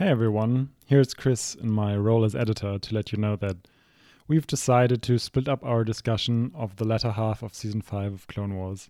Hey 0.00 0.08
everyone, 0.08 0.70
here's 0.86 1.12
Chris 1.12 1.54
in 1.54 1.70
my 1.70 1.94
role 1.94 2.24
as 2.24 2.34
editor 2.34 2.78
to 2.78 2.94
let 2.94 3.12
you 3.12 3.18
know 3.18 3.36
that 3.36 3.68
we've 4.26 4.46
decided 4.46 5.02
to 5.02 5.18
split 5.18 5.46
up 5.46 5.62
our 5.62 5.84
discussion 5.84 6.52
of 6.54 6.76
the 6.76 6.86
latter 6.86 7.10
half 7.10 7.42
of 7.42 7.52
season 7.52 7.82
5 7.82 8.14
of 8.14 8.26
Clone 8.26 8.56
Wars. 8.56 8.88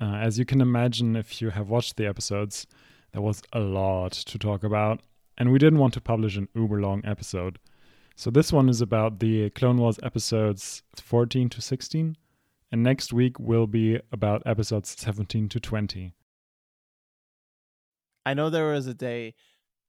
Uh, 0.00 0.16
as 0.16 0.36
you 0.36 0.44
can 0.44 0.60
imagine, 0.60 1.14
if 1.14 1.40
you 1.40 1.50
have 1.50 1.70
watched 1.70 1.96
the 1.96 2.08
episodes, 2.08 2.66
there 3.12 3.22
was 3.22 3.40
a 3.52 3.60
lot 3.60 4.10
to 4.10 4.36
talk 4.36 4.64
about, 4.64 5.00
and 5.38 5.52
we 5.52 5.60
didn't 5.60 5.78
want 5.78 5.94
to 5.94 6.00
publish 6.00 6.36
an 6.36 6.48
uber 6.56 6.80
long 6.80 7.02
episode. 7.04 7.60
So 8.16 8.28
this 8.28 8.52
one 8.52 8.68
is 8.68 8.80
about 8.80 9.20
the 9.20 9.50
Clone 9.50 9.76
Wars 9.76 10.00
episodes 10.02 10.82
14 10.96 11.50
to 11.50 11.62
16, 11.62 12.16
and 12.72 12.82
next 12.82 13.12
week 13.12 13.38
will 13.38 13.68
be 13.68 14.00
about 14.10 14.42
episodes 14.44 14.96
17 14.98 15.48
to 15.50 15.60
20. 15.60 16.14
I 18.26 18.34
know 18.34 18.50
there 18.50 18.72
was 18.72 18.88
a 18.88 18.94
day 18.94 19.34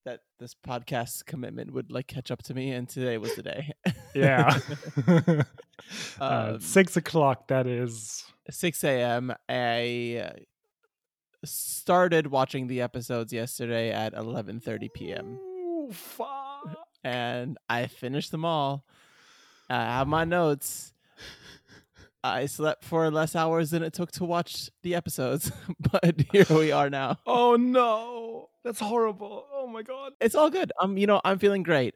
that 0.07 0.21
this 0.39 0.55
podcast 0.55 1.25
commitment 1.25 1.73
would 1.73 1.91
like 1.91 2.07
catch 2.07 2.31
up 2.31 2.41
to 2.43 2.53
me, 2.53 2.71
and 2.71 2.87
today 2.87 3.17
was 3.17 3.35
the 3.35 3.43
day. 3.43 3.73
Yeah. 4.15 4.57
uh, 6.19 6.53
Um, 6.53 6.59
six 6.61 6.95
o'clock, 6.95 7.49
that 7.49 7.67
is. 7.67 8.23
6 8.49 8.83
a.m. 8.85 9.33
I 9.49 10.23
uh, 10.25 10.39
started 11.43 12.27
watching 12.27 12.67
the 12.67 12.81
episodes 12.81 13.33
yesterday 13.33 13.91
at 13.91 14.13
11:30 14.13 14.93
p.m. 14.93 15.37
Ooh, 15.41 15.89
fuck. 15.91 16.77
and 17.03 17.57
I 17.69 17.87
finished 17.87 18.31
them 18.31 18.45
all. 18.45 18.85
I 19.69 19.75
have 19.83 20.07
my 20.07 20.23
notes. 20.23 20.93
I 22.23 22.45
slept 22.45 22.83
for 22.85 23.11
less 23.11 23.35
hours 23.35 23.71
than 23.71 23.83
it 23.83 23.93
took 23.93 24.11
to 24.13 24.23
watch 24.25 24.69
the 24.83 24.95
episodes, 24.95 25.51
but 25.91 26.15
here 26.31 26.45
we 26.49 26.71
are 26.71 26.89
now. 26.89 27.17
Oh 27.25 27.55
no, 27.57 28.49
that's 28.67 28.81
horrible. 28.81 29.45
Oh 29.53 29.65
my 29.65 29.81
god. 29.81 30.11
It's 30.19 30.35
all 30.35 30.49
good. 30.49 30.73
I'm, 30.81 30.97
you 30.97 31.07
know, 31.07 31.21
I'm 31.23 31.39
feeling 31.39 31.63
great. 31.63 31.95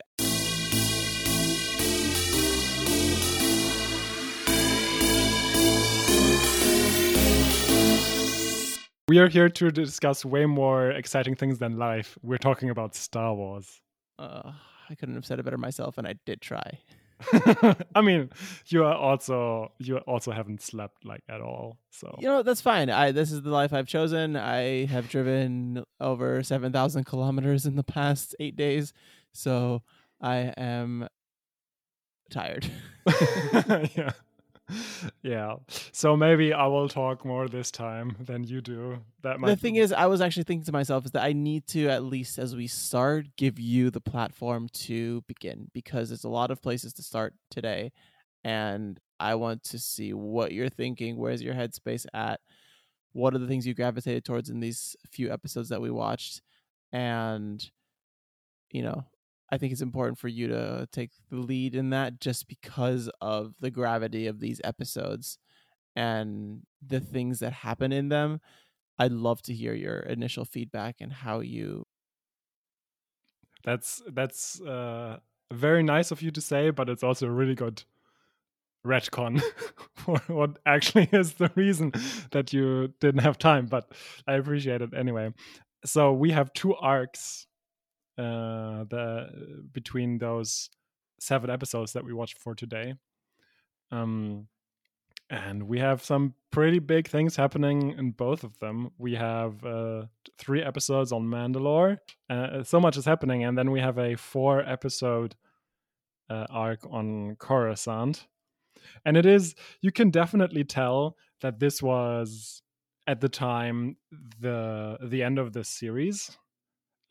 We 9.10 9.20
are 9.20 9.28
here 9.28 9.50
to 9.50 9.70
discuss 9.70 10.24
way 10.24 10.46
more 10.46 10.92
exciting 10.92 11.36
things 11.36 11.60
than 11.60 11.78
life. 11.78 12.18
We're 12.24 12.38
talking 12.38 12.70
about 12.70 12.96
Star 12.96 13.34
Wars. 13.36 13.82
Uh, 14.18 14.54
I 14.90 14.96
couldn't 14.96 15.16
have 15.16 15.26
said 15.26 15.40
it 15.40 15.44
better 15.44 15.58
myself, 15.58 15.98
and 15.98 16.08
I 16.08 16.16
did 16.26 16.40
try. 16.40 16.80
I 17.96 18.02
mean, 18.02 18.30
you 18.68 18.84
are 18.84 18.96
also 18.96 19.72
you 19.80 19.98
also 19.98 20.32
haven't 20.32 20.62
slept 20.62 21.06
like 21.06 21.24
at 21.30 21.42
all. 21.42 21.78
So 21.90 22.16
You 22.20 22.28
know, 22.28 22.44
that's 22.44 22.62
fine. 22.62 22.90
I 22.90 23.12
this 23.12 23.32
is 23.32 23.42
the 23.42 23.50
life 23.50 23.74
I've 23.74 23.88
chosen. 23.88 24.36
I 24.36 24.86
have 24.86 25.10
driven 25.10 25.84
over 26.00 26.44
seven 26.44 26.72
thousand 26.72 27.06
kilometers 27.06 27.66
in 27.66 27.76
the 27.76 27.84
past 27.84 28.36
eight 28.40 28.56
days, 28.56 28.94
so 29.34 29.84
I 30.22 30.54
am 30.58 31.08
tired. 32.30 32.66
yeah. 33.96 34.12
Yeah. 35.24 35.58
So 35.92 36.18
maybe 36.18 36.54
I 36.54 36.66
will 36.68 36.90
talk 36.90 37.26
more 37.26 37.48
this 37.48 37.70
time 37.72 38.16
than 38.20 38.44
you 38.44 38.62
do. 38.62 39.00
That 39.22 39.40
might 39.40 39.50
the 39.50 39.56
thing 39.56 39.76
is, 39.76 39.94
I 39.94 40.08
was 40.08 40.22
actually 40.22 40.44
thinking 40.44 40.66
to 40.66 40.72
myself 40.72 41.06
is 41.06 41.12
that 41.12 41.24
I 41.24 41.34
need 41.34 41.68
to 41.68 41.90
at 41.90 42.04
least 42.04 42.40
as 42.40 42.56
we 42.56 42.68
start 42.68 43.28
give 43.38 43.60
you 43.60 43.92
the 43.92 44.02
platform 44.02 44.68
to 44.74 45.22
begin 45.28 45.70
because 45.74 46.10
there's 46.10 46.24
a 46.24 46.30
lot 46.30 46.50
of 46.52 46.62
places 46.62 46.94
to 46.94 47.04
start 47.04 47.34
today, 47.52 47.92
and 48.44 49.00
I 49.20 49.36
want 49.36 49.64
to 49.66 49.80
see 49.80 50.14
what 50.14 50.52
you're 50.52 50.70
thinking. 50.70 51.18
Where's 51.18 51.44
your 51.44 51.54
headspace 51.54 52.06
at? 52.14 52.40
What 53.14 53.36
are 53.36 53.40
the 53.40 53.48
things 53.48 53.68
you 53.68 53.74
gravitated 53.74 54.26
towards 54.26 54.50
in 54.50 54.60
these 54.60 54.96
few 55.12 55.32
episodes 55.32 55.70
that 55.70 55.82
we 55.82 55.92
watched? 55.92 56.42
And 56.92 57.64
you 58.72 58.82
know, 58.82 59.06
I 59.52 59.58
think 59.58 59.74
it's 59.74 59.82
important 59.82 60.18
for 60.18 60.30
you 60.30 60.48
to 60.48 60.88
take 60.92 61.12
the 61.30 61.38
lead 61.38 61.76
in 61.76 61.90
that 61.90 62.22
just 62.22 62.48
because 62.48 63.10
of 63.20 63.54
the 63.60 63.70
gravity 63.70 64.28
of 64.28 64.40
these 64.40 64.62
episodes 64.64 65.38
and 65.96 66.62
the 66.86 67.02
things 67.02 67.40
that 67.40 67.52
happen 67.52 67.92
in 67.92 68.10
them. 68.10 68.40
I'd 68.98 69.12
love 69.12 69.42
to 69.44 69.54
hear 69.54 69.74
your 69.74 70.00
initial 70.00 70.46
feedback 70.46 70.98
and 71.02 71.12
how 71.12 71.42
you. 71.42 71.86
That's 73.64 74.02
that's 74.08 74.62
uh, 74.62 75.18
very 75.52 75.84
nice 75.84 76.12
of 76.12 76.22
you 76.22 76.32
to 76.32 76.42
say, 76.42 76.70
but 76.70 76.90
it's 76.90 77.04
also 77.04 77.28
a 77.28 77.32
really 77.32 77.56
good 77.56 77.84
retcon 78.86 79.42
for 79.96 80.18
what 80.28 80.58
actually 80.66 81.10
is 81.12 81.34
the 81.34 81.52
reason 81.56 81.92
that 82.32 82.54
you 82.54 82.94
didn't 83.00 83.22
have 83.22 83.38
time. 83.38 83.66
But 83.66 83.92
I 84.28 84.34
appreciate 84.34 84.82
it 84.82 84.94
anyway. 84.96 85.34
So 85.86 86.14
we 86.14 86.32
have 86.32 86.54
two 86.54 86.76
arcs 86.76 87.48
uh, 88.22 88.84
the 88.86 89.66
between 89.72 90.18
those 90.18 90.70
seven 91.20 91.50
episodes 91.50 91.94
that 91.94 92.04
we 92.04 92.14
watched 92.14 92.38
for 92.38 92.56
today. 92.56 92.96
Um, 93.92 94.48
and 95.30 95.64
we 95.64 95.80
have 95.80 96.04
some 96.04 96.34
pretty 96.52 96.80
big 96.80 97.08
things 97.08 97.38
happening 97.38 97.96
in 97.98 98.12
both 98.12 98.44
of 98.44 98.60
them. 98.60 98.92
We 98.98 99.16
have 99.16 99.64
uh, 99.64 100.04
three 100.38 100.62
episodes 100.62 101.14
on 101.14 101.24
Mandalore. 101.24 102.00
Uh, 102.30 102.64
so 102.64 102.80
much 102.80 102.98
is 102.98 103.06
happening, 103.06 103.46
and 103.46 103.58
then 103.58 103.72
we 103.72 103.80
have 103.80 103.98
a 103.98 104.16
four 104.16 104.62
episode 104.62 105.36
uh, 106.30 106.48
arc 106.50 106.80
on 106.90 107.38
Coruscant. 107.38 108.28
And 109.06 109.16
it 109.16 109.26
is 109.26 109.56
you 109.82 109.92
can 109.92 110.10
definitely 110.10 110.64
tell 110.64 111.16
that 111.42 111.60
this 111.60 111.82
was 111.82 112.62
at 113.08 113.22
the 113.22 113.30
time 113.30 113.98
the 114.40 114.98
the 115.02 115.24
end 115.24 115.40
of 115.40 115.54
this 115.54 115.70
series. 115.70 116.38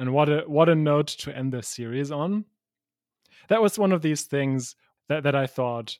And 0.00 0.15
what 0.15 0.31
a 0.31 0.44
what 0.47 0.71
a 0.71 0.75
note 0.75 1.09
to 1.09 1.37
end 1.37 1.53
this 1.53 1.69
series 1.69 2.11
on. 2.11 2.47
That 3.49 3.61
was 3.61 3.78
one 3.78 3.93
of 3.93 4.00
these 4.00 4.22
things 4.22 4.75
that, 5.11 5.25
that 5.25 5.34
I 5.34 5.47
thought 5.47 5.99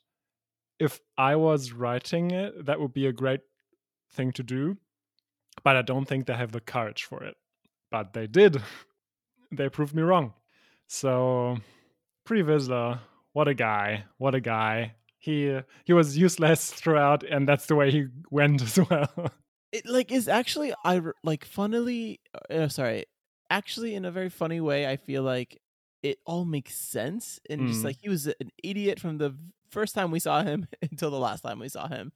if 0.79 0.99
I 1.19 1.35
was 1.35 1.71
writing 1.71 2.31
it, 2.31 2.65
that 2.65 2.79
would 2.79 2.93
be 2.93 3.05
a 3.05 3.13
great 3.13 3.41
thing 4.13 4.31
to 4.31 4.43
do. 4.43 4.77
But 5.63 5.75
I 5.75 5.83
don't 5.83 6.05
think 6.05 6.25
they 6.25 6.33
have 6.33 6.51
the 6.51 6.59
courage 6.59 7.03
for 7.03 7.23
it. 7.23 7.35
But 7.91 8.13
they 8.13 8.25
did. 8.25 8.59
they 9.51 9.69
proved 9.69 9.93
me 9.93 10.01
wrong. 10.01 10.33
So, 10.87 11.57
Pre 12.25 12.41
Vizsla, 12.41 13.01
what 13.33 13.47
a 13.47 13.53
guy. 13.53 14.05
What 14.17 14.33
a 14.33 14.41
guy. 14.41 14.95
He 15.19 15.59
he 15.85 15.93
was 15.93 16.17
useless 16.17 16.71
throughout, 16.71 17.21
and 17.21 17.47
that's 17.47 17.67
the 17.67 17.75
way 17.75 17.91
he 17.91 18.07
went 18.31 18.61
as 18.63 18.79
well. 18.89 19.31
It 19.71 19.85
like 19.85 20.11
is 20.11 20.27
actually 20.27 20.73
I 20.83 21.01
like 21.23 21.45
funnily. 21.45 22.19
Uh, 22.49 22.67
sorry, 22.67 23.05
actually 23.51 23.95
in 23.95 24.05
a 24.05 24.11
very 24.11 24.29
funny 24.31 24.61
way. 24.61 24.87
I 24.87 24.97
feel 24.97 25.23
like 25.23 25.61
it 26.03 26.19
all 26.25 26.45
makes 26.45 26.75
sense, 26.75 27.39
and 27.49 27.67
just 27.67 27.83
Mm. 27.83 27.85
like 27.85 27.97
he 28.01 28.09
was 28.09 28.27
an 28.27 28.51
idiot 28.63 28.99
from 28.99 29.19
the 29.19 29.35
first 29.71 29.95
time 29.95 30.11
we 30.11 30.19
saw 30.19 30.43
him 30.43 30.67
until 30.91 31.11
the 31.11 31.19
last 31.19 31.41
time 31.43 31.59
we 31.59 31.69
saw 31.69 31.87
him, 31.89 32.13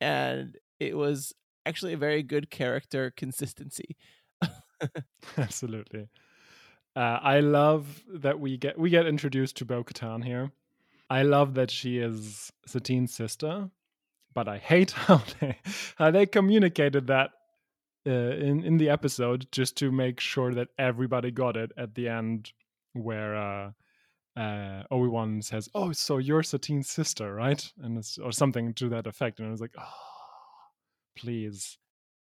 and 0.00 0.58
it 0.80 0.96
was 0.96 1.34
actually 1.66 1.94
a 1.94 1.98
very 1.98 2.22
good 2.22 2.50
character 2.50 3.12
consistency. 3.16 3.96
Absolutely. 5.38 6.08
Uh, 6.96 7.18
I 7.22 7.40
love 7.40 8.02
that 8.12 8.40
we 8.40 8.56
get 8.58 8.78
we 8.78 8.90
get 8.90 9.06
introduced 9.06 9.56
to 9.58 9.64
Bo 9.64 9.84
Katan 9.84 10.24
here. 10.24 10.52
I 11.10 11.22
love 11.22 11.54
that 11.54 11.70
she 11.70 11.98
is 11.98 12.52
Satine's 12.66 13.14
sister, 13.14 13.70
but 14.34 14.48
I 14.48 14.58
hate 14.58 14.92
how 14.92 15.22
they 15.40 15.58
how 15.96 16.10
they 16.10 16.26
communicated 16.26 17.08
that 17.08 17.30
uh, 18.06 18.10
in 18.10 18.64
in 18.64 18.76
the 18.76 18.90
episode 18.90 19.46
just 19.52 19.76
to 19.78 19.90
make 19.90 20.20
sure 20.20 20.54
that 20.54 20.68
everybody 20.78 21.30
got 21.30 21.56
it 21.56 21.72
at 21.76 21.94
the 21.94 22.08
end, 22.08 22.52
where 22.92 23.36
uh, 23.36 23.70
uh, 24.36 24.82
Obi 24.90 25.08
Wan 25.08 25.42
says, 25.42 25.68
"Oh, 25.74 25.92
so 25.92 26.18
you're 26.18 26.42
Satine's 26.42 26.90
sister, 26.90 27.34
right?" 27.34 27.72
and 27.82 27.98
it's, 27.98 28.18
or 28.18 28.32
something 28.32 28.74
to 28.74 28.88
that 28.90 29.06
effect, 29.06 29.38
and 29.38 29.48
I 29.48 29.50
was 29.50 29.60
like, 29.60 29.74
"Oh, 29.78 29.92
please." 31.16 31.78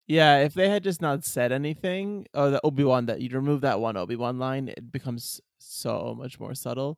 Yeah, 0.07 0.39
if 0.39 0.53
they 0.53 0.69
had 0.69 0.83
just 0.83 1.01
not 1.01 1.25
said 1.25 1.51
anything, 1.51 2.27
or 2.33 2.49
the 2.49 2.61
Obi 2.63 2.85
Wan 2.85 3.07
that 3.07 3.19
you'd 3.19 3.33
remove 3.33 3.61
that 3.61 3.81
one 3.81 3.97
Obi 3.97 4.15
Wan 4.15 4.39
line, 4.39 4.69
it 4.69 4.91
becomes 4.91 5.41
so 5.59 6.15
much 6.17 6.39
more 6.39 6.55
subtle, 6.55 6.97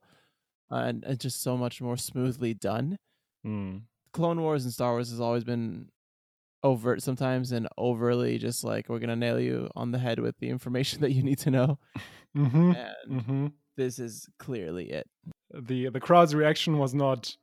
uh, 0.72 0.76
and, 0.76 1.04
and 1.04 1.20
just 1.20 1.42
so 1.42 1.58
much 1.58 1.82
more 1.82 1.98
smoothly 1.98 2.54
done. 2.54 2.98
Hmm. 3.44 3.78
Clone 4.14 4.42
Wars 4.42 4.64
and 4.64 4.74
Star 4.74 4.92
Wars 4.92 5.10
has 5.10 5.20
always 5.20 5.44
been 5.44 5.90
overt 6.64 7.02
sometimes 7.02 7.52
and 7.52 7.68
overly 7.78 8.38
just 8.38 8.64
like 8.64 8.90
we're 8.90 9.00
gonna 9.00 9.16
nail 9.16 9.40
you 9.40 9.70
on 9.76 9.92
the 9.92 9.98
head 10.00 10.20
with 10.20 10.38
the 10.40 10.50
information 10.50 11.02
that 11.02 11.12
you 11.12 11.24
need 11.24 11.40
to 11.40 11.52
know, 11.52 11.80
Mm-hmm. 12.38 12.72
and 12.72 13.22
Mm-hmm. 13.22 13.48
this 13.78 13.98
is 14.00 14.28
clearly 14.40 14.90
it. 14.92 15.08
the 15.54 15.90
the 15.90 16.00
crowd's 16.00 16.36
reaction 16.36 16.78
was 16.78 16.94
not 16.94 17.36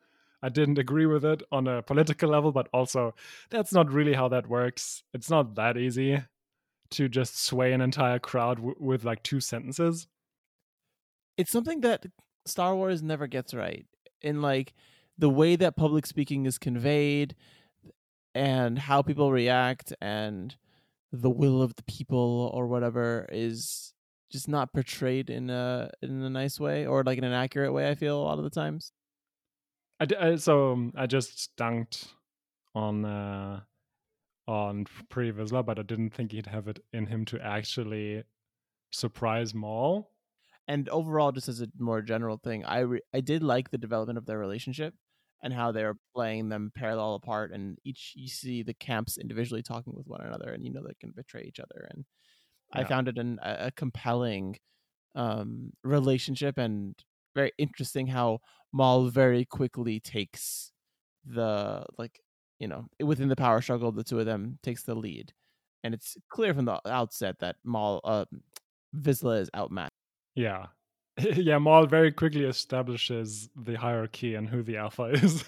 I 0.42 0.48
didn't 0.50 0.78
agree 0.78 1.06
with 1.06 1.24
it 1.24 1.42
on 1.50 1.66
a 1.66 1.82
political 1.82 2.28
level, 2.28 2.52
but 2.52 2.68
also 2.72 3.14
that's 3.50 3.72
not 3.72 3.90
really 3.90 4.12
how 4.12 4.28
that 4.28 4.46
works. 4.48 5.02
It's 5.14 5.30
not 5.30 5.54
that 5.56 5.76
easy 5.78 6.22
to 6.90 7.08
just 7.08 7.42
sway 7.42 7.72
an 7.72 7.80
entire 7.80 8.18
crowd 8.20 8.58
w- 8.58 8.76
with 8.78 9.02
like 9.04 9.22
two 9.24 9.40
sentences. 9.40 10.06
It's 11.36 11.50
something 11.50 11.80
that 11.80 12.06
Star 12.44 12.76
Wars 12.76 13.02
never 13.02 13.26
gets 13.26 13.54
right 13.54 13.86
in 14.22 14.40
like 14.42 14.74
the 15.18 15.30
way 15.30 15.56
that 15.56 15.76
public 15.76 16.06
speaking 16.06 16.46
is 16.46 16.58
conveyed 16.58 17.34
and 18.36 18.78
how 18.78 19.00
people 19.00 19.32
react 19.32 19.94
and 20.02 20.54
the 21.10 21.30
will 21.30 21.62
of 21.62 21.74
the 21.76 21.82
people 21.84 22.50
or 22.52 22.66
whatever 22.66 23.26
is 23.32 23.94
just 24.30 24.46
not 24.46 24.74
portrayed 24.74 25.30
in 25.30 25.48
a 25.48 25.88
in 26.02 26.22
a 26.22 26.28
nice 26.28 26.60
way 26.60 26.86
or 26.86 27.02
like 27.02 27.16
in 27.16 27.24
an 27.24 27.32
accurate 27.32 27.72
way. 27.72 27.88
I 27.88 27.94
feel 27.94 28.20
a 28.20 28.22
lot 28.22 28.36
of 28.36 28.44
the 28.44 28.50
times. 28.50 28.92
I, 29.98 30.06
I 30.20 30.36
so 30.36 30.72
um, 30.72 30.92
I 30.94 31.06
just 31.06 31.56
dunked 31.56 32.08
on 32.74 33.06
uh 33.06 33.60
on 34.46 34.84
Pre 35.08 35.32
Vizsla, 35.32 35.64
but 35.64 35.78
I 35.78 35.82
didn't 35.82 36.10
think 36.10 36.32
he'd 36.32 36.46
have 36.46 36.68
it 36.68 36.84
in 36.92 37.06
him 37.06 37.24
to 37.26 37.40
actually 37.40 38.22
surprise 38.92 39.54
Maul. 39.54 40.10
And 40.68 40.90
overall, 40.90 41.32
just 41.32 41.48
as 41.48 41.62
a 41.62 41.68
more 41.78 42.02
general 42.02 42.36
thing, 42.36 42.66
I 42.66 42.80
re- 42.80 43.08
I 43.14 43.20
did 43.20 43.42
like 43.42 43.70
the 43.70 43.78
development 43.78 44.18
of 44.18 44.26
their 44.26 44.38
relationship 44.38 44.94
and 45.42 45.52
how 45.52 45.72
they're 45.72 45.96
playing 46.14 46.48
them 46.48 46.72
parallel 46.74 47.14
apart, 47.14 47.52
and 47.52 47.78
each 47.84 48.12
you 48.16 48.28
see 48.28 48.62
the 48.62 48.74
camps 48.74 49.18
individually 49.18 49.62
talking 49.62 49.94
with 49.96 50.06
one 50.06 50.22
another, 50.22 50.52
and 50.52 50.64
you 50.64 50.72
know 50.72 50.82
they 50.86 50.94
can 51.00 51.12
betray 51.12 51.44
each 51.46 51.60
other. 51.60 51.88
And 51.90 52.04
I 52.72 52.84
found 52.84 53.08
it 53.08 53.18
an, 53.18 53.38
a 53.42 53.66
a 53.68 53.70
compelling 53.72 54.58
um, 55.14 55.72
relationship 55.84 56.58
and 56.58 56.96
very 57.34 57.52
interesting 57.58 58.06
how 58.08 58.40
Maul 58.72 59.08
very 59.10 59.44
quickly 59.44 60.00
takes 60.00 60.72
the 61.24 61.86
like 61.98 62.20
you 62.60 62.68
know 62.68 62.86
within 63.02 63.28
the 63.28 63.36
power 63.36 63.60
struggle 63.62 63.92
the 63.92 64.04
two 64.04 64.20
of 64.20 64.26
them 64.26 64.58
takes 64.62 64.84
the 64.84 64.94
lead 64.94 65.32
and 65.84 65.94
it's 65.94 66.16
clear 66.30 66.54
from 66.54 66.66
the 66.66 66.80
outset 66.88 67.38
that 67.40 67.56
Maul 67.64 68.00
uh 68.04 68.26
Vizsla 68.96 69.40
is 69.40 69.50
outmatched 69.56 69.92
Yeah. 70.34 70.68
yeah, 71.36 71.58
Maul 71.58 71.86
very 71.86 72.12
quickly 72.12 72.44
establishes 72.44 73.48
the 73.56 73.74
hierarchy 73.76 74.34
and 74.34 74.48
who 74.48 74.62
the 74.62 74.76
alpha 74.76 75.04
is. 75.12 75.44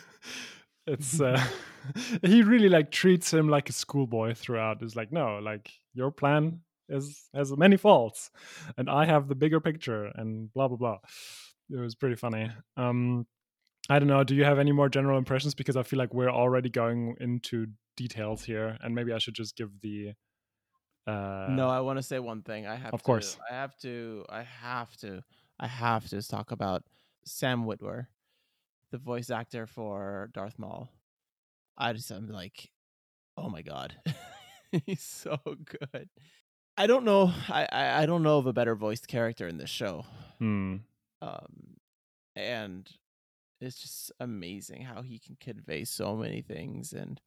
it's 0.87 1.21
uh 1.21 1.43
he 2.23 2.43
really 2.43 2.69
like 2.69 2.91
treats 2.91 3.33
him 3.33 3.49
like 3.49 3.69
a 3.69 3.73
schoolboy 3.73 4.35
throughout. 4.35 4.83
It's 4.83 4.97
like, 4.97 5.13
no, 5.13 5.39
like 5.39 5.71
your 5.95 6.11
plan 6.11 6.61
is 6.89 7.29
has 7.35 7.55
many 7.57 7.77
faults 7.77 8.31
and 8.79 8.89
I 8.89 9.05
have 9.05 9.29
the 9.29 9.35
bigger 9.35 9.61
picture 9.61 10.07
and 10.15 10.53
blah 10.55 10.69
blah 10.69 10.79
blah. 10.79 10.99
It 11.71 11.77
was 11.77 11.95
pretty 11.95 12.17
funny. 12.17 12.51
Um 12.77 13.27
I 13.91 13.99
don't 13.99 14.09
know, 14.09 14.25
do 14.25 14.35
you 14.35 14.45
have 14.45 14.59
any 14.59 14.73
more 14.73 14.89
general 14.89 15.19
impressions 15.19 15.55
because 15.55 15.77
I 15.77 15.83
feel 15.83 15.99
like 15.99 16.13
we're 16.15 16.31
already 16.31 16.69
going 16.71 17.17
into 17.21 17.67
details 17.97 18.45
here 18.45 18.79
and 18.83 18.95
maybe 18.95 19.13
I 19.13 19.19
should 19.19 19.35
just 19.35 19.57
give 19.57 19.71
the 19.83 20.13
uh 21.07 21.47
no 21.51 21.69
I 21.69 21.81
want 21.81 21.99
to 21.99 22.03
say 22.03 22.19
one 22.19 22.43
thing 22.43 22.67
I 22.67 22.77
have 22.77 22.93
Of 22.95 23.01
to, 23.01 23.05
course. 23.05 23.37
I 23.51 23.55
have 23.55 23.77
to 23.79 24.25
I 24.31 24.43
have 24.43 24.95
to 24.99 25.23
I 25.59 25.67
have 25.67 26.09
to 26.11 26.23
talk 26.23 26.51
about 26.51 26.85
Sam 27.25 27.65
Witwer 27.65 28.07
the 28.91 28.99
voice 28.99 29.31
actor 29.31 29.67
for 29.67 30.31
Darth 30.33 30.59
Maul. 30.59 30.91
I 31.77 31.93
just 31.93 32.11
I'm 32.11 32.29
like 32.29 32.71
oh 33.37 33.49
my 33.49 33.63
god. 33.63 33.95
He's 34.87 35.03
so 35.03 35.39
good. 35.45 36.09
I 36.77 36.87
don't 36.87 37.05
know 37.05 37.33
I, 37.49 37.67
I 37.71 38.03
I 38.03 38.07
don't 38.07 38.23
know 38.23 38.39
of 38.39 38.47
a 38.47 38.53
better 38.53 38.75
voiced 38.75 39.09
character 39.09 39.47
in 39.47 39.59
this 39.59 39.71
show. 39.71 40.05
Hmm. 40.39 40.77
um 41.21 41.79
and 42.37 42.89
it's 43.61 43.81
just 43.81 44.13
amazing 44.21 44.83
how 44.83 45.03
he 45.03 45.19
can 45.19 45.37
convey 45.41 45.85
so 45.85 46.15
many 46.15 46.41
things 46.41 46.93
and 46.93 47.21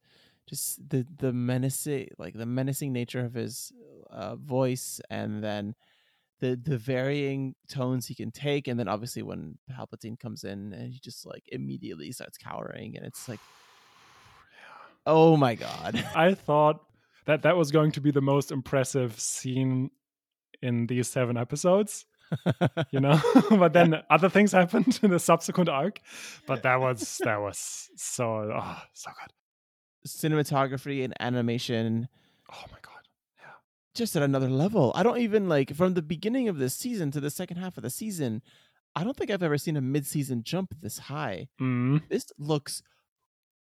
just 0.48 0.88
the 0.88 1.06
the 1.18 1.32
menacing 1.32 2.08
like 2.18 2.34
the 2.34 2.46
menacing 2.46 2.92
nature 2.92 3.24
of 3.24 3.34
his 3.34 3.72
uh, 4.10 4.36
voice 4.36 5.00
and 5.10 5.44
then 5.44 5.74
the 6.42 6.60
the 6.62 6.76
varying 6.76 7.54
tones 7.68 8.06
he 8.06 8.14
can 8.14 8.30
take 8.30 8.68
and 8.68 8.78
then 8.78 8.88
obviously 8.88 9.22
when 9.22 9.56
Palpatine 9.70 10.18
comes 10.18 10.44
in 10.44 10.72
and 10.72 10.92
he 10.92 10.98
just 10.98 11.24
like 11.24 11.44
immediately 11.48 12.10
starts 12.12 12.36
cowering 12.36 12.96
and 12.96 13.06
it's 13.06 13.28
like 13.28 13.40
oh 15.06 15.36
my 15.36 15.54
god 15.54 16.04
I 16.14 16.34
thought 16.34 16.80
that 17.26 17.42
that 17.42 17.56
was 17.56 17.70
going 17.70 17.92
to 17.92 18.00
be 18.00 18.10
the 18.10 18.20
most 18.20 18.50
impressive 18.50 19.18
scene 19.18 19.90
in 20.60 20.86
these 20.86 21.08
seven 21.08 21.36
episodes, 21.36 22.04
you 22.90 23.00
know. 23.00 23.20
but 23.50 23.72
then 23.72 24.02
other 24.10 24.28
things 24.28 24.52
happened 24.52 24.98
in 25.02 25.10
the 25.10 25.18
subsequent 25.20 25.68
arc. 25.68 26.00
But 26.46 26.64
that 26.64 26.80
was 26.80 27.20
that 27.24 27.40
was 27.40 27.90
so 27.96 28.50
oh, 28.52 28.82
so 28.92 29.10
good. 29.20 30.08
cinematography 30.08 31.04
and 31.04 31.14
animation 31.20 32.08
Oh 32.52 32.64
my 32.70 32.78
god. 32.82 32.91
Just 33.94 34.16
at 34.16 34.22
another 34.22 34.48
level. 34.48 34.92
I 34.94 35.02
don't 35.02 35.18
even 35.20 35.48
like 35.48 35.74
from 35.74 35.94
the 35.94 36.02
beginning 36.02 36.48
of 36.48 36.58
this 36.58 36.74
season 36.74 37.10
to 37.12 37.20
the 37.20 37.30
second 37.30 37.58
half 37.58 37.76
of 37.76 37.82
the 37.82 37.90
season. 37.90 38.42
I 38.94 39.04
don't 39.04 39.16
think 39.16 39.30
I've 39.30 39.42
ever 39.42 39.56
seen 39.58 39.76
a 39.76 39.80
mid-season 39.80 40.42
jump 40.44 40.74
this 40.80 40.98
high. 40.98 41.48
Mm, 41.60 42.02
This 42.08 42.26
looks 42.38 42.82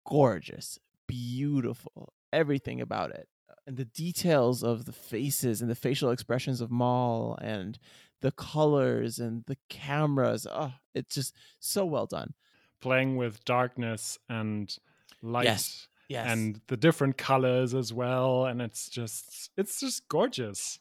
gorgeous, 0.06 0.80
beautiful, 1.08 2.14
everything 2.34 2.82
about 2.82 3.12
it. 3.12 3.28
And 3.68 3.78
the 3.78 3.86
details 3.86 4.64
of 4.64 4.86
the 4.86 4.92
faces 4.92 5.62
and 5.62 5.70
the 5.70 5.76
facial 5.76 6.10
expressions 6.12 6.62
of 6.62 6.72
Maul 6.72 7.38
and 7.42 7.78
the 8.22 8.32
colors 8.32 9.20
and 9.20 9.44
the 9.46 9.58
cameras. 9.70 10.48
Oh, 10.50 10.74
it's 10.94 11.16
just 11.16 11.36
so 11.60 11.86
well 11.86 12.06
done. 12.08 12.34
playing 12.82 13.16
with 13.16 13.44
darkness 13.46 14.18
and 14.28 14.76
light 15.22 15.46
Yes. 15.46 15.88
Yes. 16.12 16.28
and 16.30 16.62
the 16.68 16.78
different 16.78 17.18
colors 17.18 17.74
as 17.74 17.94
well, 17.94 18.46
and 18.46 18.62
it's 18.62 18.90
just 18.90 19.50
it's 19.58 19.80
just 19.80 20.08
gorgeous. 20.10 20.80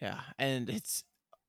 yeah, 0.00 0.20
and 0.38 0.68
it's 0.68 1.04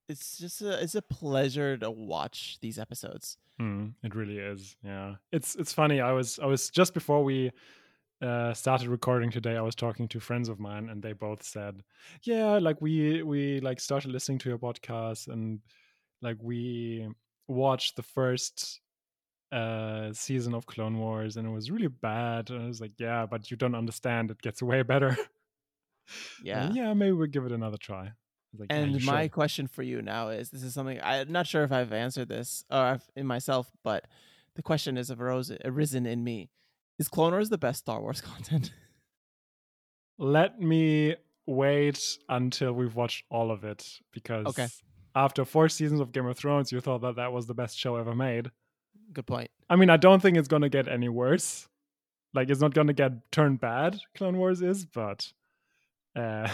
it's 0.07 0.37
just 0.37 0.61
a 0.61 0.81
it's 0.83 0.95
a 0.95 1.01
pleasure 1.01 1.77
to 1.77 1.89
watch 1.89 2.57
these 2.61 2.77
episodes. 2.77 3.37
Mm, 3.59 3.93
it 4.03 4.13
really 4.13 4.37
is. 4.37 4.77
Yeah. 4.83 5.15
It's 5.31 5.55
it's 5.55 5.73
funny. 5.73 6.01
I 6.01 6.11
was 6.11 6.39
I 6.39 6.45
was 6.45 6.69
just 6.69 6.93
before 6.93 7.23
we 7.23 7.51
uh 8.21 8.53
started 8.53 8.87
recording 8.87 9.31
today, 9.31 9.55
I 9.57 9.61
was 9.61 9.75
talking 9.75 10.07
to 10.09 10.19
friends 10.19 10.47
of 10.49 10.59
mine 10.59 10.89
and 10.89 11.01
they 11.01 11.13
both 11.13 11.41
said, 11.43 11.83
"Yeah, 12.23 12.59
like 12.59 12.81
we 12.81 13.23
we 13.23 13.59
like 13.61 13.79
started 13.79 14.11
listening 14.11 14.39
to 14.39 14.49
your 14.49 14.59
podcast 14.59 15.27
and 15.27 15.59
like 16.21 16.37
we 16.41 17.07
watched 17.47 17.95
the 17.95 18.03
first 18.03 18.81
uh 19.51 20.11
season 20.13 20.53
of 20.53 20.65
Clone 20.65 20.97
Wars 20.97 21.37
and 21.37 21.47
it 21.47 21.51
was 21.51 21.69
really 21.71 21.87
bad." 21.87 22.49
And 22.49 22.63
I 22.63 22.67
was 22.67 22.81
like, 22.81 22.93
"Yeah, 22.99 23.25
but 23.25 23.49
you 23.51 23.57
don't 23.57 23.75
understand. 23.75 24.31
It 24.31 24.41
gets 24.41 24.61
way 24.61 24.83
better." 24.83 25.17
Yeah. 26.43 26.67
And 26.67 26.75
yeah, 26.75 26.93
maybe 26.93 27.13
we'll 27.13 27.27
give 27.27 27.45
it 27.45 27.51
another 27.51 27.77
try. 27.77 28.11
Like, 28.57 28.67
And 28.69 29.03
my 29.03 29.23
should." 29.23 29.31
question 29.31 29.67
for 29.67 29.81
you 29.83 30.01
now 30.01 30.29
is: 30.29 30.49
This 30.51 30.63
is 30.63 30.73
something 30.73 30.99
I'm 31.01 31.31
not 31.31 31.47
sure 31.47 31.63
if 31.63 31.71
I've 31.71 31.91
answered 31.93 32.29
this 32.29 32.63
or 32.71 32.99
in 33.15 33.25
myself, 33.25 33.71
but 33.83 34.05
the 34.55 34.61
question 34.61 34.97
is 34.97 35.09
arose, 35.11 35.51
arisen 35.65 36.05
in 36.05 36.23
me: 36.23 36.51
Is 36.99 37.07
Clone 37.07 37.31
Wars 37.33 37.49
the 37.49 37.57
best 37.57 37.79
Star 37.79 38.01
Wars 38.01 38.21
content? 38.31 38.71
let 40.17 40.59
me 40.59 41.15
wait 41.45 42.17
until 42.29 42.73
we've 42.73 42.95
watched 42.95 43.25
all 43.29 43.51
of 43.51 43.63
it 43.63 43.99
because 44.13 44.45
Okay. 44.47 44.67
after 45.15 45.43
four 45.45 45.69
seasons 45.69 45.99
of 45.99 46.11
Game 46.11 46.25
of 46.25 46.37
Thrones, 46.37 46.71
you 46.71 46.79
thought 46.81 47.01
that 47.01 47.15
that 47.17 47.31
was 47.33 47.47
the 47.47 47.53
best 47.53 47.77
show 47.77 47.95
ever 47.97 48.15
made. 48.15 48.49
Good 49.13 49.25
point. 49.25 49.49
I 49.69 49.75
mean, 49.75 49.89
I 49.89 49.97
don't 49.97 50.21
think 50.21 50.37
it's 50.37 50.47
gonna 50.47 50.69
get 50.69 50.87
any 50.87 51.09
worse. 51.09 51.67
Like, 52.33 52.49
it's 52.49 52.61
not 52.61 52.73
gonna 52.73 52.93
get 52.93 53.31
turned 53.31 53.59
bad. 53.59 53.99
Clone 54.15 54.37
Wars 54.37 54.61
is, 54.61 54.85
but 54.85 55.31
uh, 56.15 56.49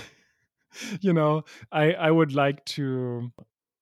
you 1.01 1.13
know, 1.13 1.43
I 1.71 1.93
I 1.93 2.12
would 2.12 2.33
like 2.33 2.63
to 2.65 3.31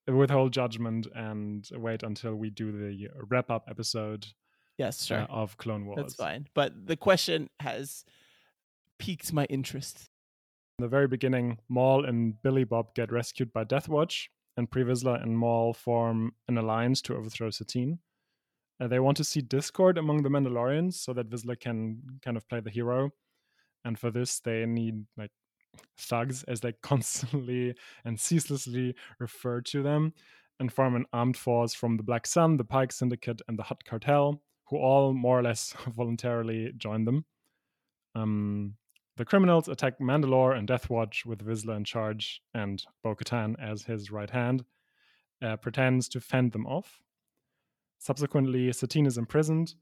withhold 0.08 0.54
judgment 0.54 1.08
and 1.14 1.68
wait 1.74 2.04
until 2.04 2.36
we 2.36 2.50
do 2.50 2.72
the 2.72 3.10
wrap 3.30 3.52
up 3.52 3.66
episode 3.70 4.26
Yes, 4.80 5.02
uh, 5.04 5.06
sure, 5.06 5.28
of 5.30 5.58
Clone 5.58 5.86
Wars. 5.86 5.98
that's 5.98 6.16
fine. 6.16 6.48
But 6.56 6.88
the 6.88 6.96
question 6.96 7.50
has 7.60 8.06
piqued 8.98 9.34
my 9.34 9.44
interest. 9.46 10.10
In 10.80 10.84
the 10.84 10.88
very 10.88 11.08
beginning, 11.08 11.60
Maul 11.68 12.06
and 12.06 12.42
Billy 12.42 12.64
Bob 12.64 12.96
get 12.96 13.12
rescued 13.12 13.52
by 13.52 13.66
Death 13.66 13.90
Watch, 13.90 14.30
and 14.56 14.72
Pre 14.72 14.84
Vizsla 14.84 15.22
and 15.22 15.38
Maul 15.38 15.74
form 15.74 16.34
an 16.48 16.58
alliance 16.58 17.02
to 17.04 17.16
overthrow 17.16 17.50
Satine. 17.50 18.00
Uh, 18.80 18.88
they 18.88 19.00
want 19.00 19.18
to 19.18 19.24
see 19.24 19.42
discord 19.42 19.98
among 19.98 20.24
the 20.24 20.30
Mandalorians 20.30 20.94
so 20.94 21.14
that 21.14 21.30
Vizsla 21.30 21.60
can 21.60 22.02
kind 22.22 22.38
of 22.38 22.48
play 22.48 22.62
the 22.62 22.70
hero. 22.70 23.12
And 23.86 23.98
for 23.98 24.12
this, 24.12 24.40
they 24.40 24.66
need 24.66 25.06
like 25.18 25.32
thugs, 25.98 26.44
as 26.44 26.62
they 26.62 26.72
constantly 26.84 27.76
and 28.06 28.20
ceaselessly 28.20 28.96
refer 29.20 29.62
to 29.62 29.84
them, 29.84 30.14
and 30.60 30.72
form 30.72 30.96
an 30.96 31.06
armed 31.14 31.38
force 31.38 31.74
from 31.74 31.98
the 31.98 32.04
Black 32.04 32.28
Sun, 32.28 32.58
the 32.58 32.66
Pike 32.66 32.92
Syndicate, 32.92 33.42
and 33.48 33.58
the 33.58 33.64
Hutt 33.64 33.84
Cartel, 33.86 34.42
who 34.66 34.78
all 34.78 35.14
more 35.14 35.40
or 35.40 35.44
less 35.44 35.74
voluntarily 35.88 36.72
join 36.78 37.06
them. 37.06 37.26
Um, 38.16 38.76
the 39.18 39.26
criminals 39.26 39.68
attack 39.68 40.00
Mandalore 40.00 40.58
and 40.58 40.68
Death 40.68 40.90
Watch 40.90 41.26
with 41.26 41.46
Vizsla 41.46 41.76
in 41.76 41.84
charge 41.84 42.42
and 42.54 42.82
Bo 43.04 43.16
Katan 43.16 43.56
as 43.60 43.84
his 43.84 44.12
right 44.12 44.30
hand, 44.30 44.64
uh, 45.42 45.58
pretends 45.58 46.08
to 46.10 46.22
fend 46.22 46.54
them 46.54 46.66
off. 46.66 47.02
Subsequently, 48.00 48.72
Satine 48.72 49.06
is 49.06 49.18
imprisoned, 49.18 49.76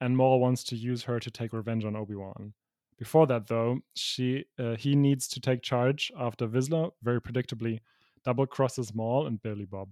and 0.00 0.16
Maul 0.16 0.40
wants 0.40 0.64
to 0.64 0.76
use 0.76 1.02
her 1.04 1.20
to 1.20 1.30
take 1.30 1.52
revenge 1.52 1.84
on 1.84 1.96
Obi 1.96 2.14
Wan. 2.14 2.54
Before 2.98 3.26
that, 3.26 3.48
though, 3.48 3.80
she 3.94 4.44
uh, 4.58 4.76
he 4.76 4.94
needs 4.94 5.26
to 5.28 5.40
take 5.40 5.62
charge 5.62 6.12
after 6.18 6.46
Vizsla, 6.46 6.92
very 7.02 7.20
predictably, 7.20 7.80
double 8.24 8.46
crosses 8.46 8.94
Maul 8.94 9.26
and 9.26 9.42
Billy 9.42 9.64
Bob. 9.64 9.88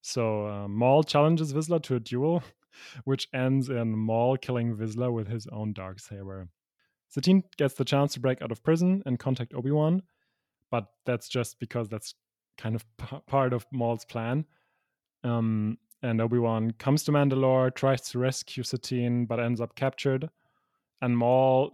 So 0.00 0.46
uh, 0.48 0.68
Maul 0.68 1.04
challenges 1.04 1.52
Vizsla 1.52 1.80
to 1.84 1.94
a 1.94 2.00
duel, 2.00 2.42
which 3.04 3.28
ends 3.32 3.68
in 3.68 3.96
Maul 3.96 4.36
killing 4.36 4.76
Vizsla 4.76 5.12
with 5.12 5.28
his 5.28 5.46
own 5.46 5.72
dark 5.72 6.00
saber. 6.00 6.48
Satine 7.08 7.44
gets 7.56 7.74
the 7.74 7.84
chance 7.84 8.14
to 8.14 8.20
break 8.20 8.42
out 8.42 8.50
of 8.50 8.64
prison 8.64 9.02
and 9.06 9.18
contact 9.18 9.54
Obi 9.54 9.70
Wan, 9.70 10.02
but 10.70 10.86
that's 11.06 11.28
just 11.28 11.60
because 11.60 11.88
that's 11.88 12.14
kind 12.58 12.74
of 12.74 12.84
p- 12.96 13.20
part 13.26 13.52
of 13.52 13.66
Maul's 13.70 14.04
plan. 14.04 14.44
Um, 15.22 15.78
and 16.02 16.20
Obi 16.20 16.38
Wan 16.38 16.72
comes 16.72 17.04
to 17.04 17.12
Mandalore, 17.12 17.74
tries 17.74 18.02
to 18.10 18.18
rescue 18.18 18.62
Satine, 18.62 19.24
but 19.24 19.38
ends 19.38 19.60
up 19.60 19.74
captured. 19.74 20.28
And 21.00 21.16
Maul 21.16 21.72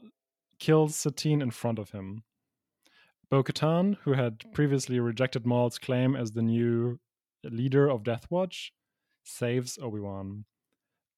kills 0.59 0.97
Satine 0.97 1.41
in 1.43 1.51
front 1.51 1.79
of 1.79 1.91
him. 1.91 2.23
Bo 3.31 3.43
Katan, 3.43 3.97
who 4.03 4.13
had 4.15 4.45
previously 4.53 5.01
rejected 5.01 5.47
Maul's 5.47 5.79
claim 5.79 6.17
as 6.17 6.33
the 6.33 6.43
new 6.43 6.99
leader 7.45 7.91
of 7.91 8.05
Death 8.05 8.27
Watch, 8.31 8.73
saves 9.25 9.79
Obi 9.81 10.01
Wan. 10.01 10.45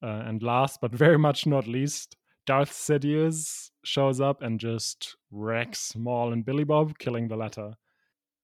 Uh, 0.03 0.23
and 0.27 0.43
last 0.43 0.81
but 0.81 0.93
very 0.93 1.19
much 1.19 1.47
not 1.47 1.67
least, 1.67 2.17
Darth 2.47 2.73
Sidious 2.73 3.71
shows 3.85 4.21
up 4.21 4.43
and 4.43 4.59
just 4.59 5.17
wrecks 5.31 5.95
Maul 5.95 6.33
and 6.33 6.45
Billy 6.45 6.65
Bob, 6.65 6.99
killing 6.99 7.29
the 7.29 7.37
latter. 7.37 7.75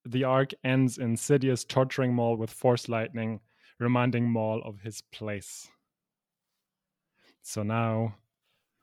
The 0.05 0.25
arc 0.25 0.53
ends 0.63 0.99
in 0.99 1.17
Sidious 1.17 1.67
torturing 1.67 2.15
Maul 2.15 2.37
with 2.37 2.51
Force 2.51 2.89
lightning, 2.89 3.41
reminding 3.79 4.31
Maul 4.31 4.63
of 4.65 4.81
his 4.81 5.03
place. 5.13 5.69
So 7.43 7.63
now. 7.63 8.17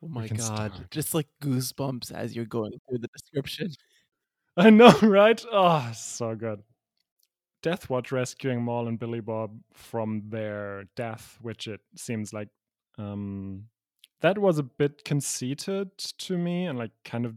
Oh 0.03 0.07
my 0.07 0.27
god. 0.27 0.41
start. 0.41 0.71
Just 0.91 1.13
like 1.13 1.27
goosebumps 1.41 2.11
as 2.11 2.35
you're 2.35 2.45
going 2.45 2.73
through 2.87 2.99
the 2.99 3.07
description. 3.07 3.69
I 4.57 4.69
know, 4.69 4.91
right? 5.01 5.43
Oh, 5.51 5.91
so 5.95 6.35
good. 6.35 6.61
Death 7.61 7.89
Watch 7.89 8.11
rescuing 8.11 8.61
Maul 8.61 8.87
and 8.87 8.99
Billy 8.99 9.21
Bob 9.21 9.57
from 9.73 10.23
their 10.27 10.83
death, 10.95 11.37
which 11.41 11.67
it 11.67 11.79
seems 11.95 12.33
like 12.33 12.49
um, 12.97 13.63
that 14.21 14.37
was 14.37 14.59
a 14.59 14.63
bit 14.63 15.05
conceited 15.05 15.97
to 15.97 16.37
me 16.37 16.65
and 16.65 16.77
like 16.77 16.91
kind 17.05 17.25
of 17.25 17.35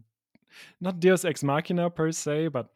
not 0.81 1.01
Deus 1.01 1.25
Ex 1.25 1.43
Machina 1.43 1.91
per 1.91 2.11
se, 2.13 2.49
but 2.49 2.71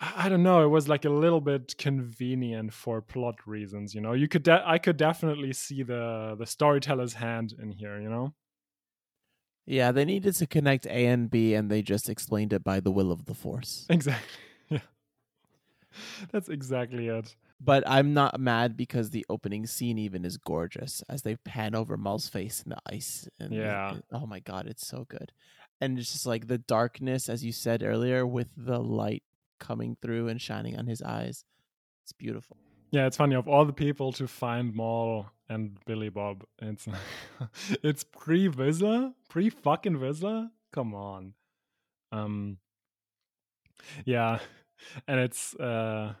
I 0.00 0.30
don't 0.30 0.42
know. 0.42 0.64
It 0.64 0.68
was 0.68 0.88
like 0.88 1.04
a 1.04 1.10
little 1.10 1.42
bit 1.42 1.76
convenient 1.76 2.72
for 2.72 3.02
plot 3.02 3.46
reasons, 3.46 3.94
you 3.94 4.00
know. 4.00 4.14
You 4.14 4.28
could, 4.28 4.42
de- 4.44 4.62
I 4.66 4.78
could 4.78 4.96
definitely 4.96 5.52
see 5.52 5.82
the 5.82 6.34
the 6.38 6.46
storyteller's 6.46 7.12
hand 7.14 7.54
in 7.60 7.70
here, 7.70 8.00
you 8.00 8.08
know. 8.08 8.32
Yeah, 9.66 9.92
they 9.92 10.04
needed 10.06 10.34
to 10.36 10.46
connect 10.46 10.86
A 10.86 11.06
and 11.06 11.30
B, 11.30 11.54
and 11.54 11.70
they 11.70 11.82
just 11.82 12.08
explained 12.08 12.52
it 12.54 12.64
by 12.64 12.80
the 12.80 12.90
will 12.90 13.12
of 13.12 13.26
the 13.26 13.34
Force. 13.34 13.86
Exactly. 13.88 14.38
Yeah. 14.70 14.78
That's 16.30 16.48
exactly 16.48 17.08
it. 17.08 17.34
But 17.60 17.82
I'm 17.86 18.14
not 18.14 18.38
mad 18.40 18.76
because 18.76 19.10
the 19.10 19.26
opening 19.28 19.66
scene 19.66 19.98
even 19.98 20.24
is 20.24 20.36
gorgeous 20.38 21.02
as 21.08 21.22
they 21.22 21.34
pan 21.36 21.74
over 21.74 21.96
Maul's 21.96 22.28
face 22.28 22.62
in 22.62 22.70
the 22.70 22.78
ice. 22.86 23.28
And 23.40 23.52
Yeah. 23.52 23.96
oh 24.12 24.26
my 24.26 24.38
god, 24.40 24.66
it's 24.66 24.86
so 24.86 25.04
good. 25.08 25.32
And 25.80 25.98
it's 25.98 26.12
just 26.12 26.26
like 26.26 26.46
the 26.46 26.58
darkness, 26.58 27.28
as 27.28 27.44
you 27.44 27.52
said 27.52 27.82
earlier, 27.82 28.24
with 28.26 28.48
the 28.56 28.78
light 28.78 29.24
coming 29.60 29.96
through 30.02 30.28
and 30.28 30.40
shining 30.40 30.76
on 30.76 30.86
his 30.86 31.02
eyes. 31.02 31.44
It's 32.02 32.12
beautiful. 32.12 32.56
Yeah, 32.90 33.06
it's 33.06 33.16
funny 33.16 33.36
of 33.36 33.46
all 33.46 33.64
the 33.64 33.72
people 33.72 34.12
to 34.14 34.26
find 34.26 34.74
Maul 34.74 35.26
and 35.48 35.78
Billy 35.86 36.08
Bob. 36.08 36.44
It's 36.60 36.88
it's 37.84 38.02
pre 38.02 38.48
Vizsla, 38.48 39.14
pre 39.28 39.50
fucking 39.50 39.96
Vizsla. 39.96 40.50
Come 40.72 40.94
on. 40.94 41.34
Um. 42.10 42.58
Yeah, 44.04 44.40
and 45.06 45.20
it's 45.20 45.54
uh, 45.54 46.14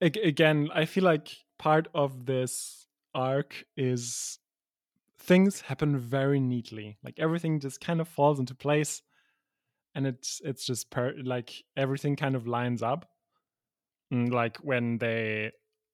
again. 0.00 0.68
I 0.72 0.84
feel 0.84 1.04
like 1.04 1.36
part 1.58 1.88
of 1.92 2.26
this 2.26 2.86
arc 3.12 3.64
is 3.76 4.38
things 5.18 5.62
happen 5.62 5.98
very 5.98 6.40
neatly. 6.40 6.98
Like 7.04 7.18
everything 7.18 7.60
just 7.60 7.80
kind 7.80 8.00
of 8.00 8.08
falls 8.08 8.38
into 8.38 8.54
place, 8.54 9.02
and 9.94 10.06
it's 10.06 10.40
it's 10.44 10.64
just 10.66 10.90
per- 10.90 11.14
like 11.24 11.52
everything 11.76 12.16
kind 12.16 12.36
of 12.36 12.46
lines 12.46 12.82
up. 12.82 13.08
Mm, 14.12 14.32
Like 14.32 14.56
when 14.58 14.98
they 14.98 15.52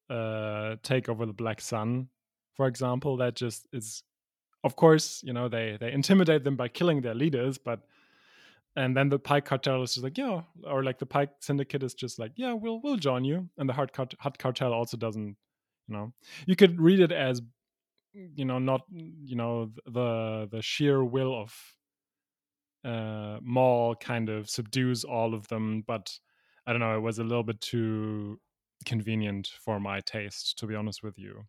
uh 0.09 0.77
take 0.83 1.09
over 1.09 1.27
the 1.27 1.33
black 1.33 1.61
sun 1.61 2.09
for 2.55 2.69
example 2.69 3.17
that 3.17 3.35
just 3.35 3.67
is 3.73 4.05
of 4.63 4.77
course 4.77 5.21
you 5.25 5.33
know 5.33 5.49
they 5.49 5.77
they 5.81 5.91
intimidate 5.91 6.45
them 6.45 6.55
by 6.57 6.69
killing 6.69 7.01
their 7.01 7.15
leaders 7.15 7.59
but 7.59 7.81
and 8.77 8.97
then 8.97 9.09
the 9.09 9.19
pike 9.19 9.45
cartel 9.45 9.83
is 9.83 9.95
just 9.95 10.05
like 10.05 10.17
yeah 10.17 10.43
or 10.65 10.85
like 10.85 10.99
the 11.01 11.07
pike 11.07 11.31
syndicate 11.41 11.83
is 11.83 11.93
just 11.93 12.21
like 12.21 12.31
yeah 12.37 12.53
we'll 12.53 12.81
we'll 12.83 12.97
join 12.97 13.25
you 13.25 13.49
and 13.59 13.69
the 13.69 13.73
hard 13.73 13.93
cart- 13.93 14.15
cartel 14.39 14.73
also 14.73 14.97
doesn't 14.97 15.37
you 15.89 15.97
know 15.97 16.13
you 16.47 16.55
could 16.55 16.81
read 16.81 17.01
it 17.01 17.11
as 17.11 17.43
you 18.15 18.45
know 18.45 18.61
not 18.61 18.83
you 18.91 19.35
know 19.35 19.73
the 19.87 20.49
the 20.53 20.63
sheer 20.63 21.05
will 21.05 21.35
of 21.35 21.53
uh 22.87 23.39
Maul 23.43 23.95
kind 23.97 24.29
of 24.29 24.49
subdues 24.49 25.05
all 25.05 25.35
of 25.35 25.49
them 25.49 25.83
but 25.87 26.07
i 26.67 26.73
don't 26.73 26.81
know 26.81 26.97
it 26.97 27.01
was 27.01 27.19
a 27.19 27.25
little 27.25 27.43
bit 27.43 27.61
too 27.61 28.39
convenient 28.85 29.51
for 29.65 29.81
my 29.81 30.01
taste 30.01 30.59
to 30.59 30.67
be 30.67 30.75
honest 30.75 31.03
with 31.03 31.19
you 31.19 31.45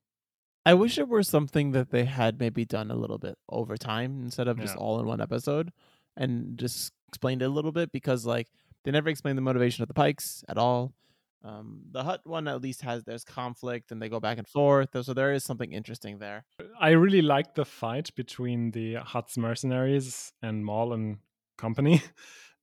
I 0.65 0.73
wish 0.73 0.97
it 0.97 1.07
were 1.07 1.23
something 1.23 1.71
that 1.71 1.91
they 1.91 2.03
had 2.03 2.41
maybe 2.41 2.65
done 2.65 2.91
a 2.91 2.95
little 2.95 3.17
bit 3.17 3.37
over 3.47 3.77
time 3.77 4.21
instead 4.23 4.49
of 4.49 4.59
just 4.59 4.75
Yeah. 4.75 4.81
all 4.81 4.99
in 4.99 5.05
one 5.05 5.21
episode 5.21 5.71
and 6.17 6.57
just 6.59 6.91
explained 7.07 7.41
it 7.41 7.45
a 7.45 7.49
little 7.57 7.71
bit 7.71 7.89
because 7.93 8.25
like 8.25 8.49
they 8.83 8.91
never 8.91 9.07
explained 9.09 9.37
the 9.37 9.41
motivation 9.49 9.81
of 9.83 9.87
the 9.87 9.93
Pikes 9.93 10.43
at 10.49 10.57
all. 10.57 10.93
Um, 11.41 11.83
the 11.91 12.03
Hutt 12.03 12.21
one 12.25 12.49
at 12.49 12.61
least 12.61 12.81
has 12.81 13.05
there's 13.05 13.23
conflict 13.23 13.91
and 13.93 14.01
they 14.01 14.09
go 14.09 14.19
back 14.19 14.37
and 14.39 14.47
forth, 14.47 14.89
so 15.05 15.13
there 15.13 15.31
is 15.31 15.45
something 15.45 15.71
interesting 15.71 16.19
there. 16.19 16.43
I 16.81 16.89
really 16.89 17.21
liked 17.21 17.55
the 17.55 17.63
fight 17.63 18.13
between 18.15 18.71
the 18.71 18.95
Hutts 18.95 19.37
mercenaries 19.37 20.33
and 20.41 20.65
Maul 20.65 20.91
and 20.91 21.19
company. 21.57 22.01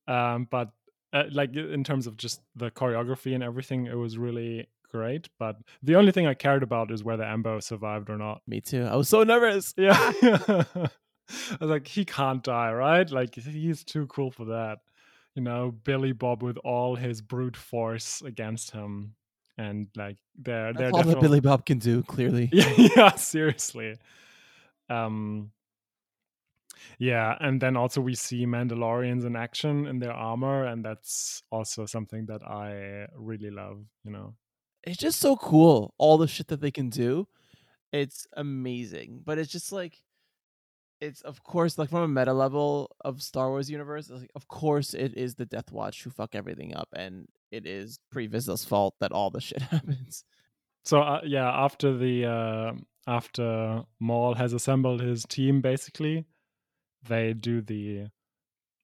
Um, 0.07 0.47
but 0.51 0.69
uh, 1.13 1.23
like 1.31 1.55
in 1.55 1.83
terms 1.83 2.05
of 2.05 2.15
just 2.15 2.41
the 2.55 2.69
choreography 2.69 3.33
and 3.33 3.43
everything, 3.43 3.87
it 3.87 3.97
was 3.97 4.19
really 4.19 4.67
great. 4.91 5.29
But 5.39 5.57
the 5.81 5.95
only 5.95 6.11
thing 6.11 6.27
I 6.27 6.33
cared 6.33 6.63
about 6.63 6.91
is 6.91 7.03
whether 7.03 7.23
Embo 7.23 7.61
survived 7.61 8.09
or 8.09 8.17
not. 8.17 8.41
Me 8.47 8.61
too. 8.61 8.83
I 8.83 8.95
was 8.95 9.09
so 9.09 9.23
nervous. 9.23 9.73
Yeah. 9.77 10.11
I 11.51 11.57
was 11.59 11.69
like, 11.69 11.87
he 11.87 12.05
can't 12.05 12.43
die, 12.43 12.71
right? 12.71 13.09
Like 13.09 13.35
he's 13.35 13.83
too 13.83 14.07
cool 14.07 14.31
for 14.31 14.45
that. 14.45 14.79
You 15.35 15.41
know, 15.41 15.71
Billy 15.71 16.11
Bob 16.11 16.43
with 16.43 16.57
all 16.57 16.95
his 16.95 17.21
brute 17.21 17.57
force 17.57 18.21
against 18.21 18.71
him. 18.71 19.15
And 19.57 19.87
like 19.95 20.17
they're 20.37 20.73
they're 20.73 20.91
That's 20.91 21.07
all 21.07 21.13
that 21.13 21.21
Billy 21.21 21.39
Bob 21.39 21.65
can 21.65 21.79
do. 21.79 22.03
Clearly, 22.03 22.49
yeah, 22.51 22.73
yeah, 22.77 23.15
seriously. 23.15 23.95
Um 24.89 25.51
yeah, 26.99 27.35
and 27.39 27.61
then 27.61 27.77
also 27.77 28.01
we 28.01 28.15
see 28.15 28.45
Mandalorians 28.45 29.25
in 29.25 29.35
action 29.35 29.87
in 29.87 29.99
their 29.99 30.13
armor, 30.13 30.65
and 30.65 30.83
that's 30.83 31.41
also 31.51 31.85
something 31.85 32.25
that 32.27 32.41
I 32.43 33.07
really 33.15 33.51
love, 33.51 33.83
you 34.03 34.11
know. 34.11 34.35
it's 34.83 34.97
just 34.97 35.19
so 35.19 35.35
cool. 35.35 35.93
All 35.97 36.17
the 36.17 36.27
shit 36.27 36.47
that 36.47 36.61
they 36.61 36.71
can 36.71 36.89
do, 36.89 37.27
it's 37.91 38.27
amazing. 38.35 39.21
But 39.25 39.37
it's 39.37 39.51
just 39.51 39.71
like, 39.71 40.01
it's 41.01 41.21
of 41.21 41.43
course 41.43 41.77
like 41.77 41.89
from 41.89 42.03
a 42.03 42.07
meta 42.07 42.33
level 42.33 42.95
of 43.01 43.21
Star 43.21 43.49
Wars 43.49 43.69
universe. 43.69 44.09
Like, 44.09 44.31
of 44.35 44.47
course, 44.47 44.93
it 44.93 45.15
is 45.15 45.35
the 45.35 45.45
Death 45.45 45.71
Watch 45.71 46.03
who 46.03 46.09
fuck 46.09 46.35
everything 46.35 46.75
up, 46.75 46.89
and 46.95 47.27
it 47.51 47.65
is 47.65 47.99
Pre 48.11 48.27
Vizsla's 48.27 48.65
fault 48.65 48.95
that 48.99 49.11
all 49.11 49.29
the 49.29 49.41
shit 49.41 49.61
happens. 49.73 50.23
So 50.83 51.01
uh, 51.01 51.21
yeah, 51.25 51.49
after 51.49 51.97
the 51.97 52.25
uh, 52.25 52.73
after 53.07 53.83
Maul 53.99 54.35
has 54.35 54.53
assembled 54.53 55.01
his 55.01 55.23
team, 55.23 55.61
basically, 55.61 56.25
they 57.07 57.33
do 57.33 57.61
the 57.61 58.07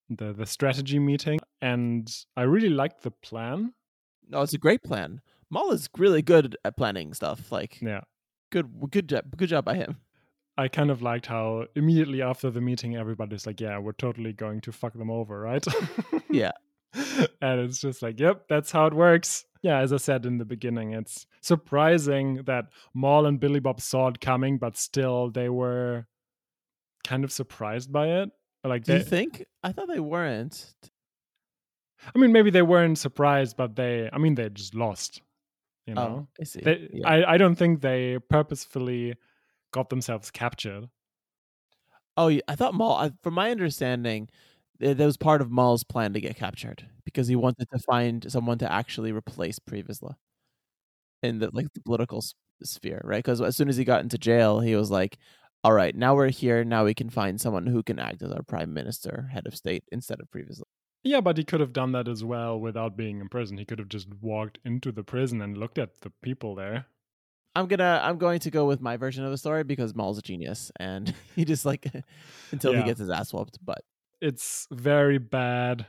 the 0.09 0.33
the 0.33 0.45
strategy 0.45 0.99
meeting, 0.99 1.39
and 1.61 2.13
I 2.35 2.43
really 2.43 2.69
like 2.69 3.01
the 3.01 3.11
plan. 3.11 3.73
No, 4.27 4.41
it's 4.41 4.53
a 4.53 4.57
great 4.57 4.83
plan. 4.83 5.21
Maul 5.49 5.71
is 5.71 5.89
really 5.97 6.21
good 6.21 6.55
at 6.63 6.77
planning 6.77 7.13
stuff. 7.13 7.51
Like, 7.51 7.81
Yeah, 7.81 8.01
good, 8.51 8.69
good 8.89 9.09
job, 9.09 9.25
good 9.35 9.49
job 9.49 9.65
by 9.65 9.75
him. 9.75 9.97
I 10.57 10.67
kind 10.67 10.91
of 10.91 11.01
liked 11.01 11.25
how 11.25 11.65
immediately 11.75 12.21
after 12.21 12.49
the 12.49 12.61
meeting, 12.61 12.95
everybody's 12.95 13.47
like, 13.47 13.59
"Yeah, 13.59 13.79
we're 13.79 13.93
totally 13.93 14.33
going 14.33 14.61
to 14.61 14.71
fuck 14.71 14.93
them 14.93 15.09
over, 15.09 15.39
right?" 15.39 15.65
Yeah. 16.29 16.51
and 17.41 17.61
it's 17.61 17.79
just 17.79 18.01
like, 18.01 18.19
"Yep, 18.19 18.47
that's 18.49 18.71
how 18.71 18.85
it 18.85 18.93
works." 18.93 19.45
Yeah, 19.61 19.79
as 19.79 19.93
I 19.93 19.97
said 19.97 20.25
in 20.25 20.39
the 20.39 20.45
beginning, 20.45 20.93
it's 20.93 21.25
surprising 21.41 22.43
that 22.45 22.65
Maul 22.93 23.25
and 23.27 23.39
Billy 23.39 23.59
Bob 23.59 23.79
saw 23.79 24.07
it 24.07 24.19
coming, 24.19 24.57
but 24.57 24.75
still 24.77 25.29
they 25.29 25.49
were 25.49 26.07
kind 27.03 27.23
of 27.23 27.31
surprised 27.31 27.91
by 27.91 28.07
it. 28.21 28.29
Like, 28.63 28.83
Do 28.83 28.93
they, 28.93 28.99
you 28.99 29.03
think? 29.03 29.45
I 29.63 29.71
thought 29.71 29.87
they 29.87 29.99
weren't. 29.99 30.73
I 32.13 32.17
mean, 32.17 32.31
maybe 32.31 32.49
they 32.49 32.61
weren't 32.61 32.97
surprised, 32.97 33.57
but 33.57 33.75
they, 33.75 34.09
I 34.11 34.17
mean, 34.17 34.35
they 34.35 34.49
just 34.49 34.75
lost. 34.75 35.21
You 35.87 35.93
oh, 35.93 35.95
know, 35.95 36.07
Oh, 36.07 36.27
I 36.39 36.43
see. 36.43 36.61
they, 36.61 36.89
Yeah. 36.93 37.07
I, 37.07 37.33
I 37.33 37.37
don't 37.37 37.55
think 37.55 37.81
they 37.81 38.19
purposefully 38.29 39.15
got 39.71 39.89
themselves 39.89 40.31
captured. 40.31 40.89
Oh, 42.17 42.27
yeah, 42.27 42.41
I 42.47 42.55
thought 42.55 42.73
Maul. 42.73 42.95
I, 42.95 43.11
from 43.23 43.33
my 43.33 43.51
understanding, 43.51 44.29
that 44.79 44.99
was 44.99 45.17
part 45.17 45.41
of 45.41 45.51
Maul's 45.51 45.83
plan 45.83 46.13
to 46.13 46.21
get 46.21 46.35
captured 46.35 46.85
because 47.05 47.27
he 47.27 47.35
wanted 47.35 47.67
to 47.71 47.79
find 47.79 48.29
someone 48.31 48.57
to 48.59 48.71
actually 48.71 49.11
replace 49.11 49.59
Pre 49.59 49.83
Vizsla 49.83 50.15
in 51.23 51.39
the 51.39 51.49
like 51.53 51.71
the 51.73 51.81
political 51.81 52.23
sphere, 52.63 53.01
right? 53.03 53.19
Because 53.23 53.41
as 53.41 53.55
soon 53.55 53.69
as 53.69 53.77
he 53.77 53.83
got 53.85 54.01
into 54.01 54.17
jail, 54.17 54.59
he 54.59 54.75
was 54.75 54.91
like, 54.91 55.17
"All 55.63 55.73
right, 55.73 55.95
now 55.95 56.15
we're 56.15 56.29
here. 56.29 56.63
Now 56.63 56.85
we 56.85 56.93
can 56.93 57.09
find 57.09 57.39
someone 57.39 57.67
who 57.67 57.83
can 57.83 57.99
act 57.99 58.21
as 58.21 58.31
our 58.31 58.43
prime 58.43 58.73
minister, 58.73 59.29
head 59.31 59.45
of 59.47 59.55
state, 59.55 59.83
instead 59.91 60.19
of 60.19 60.29
Pre 60.31 60.43
Vizsla. 60.43 60.63
Yeah, 61.03 61.21
but 61.21 61.37
he 61.37 61.43
could 61.43 61.59
have 61.61 61.73
done 61.73 61.91
that 61.93 62.07
as 62.07 62.23
well 62.23 62.59
without 62.59 62.95
being 62.95 63.19
in 63.21 63.27
prison. 63.29 63.57
He 63.57 63.65
could 63.65 63.79
have 63.79 63.87
just 63.89 64.07
walked 64.21 64.59
into 64.63 64.91
the 64.91 65.03
prison 65.03 65.41
and 65.41 65.57
looked 65.57 65.79
at 65.79 66.01
the 66.01 66.11
people 66.21 66.53
there. 66.55 66.85
I'm 67.55 67.65
gonna 67.67 67.99
I'm 68.03 68.17
going 68.17 68.39
to 68.41 68.51
go 68.51 68.65
with 68.65 68.81
my 68.81 68.97
version 68.97 69.25
of 69.25 69.31
the 69.31 69.37
story 69.37 69.63
because 69.63 69.93
Maul's 69.95 70.17
a 70.17 70.21
genius 70.21 70.71
and 70.79 71.13
he 71.35 71.43
just 71.43 71.65
like 71.65 71.85
until 72.51 72.71
Yeah. 72.73 72.79
he 72.79 72.85
gets 72.85 72.99
his 72.99 73.09
ass 73.09 73.33
whooped. 73.33 73.57
But 73.65 73.79
It's 74.21 74.67
very 74.71 75.17
bad 75.17 75.85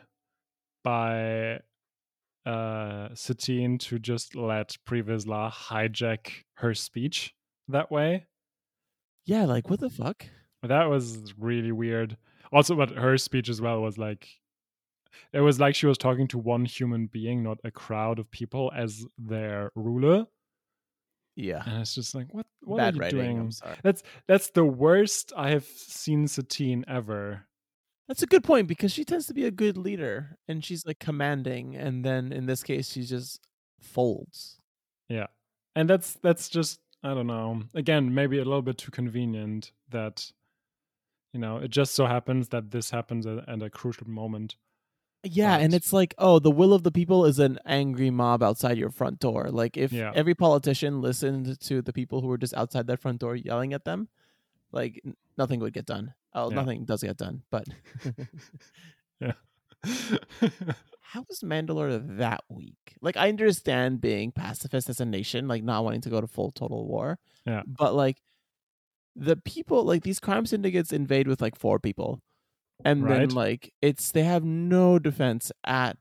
by 0.83 1.61
uh 2.47 3.09
Satine 3.15 3.79
to 3.79 3.99
just 3.99 4.35
let 4.35 4.77
Pre 4.87 5.03
Vizsla 5.03 5.53
hijack 5.53 6.31
her 6.55 6.75
speech 6.75 7.35
that 7.69 7.91
way. 7.93 8.27
Yeah, 9.25 9.45
like 9.45 9.71
what 9.71 9.81
the 9.81 9.91
fuck? 9.91 10.27
That 10.63 10.85
was 10.85 11.35
really 11.39 11.73
weird. 11.73 12.17
Also, 12.53 12.75
but 12.75 12.91
her 12.91 13.17
speech 13.19 13.49
as 13.49 13.61
well 13.61 13.81
was 13.81 13.99
like 13.99 14.29
it 15.33 15.41
was 15.41 15.61
like 15.61 15.75
she 15.75 15.87
was 15.87 15.99
talking 15.99 16.29
to 16.29 16.39
one 16.39 16.65
human 16.65 17.07
being, 17.07 17.43
not 17.43 17.59
a 17.65 17.71
crowd 17.71 18.19
of 18.19 18.31
people 18.31 18.71
as 18.75 19.05
their 19.19 19.71
ruler. 19.75 20.27
Yeah. 21.35 21.63
And 21.67 21.81
it's 21.81 21.95
just 21.95 22.15
like, 22.15 22.29
what 22.33 22.47
what 22.61 22.79
Bad 22.79 22.95
are 22.95 22.97
you 22.97 23.01
writing. 23.03 23.19
doing? 23.19 23.39
I'm 23.39 23.51
sorry. 23.51 23.77
That's 23.83 24.03
that's 24.29 24.51
the 24.51 24.65
worst 24.65 25.33
I 25.37 25.51
have 25.51 25.65
seen 25.65 26.29
Satine 26.29 26.85
ever. 26.89 27.47
That's 28.09 28.23
a 28.23 28.27
good 28.27 28.45
point 28.45 28.69
because 28.69 28.93
she 28.93 29.05
tends 29.05 29.27
to 29.27 29.35
be 29.35 29.47
a 29.47 29.51
good 29.51 29.79
leader 29.79 30.37
and 30.47 30.65
she's 30.65 30.85
like 30.85 30.99
commanding, 30.99 31.77
and 31.77 32.05
then 32.05 32.33
in 32.33 32.47
this 32.47 32.63
case, 32.63 32.91
she 32.91 33.05
just 33.05 33.41
folds. 33.81 34.59
Yeah. 35.09 35.29
And 35.75 35.89
that's 35.89 36.19
that's 36.23 36.51
just 36.51 36.81
I 37.03 37.15
don't 37.15 37.27
know. 37.27 37.63
Again, 37.75 38.15
maybe 38.15 38.39
a 38.39 38.45
little 38.45 38.63
bit 38.63 38.79
too 38.79 38.91
convenient 38.91 39.73
that 39.91 40.31
you 41.33 41.41
know, 41.41 41.57
it 41.57 41.71
just 41.71 41.95
so 41.95 42.05
happens 42.07 42.49
that 42.51 42.71
this 42.73 42.91
happens 42.91 43.27
at, 43.27 43.49
at 43.49 43.63
a 43.63 43.71
crucial 43.71 44.07
moment. 44.09 44.57
Yeah, 45.25 45.57
and 45.57 45.73
it's 45.73 45.93
like, 45.93 46.15
oh, 46.19 46.39
the 46.41 46.51
will 46.51 46.75
of 46.75 46.83
the 46.83 46.91
people 46.91 47.25
is 47.25 47.39
an 47.39 47.59
angry 47.65 48.11
mob 48.11 48.43
outside 48.43 48.77
your 48.77 48.91
front 48.91 49.19
door. 49.19 49.49
Like 49.51 49.77
if 49.79 49.93
Yeah. 49.93 50.13
every 50.15 50.35
politician 50.35 51.01
listened 51.01 51.59
to 51.61 51.81
the 51.81 51.93
people 51.93 52.21
who 52.21 52.27
were 52.27 52.37
just 52.39 52.53
outside 52.55 52.87
that 52.89 53.01
front 53.01 53.21
door 53.21 53.35
yelling 53.35 53.73
at 53.73 53.85
them, 53.85 54.09
like 54.73 55.01
nothing 55.39 55.61
would 55.61 55.73
get 55.73 55.87
done. 55.87 56.13
Oh, 56.35 56.51
Yeah. 56.51 56.57
nothing 56.57 56.85
does 56.85 57.03
get 57.03 57.17
done. 57.17 57.43
But 57.51 57.67
how 61.01 61.25
is 61.29 61.41
Mandalore 61.41 62.19
that 62.19 62.43
weak? 62.49 62.97
Like 63.01 63.17
I 63.17 63.29
understand 63.29 64.01
being 64.01 64.33
pacifist 64.33 64.89
as 64.89 65.01
a 65.01 65.05
nation, 65.05 65.49
like 65.49 65.63
not 65.63 65.85
wanting 65.85 66.01
to 66.03 66.11
go 66.11 66.21
to 66.21 66.27
full 66.27 66.51
total 66.51 66.87
war. 66.87 67.19
Yeah. 67.47 67.63
But 67.67 67.95
like 67.95 68.19
the 69.15 69.37
people 69.37 69.85
like 69.85 70.03
these 70.03 70.21
crime 70.21 70.47
syndicates 70.47 70.93
invade 70.93 71.29
with 71.29 71.43
like 71.43 71.57
four 71.57 71.79
people. 71.79 72.21
And 72.85 73.09
then 73.09 73.29
like 73.31 73.73
it's 73.81 74.11
they 74.11 74.25
have 74.25 74.45
no 74.45 74.99
defense 74.99 75.53
at 75.65 75.99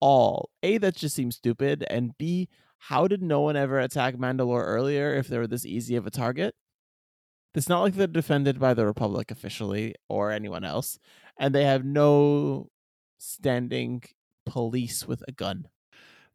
all. 0.00 0.50
A 0.62 0.78
that 0.78 0.96
just 0.96 1.14
seems 1.14 1.36
stupid 1.36 1.84
and 1.90 2.16
B 2.16 2.48
how 2.80 3.06
did 3.06 3.22
no 3.22 3.42
one 3.42 3.56
ever 3.56 3.78
attack 3.78 4.14
Mandalore 4.16 4.64
earlier 4.64 5.14
if 5.14 5.28
they 5.28 5.36
were 5.36 5.46
this 5.46 5.66
easy 5.66 5.96
of 5.96 6.06
a 6.06 6.10
target? 6.10 6.54
It's 7.54 7.68
not 7.68 7.82
like 7.82 7.94
they're 7.94 8.06
defended 8.06 8.58
by 8.58 8.72
the 8.74 8.86
Republic 8.86 9.30
officially 9.30 9.94
or 10.08 10.30
anyone 10.30 10.64
else, 10.64 10.98
and 11.38 11.54
they 11.54 11.64
have 11.64 11.84
no 11.84 12.68
standing 13.20 14.02
police 14.46 15.06
with 15.06 15.22
a 15.28 15.32
gun. 15.32 15.68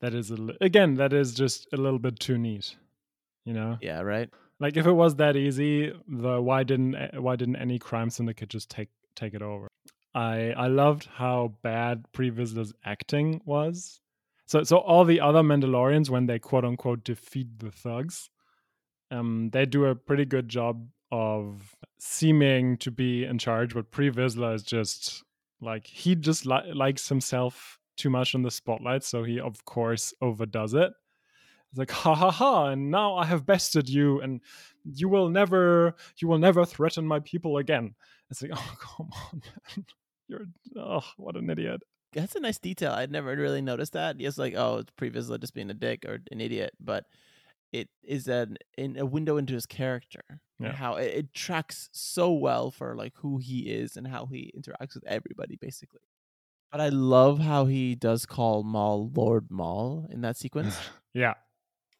That 0.02 0.14
is 0.14 0.32
a, 0.32 0.38
again, 0.62 0.96
that 0.96 1.14
is 1.14 1.34
just 1.34 1.68
a 1.74 1.78
little 1.78 2.00
bit 2.00 2.20
too 2.20 2.38
neat. 2.38 2.76
You 3.46 3.54
know? 3.54 3.78
Yeah, 3.82 4.02
right. 4.02 4.30
Like 4.60 4.78
if 4.78 4.86
it 4.86 4.92
was 4.92 5.16
that 5.16 5.36
easy, 5.36 5.94
the 6.08 6.42
why 6.42 6.64
didn't 6.64 6.96
eh, 6.96 7.18
why 7.18 7.36
didn't 7.36 7.58
any 7.58 7.78
crime 7.78 8.10
syndicate 8.10 8.50
just 8.50 8.70
take 8.70 8.90
take 9.16 9.34
it 9.34 9.42
over? 9.42 9.68
I 10.14 10.54
I 10.56 10.68
loved 10.68 11.10
how 11.14 11.56
bad 11.62 12.06
Pre 12.14 12.32
Vizsla's 12.32 12.74
acting 12.86 13.42
was. 13.46 14.00
So 14.46 14.64
so 14.64 14.78
all 14.78 15.04
the 15.04 15.20
other 15.20 15.42
Mandalorians 15.42 16.10
when 16.10 16.28
they 16.28 16.40
quote 16.40 16.64
unquote 16.64 17.04
defeat 17.04 17.60
the 17.60 17.72
thugs, 17.72 18.30
um, 19.12 19.50
they 19.52 19.66
do 19.66 19.86
a 19.86 19.96
pretty 19.96 20.26
good 20.26 20.48
job 20.48 20.88
of 21.12 21.76
seeming 22.00 22.78
to 22.78 22.92
be 22.92 23.24
in 23.24 23.38
charge, 23.38 23.74
but 23.74 23.92
Previsler 23.92 24.54
is 24.54 24.64
just 24.64 25.24
like 25.66 25.86
he 25.88 26.16
just 26.16 26.46
li- 26.46 26.74
likes 26.74 27.10
himself 27.10 27.80
too 27.98 28.10
much 28.10 28.34
in 28.34 28.42
the 28.42 28.52
spotlight, 28.52 29.04
so 29.04 29.24
he 29.24 29.40
of 29.40 29.66
course 29.66 30.14
overdoes 30.22 30.74
it. 30.74 30.92
It's 31.72 31.80
like 31.80 31.92
ha 31.92 32.16
ha 32.16 32.32
ha, 32.32 32.68
and 32.68 32.92
now 32.92 33.16
I 33.16 33.26
have 33.26 33.46
bested 33.46 33.90
you, 33.90 34.22
and 34.22 34.42
you 34.84 35.10
will 35.10 35.30
never, 35.30 35.96
you 36.18 36.28
will 36.28 36.38
never 36.38 36.66
threaten 36.66 37.06
my 37.06 37.20
people 37.20 37.58
again. 37.58 37.96
It's 38.30 38.42
like, 38.42 38.52
oh 38.56 38.76
come 38.80 39.10
on, 39.12 39.42
man, 39.76 39.86
you're 40.28 40.46
oh 40.78 41.04
what 41.18 41.36
an 41.36 41.50
idiot. 41.50 41.82
That's 42.14 42.36
a 42.36 42.40
nice 42.40 42.60
detail. 42.60 42.94
I'd 42.94 43.12
never 43.12 43.36
really 43.36 43.62
noticed 43.62 43.94
that. 43.94 44.16
It's 44.20 44.38
like, 44.38 44.54
oh, 44.56 44.78
it's 44.78 44.92
Pre 44.96 45.12
Vizsla 45.12 45.40
just 45.40 45.54
being 45.54 45.70
a 45.70 45.74
dick 45.74 46.06
or 46.06 46.20
an 46.32 46.40
idiot, 46.40 46.74
but 46.80 47.04
it 47.80 47.90
is 48.04 48.28
an 48.28 48.58
in 48.78 48.98
a 48.98 49.06
window 49.06 49.38
into 49.38 49.54
his 49.54 49.66
character 49.66 50.22
and 50.60 50.74
how 50.74 50.96
it, 50.96 51.14
it 51.14 51.34
tracks 51.34 51.90
so 51.92 52.32
well 52.32 52.72
for 52.72 52.96
like 52.96 53.14
who 53.18 53.38
he 53.38 53.62
is 53.62 53.98
and 53.98 54.08
how 54.08 54.26
he 54.26 54.54
interacts 54.58 54.96
with 54.96 55.04
everybody, 55.06 55.58
basically. 55.60 56.02
But 56.72 56.82
I 56.82 56.90
love 56.90 57.40
how 57.40 57.66
he 57.66 57.96
does 57.96 58.26
call 58.26 58.64
Maul 58.64 59.12
Lord 59.14 59.50
Maul 59.50 60.08
in 60.10 60.22
that 60.22 60.38
sequence. 60.38 60.78
yeah, 61.14 61.34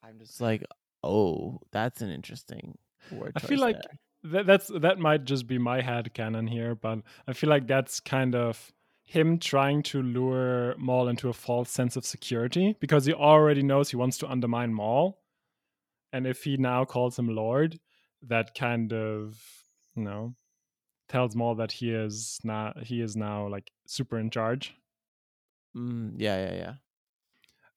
I'm 0.02 0.18
just 0.18 0.40
like, 0.40 0.64
oh, 1.02 1.60
that's 1.72 2.00
an 2.02 2.10
interesting 2.10 2.76
word. 3.10 3.32
I 3.36 3.40
feel 3.40 3.60
like 3.60 3.76
there. 4.22 4.32
that, 4.32 4.46
that's 4.46 4.70
that 4.80 4.98
might 4.98 5.24
just 5.24 5.46
be 5.46 5.58
my 5.58 5.80
head 5.80 6.14
canon 6.14 6.46
here, 6.46 6.74
but 6.74 7.00
I 7.28 7.32
feel 7.32 7.50
like 7.50 7.66
that's 7.66 8.00
kind 8.00 8.34
of 8.34 8.72
him 9.04 9.38
trying 9.38 9.82
to 9.84 10.02
lure 10.02 10.74
Maul 10.78 11.08
into 11.08 11.28
a 11.28 11.32
false 11.32 11.70
sense 11.70 11.96
of 11.96 12.04
security 12.04 12.76
because 12.80 13.04
he 13.04 13.12
already 13.12 13.62
knows 13.62 13.90
he 13.90 13.96
wants 13.96 14.18
to 14.18 14.28
undermine 14.28 14.74
Maul, 14.74 15.20
and 16.16 16.26
if 16.26 16.44
he 16.44 16.56
now 16.56 16.84
calls 16.84 17.18
him 17.18 17.28
Lord, 17.28 17.78
that 18.22 18.54
kind 18.54 18.92
of 18.92 19.40
you 19.94 20.02
know 20.04 20.34
tells 21.08 21.36
Maul 21.36 21.56
that 21.56 21.72
he 21.72 21.92
is 21.92 22.40
not 22.44 22.84
he 22.84 23.00
is 23.00 23.16
now 23.16 23.48
like 23.48 23.70
super 23.86 24.18
in 24.18 24.30
charge. 24.30 24.74
Mm, 25.76 26.14
yeah, 26.16 26.36
yeah, 26.50 26.54
yeah. 26.54 26.74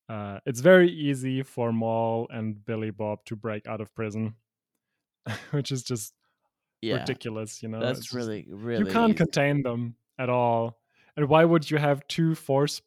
Uh, 0.07 0.39
it's 0.45 0.59
very 0.59 0.89
easy 0.91 1.43
for 1.43 1.71
Maul 1.71 2.27
and 2.31 2.65
Billy 2.65 2.89
Bob 2.89 3.25
to 3.25 3.35
break 3.35 3.67
out 3.67 3.81
of 3.81 3.93
prison, 3.93 4.35
which 5.51 5.71
is 5.71 5.83
just 5.83 6.13
Yeah, 6.81 6.95
ridiculous. 6.95 7.61
You 7.63 7.69
know, 7.69 7.81
that's 7.81 7.99
It's 7.99 8.13
really, 8.13 8.47
really. 8.49 8.81
you 8.81 8.85
can't 8.93 9.11
easy. 9.11 9.17
contain 9.17 9.63
them 9.63 9.95
at 10.17 10.29
all. 10.29 10.79
And 11.15 11.29
why 11.29 11.45
would 11.45 11.69
you 11.69 11.77
have 11.77 12.07
two 12.07 12.35
force 12.35 12.81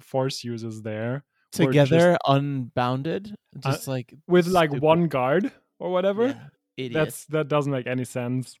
force 0.00 0.44
users 0.44 0.82
there 0.82 1.24
who 1.58 1.68
are 1.68 1.72
just- 1.72 1.90
together, 1.90 2.18
unbounded, 2.26 3.34
Uh, 3.56 3.72
just 3.72 3.88
like 3.88 4.14
with 4.26 4.46
like 4.46 4.72
one 4.72 5.08
guard 5.08 5.52
or 5.78 5.90
whatever? 5.90 6.50
Yeah. 6.76 6.88
That's 6.92 7.24
that 7.26 7.48
doesn't 7.48 7.70
make 7.72 7.86
any 7.86 8.04
sense. 8.04 8.58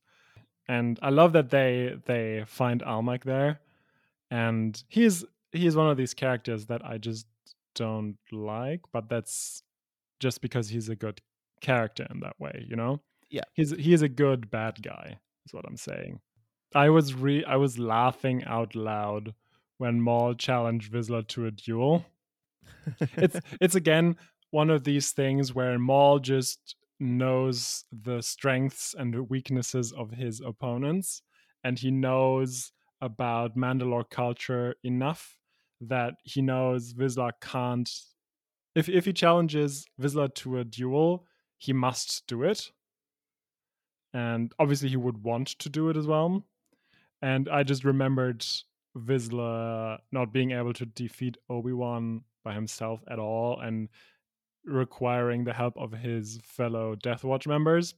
And 0.68 0.98
I 1.02 1.10
love 1.10 1.32
that 1.34 1.50
they 1.50 1.96
they 2.06 2.44
find 2.46 2.82
Almec 2.82 3.24
there, 3.24 3.60
and 4.30 4.82
he's 4.88 5.24
he's 5.52 5.76
one 5.76 5.90
of 5.90 5.96
these 5.96 6.14
characters 6.14 6.66
that 6.66 6.84
I 6.84 6.98
just 6.98 7.26
don't 7.74 8.16
like, 8.32 8.80
but 8.92 9.08
that's 9.08 9.62
just 10.20 10.40
because 10.40 10.68
he's 10.68 10.88
a 10.88 10.96
good 10.96 11.20
character 11.60 12.06
in 12.10 12.20
that 12.20 12.38
way, 12.38 12.64
you 12.68 12.76
know? 12.76 13.00
Yeah. 13.30 13.42
He's 13.52 13.70
he's 13.72 14.00
a 14.02 14.08
good 14.08 14.50
bad 14.50 14.82
guy, 14.82 15.18
is 15.44 15.52
what 15.52 15.64
I'm 15.66 15.76
saying. 15.76 16.20
I 16.74 16.88
was 16.90 17.14
re 17.14 17.44
I 17.44 17.56
was 17.56 17.78
laughing 17.78 18.44
out 18.44 18.74
loud 18.74 19.34
when 19.78 20.00
Maul 20.00 20.34
challenged 20.34 20.92
Vizsla 20.92 21.26
to 21.28 21.46
a 21.46 21.50
duel. 21.50 22.04
It's 23.16 23.40
it's 23.60 23.74
again 23.74 24.16
one 24.50 24.70
of 24.70 24.84
these 24.84 25.12
things 25.12 25.54
where 25.54 25.78
Maul 25.78 26.18
just 26.18 26.76
knows 27.00 27.84
the 27.92 28.22
strengths 28.22 28.94
and 28.96 29.28
weaknesses 29.28 29.92
of 29.92 30.12
his 30.12 30.40
opponents, 30.40 31.22
and 31.64 31.78
he 31.78 31.90
knows 31.90 32.72
about 33.00 33.56
Mandalore 33.56 34.08
culture 34.08 34.74
enough 34.84 35.36
that 35.80 36.14
he 36.22 36.40
knows 36.40 36.94
Vizsla 36.94 37.32
can't. 37.40 37.90
If 38.74 38.88
if 38.88 39.04
he 39.04 39.12
challenges 39.12 39.86
Vizsla 40.00 40.34
to 40.36 40.58
a 40.58 40.64
duel, 40.64 41.26
he 41.58 41.72
must 41.72 42.26
do 42.26 42.42
it, 42.42 42.70
and 44.12 44.52
obviously 44.58 44.88
he 44.88 44.96
would 44.96 45.22
want 45.22 45.48
to 45.48 45.68
do 45.68 45.88
it 45.90 45.96
as 45.96 46.06
well. 46.06 46.44
And 47.22 47.48
I 47.48 47.62
just 47.62 47.84
remembered 47.84 48.44
Vizsla 48.96 49.98
not 50.12 50.32
being 50.32 50.52
able 50.52 50.72
to 50.74 50.86
defeat 50.86 51.36
Obi 51.48 51.72
Wan 51.72 52.22
by 52.44 52.52
himself 52.54 53.02
at 53.08 53.18
all, 53.18 53.58
and 53.60 53.88
requiring 54.64 55.44
the 55.44 55.52
help 55.52 55.76
of 55.76 55.92
his 55.92 56.38
fellow 56.44 56.94
Death 56.94 57.24
Watch 57.24 57.46
members. 57.46 57.94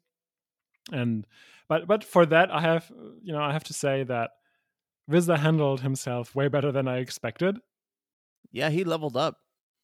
And 0.92 1.26
but 1.68 1.86
but 1.86 2.04
for 2.04 2.24
that, 2.26 2.50
I 2.50 2.60
have 2.60 2.90
you 3.22 3.32
know 3.32 3.40
I 3.40 3.52
have 3.52 3.64
to 3.64 3.74
say 3.74 4.04
that 4.04 4.30
Vizsla 5.10 5.38
handled 5.38 5.80
himself 5.80 6.34
way 6.34 6.48
better 6.48 6.72
than 6.72 6.88
I 6.88 6.98
expected. 6.98 7.58
yeah, 8.52 8.70
he 8.70 8.84
leveled 8.84 9.16
up. 9.16 9.38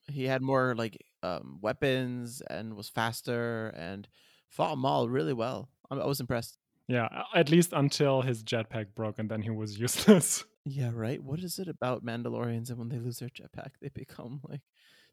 He 0.09 0.25
had 0.25 0.42
more 0.42 0.75
like 0.77 1.05
um, 1.22 1.59
weapons 1.61 2.42
and 2.48 2.75
was 2.75 2.88
faster 2.88 3.68
and 3.77 4.09
fought 4.48 4.79
Maul 4.79 5.09
really 5.09 5.33
well. 5.33 5.68
I 5.90 6.07
was 6.07 6.20
impressed. 6.20 6.59
Yeah, 6.88 7.09
at 7.35 7.51
least 7.51 7.72
until 7.72 8.22
his 8.22 8.42
jetpack 8.42 8.94
broke, 8.94 9.18
and 9.18 9.31
then 9.31 9.42
he 9.42 9.51
was 9.51 9.79
useless. 9.87 10.44
Yeah, 10.64 10.92
right. 10.94 11.22
What 11.22 11.40
is 11.40 11.59
it 11.59 11.66
about 11.68 12.05
Mandalorians 12.05 12.70
and 12.70 12.79
when 12.79 12.88
they 12.88 12.98
lose 12.98 13.18
their 13.18 13.29
jetpack, 13.29 13.72
they 13.81 13.88
become 13.88 14.40
like 14.48 14.62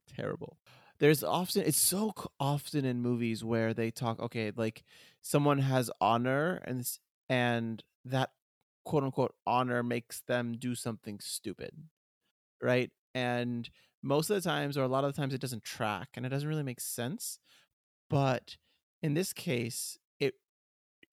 terrible? 0.07 0.59
There's 0.99 1.23
often 1.23 1.63
it's 1.63 1.77
so 1.77 2.13
often 2.39 2.85
in 2.85 3.01
movies 3.01 3.43
where 3.43 3.73
they 3.73 3.89
talk 3.89 4.19
okay, 4.19 4.51
like 4.55 4.83
someone 5.21 5.59
has 5.59 5.89
honor 6.01 6.62
and 6.65 6.88
and 7.29 7.83
that 8.05 8.31
quote 8.85 9.03
unquote 9.03 9.35
honor 9.47 9.81
makes 9.81 10.21
them 10.21 10.53
do 10.53 10.75
something 10.75 11.19
stupid, 11.19 11.71
right? 12.62 12.91
And 13.13 13.69
most 14.01 14.29
of 14.29 14.35
the 14.35 14.47
times 14.49 14.77
or 14.77 14.83
a 14.83 14.88
lot 14.88 15.03
of 15.03 15.13
the 15.13 15.21
times 15.21 15.33
it 15.33 15.41
doesn't 15.41 15.63
track 15.63 16.09
and 16.15 16.25
it 16.25 16.29
doesn't 16.29 16.49
really 16.49 16.63
make 16.63 16.79
sense. 16.81 17.39
But 18.09 18.57
in 19.03 19.13
this 19.15 19.33
case, 19.33 19.99
it 20.19 20.35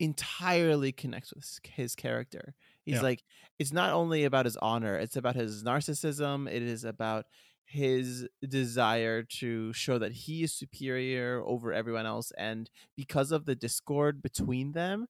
entirely 0.01 0.93
connects 0.93 1.33
with 1.35 1.45
his- 1.45 1.61
his 1.67 1.95
character. 1.95 2.55
He's 2.87 3.03
Yeah. 3.03 3.03
like, 3.03 3.25
it's 3.59 3.73
not 3.73 3.93
only 3.93 4.25
about 4.25 4.47
his 4.47 4.57
honor, 4.59 4.97
it's 4.97 5.17
about 5.17 5.37
his 5.37 5.65
narcissism, 5.65 6.51
it 6.51 6.63
is 6.63 6.85
about 6.85 7.27
his 7.65 8.29
desire 8.49 9.25
to 9.25 9.73
show 9.73 9.99
that 9.99 10.13
he 10.13 10.45
is 10.45 10.55
superior 10.55 11.43
over 11.45 11.73
everyone 11.73 12.07
else. 12.07 12.33
And 12.39 12.71
because 12.97 13.33
of 13.33 13.45
the 13.45 13.57
discord 13.57 14.23
between 14.23 14.73
them 14.73 15.09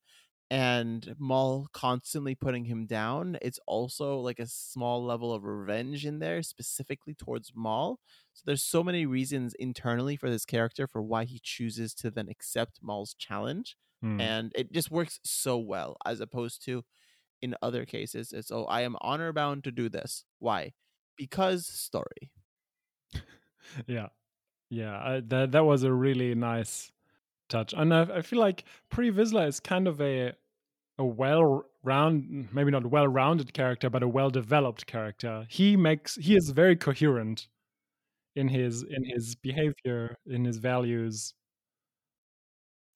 and 0.48 1.14
Maul 1.18 1.68
constantly 1.72 2.34
putting 2.36 2.66
him 2.66 2.86
down, 2.86 3.36
it's 3.42 3.58
also 3.66 4.20
like 4.20 4.38
a 4.38 4.46
small 4.46 5.04
level 5.04 5.32
of 5.34 5.42
revenge 5.44 6.06
in 6.06 6.20
there, 6.20 6.42
specifically 6.42 7.14
towards 7.14 7.52
Maul. 7.54 7.98
So 8.32 8.42
there's 8.46 8.62
so 8.62 8.84
many 8.84 9.06
reasons 9.06 9.54
internally 9.54 10.16
for 10.16 10.30
this 10.30 10.44
character 10.44 10.86
for 10.86 11.02
why 11.02 11.24
he 11.24 11.40
chooses 11.42 11.94
to 11.94 12.10
then 12.12 12.28
accept 12.28 12.78
Maul's 12.82 13.14
challenge 13.14 13.76
Hmm. 14.02 14.18
and 14.18 14.52
it 14.54 14.72
just 14.72 14.90
works 14.90 15.20
so 15.24 15.58
well 15.58 15.96
as 16.06 16.20
opposed 16.20 16.64
to 16.64 16.82
in 17.42 17.54
other 17.62 17.84
cases 17.84 18.32
it's 18.32 18.50
oh 18.50 18.64
i 18.66 18.82
am 18.82 18.96
honor 19.00 19.32
bound 19.32 19.64
to 19.64 19.72
do 19.72 19.88
this. 19.88 20.24
Why? 20.38 20.72
Because 21.16 21.66
story. 21.66 22.30
Yeah. 23.86 24.08
Yeah 24.70 24.96
I, 24.98 25.20
that 25.28 25.52
that 25.52 25.64
was 25.64 25.82
a 25.84 25.92
really 25.92 26.34
nice 26.34 26.90
touch 27.48 27.74
and 27.76 27.94
i, 27.94 28.02
I 28.02 28.22
feel 28.22 28.40
like 28.40 28.64
pre 28.90 29.10
Vizsla 29.10 29.48
is 29.48 29.60
kind 29.60 29.88
of 29.88 30.00
a 30.00 30.32
a 30.98 31.04
well 31.04 31.64
round 31.84 32.48
maybe 32.52 32.70
not 32.72 32.86
well 32.86 33.08
rounded 33.08 33.52
character 33.54 33.90
but 33.90 34.02
a 34.02 34.08
well 34.08 34.30
developed 34.30 34.86
character. 34.86 35.46
He 35.50 35.76
makes 35.76 36.16
he 36.16 36.36
is 36.36 36.50
very 36.50 36.76
coherent 36.76 37.48
in 38.36 38.48
his 38.48 38.82
in 38.84 39.04
his 39.04 39.36
behavior 39.36 40.16
in 40.26 40.44
his 40.44 40.58
values 40.58 41.34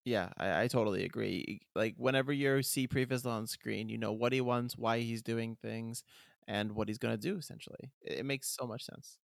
yeah 0.04 0.30
i, 0.38 0.62
I 0.62 0.68
totally 0.68 1.04
agree 1.04 1.60
like 1.74 1.94
whenever 1.96 2.32
you 2.32 2.62
see 2.62 2.88
previs 2.88 3.26
on 3.26 3.46
screen 3.46 3.88
you 3.88 3.98
know 3.98 4.12
what 4.12 4.32
he 4.32 4.40
wants 4.40 4.76
why 4.76 5.00
he's 5.00 5.22
doing 5.22 5.56
things 5.56 6.02
and 6.48 6.72
what 6.72 6.88
he's 6.88 6.98
gonna 6.98 7.16
do 7.18 7.36
essentially. 7.36 7.92
It, 8.02 8.20
it 8.20 8.24
makes 8.24 8.48
so 8.48 8.66
much 8.66 8.82
sense. 8.84 9.18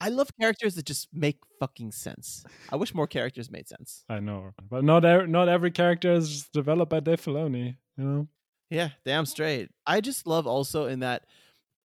I 0.00 0.10
love 0.10 0.30
characters 0.40 0.74
that 0.76 0.86
just 0.86 1.08
make 1.12 1.40
fucking 1.60 1.92
sense. 1.92 2.46
I 2.68 2.76
wish 2.76 2.94
more 2.94 3.06
characters 3.08 3.50
made 3.50 3.68
sense. 3.68 4.06
I 4.08 4.20
know 4.20 4.52
but 4.62 4.84
not 4.84 5.04
every, 5.04 5.28
not 5.28 5.48
every 5.48 5.70
character 5.70 6.12
is 6.12 6.48
developed 6.50 6.90
by 6.90 7.00
Dave 7.00 7.20
Filoni 7.22 7.78
you 7.96 8.04
know? 8.04 8.28
Yeah, 8.70 8.90
damn 9.04 9.26
straight. 9.26 9.70
I 9.86 10.00
just 10.00 10.26
love 10.26 10.46
also 10.46 10.86
in 10.86 11.00
that 11.00 11.26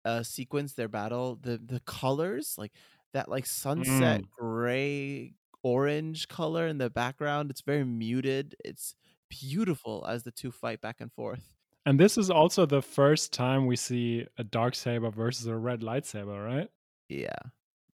uh 0.05 0.23
sequence 0.23 0.73
their 0.73 0.87
battle 0.89 1.35
the 1.37 1.57
the 1.57 1.79
colors 1.81 2.55
like 2.57 2.73
that 3.13 3.29
like 3.29 3.45
sunset 3.45 4.21
Mm. 4.21 4.27
gray 4.39 5.35
orange 5.63 6.27
color 6.27 6.67
in 6.67 6.77
the 6.77 6.89
background. 6.89 7.49
It's 7.49 7.61
very 7.61 7.83
muted. 7.85 8.55
It's 8.63 8.95
beautiful 9.29 10.05
as 10.07 10.23
the 10.23 10.31
two 10.31 10.51
fight 10.51 10.81
back 10.81 10.97
and 10.99 11.11
forth. 11.11 11.49
and 11.85 11.99
this 11.99 12.17
is 12.17 12.29
also 12.29 12.65
the 12.65 12.81
first 12.81 13.33
time 13.33 13.65
we 13.65 13.75
see 13.75 14.27
a 14.37 14.43
dark 14.43 14.75
saber 14.75 15.09
versus 15.09 15.47
a 15.47 15.55
red 15.55 15.81
lightsaber 15.81 16.45
right 16.45 16.69
Yeah, 17.09 17.35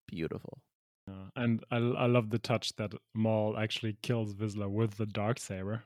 beautiful. 0.06 0.58
Yeah, 1.08 1.24
and 1.34 1.64
I, 1.70 1.76
I 1.78 2.06
love 2.06 2.30
the 2.30 2.38
touch 2.38 2.76
that 2.76 2.92
Maul 3.14 3.56
actually 3.58 3.96
kills 4.02 4.34
Vizsla 4.34 4.68
with 4.70 4.96
the 4.96 5.06
dark 5.06 5.38
saber. 5.40 5.82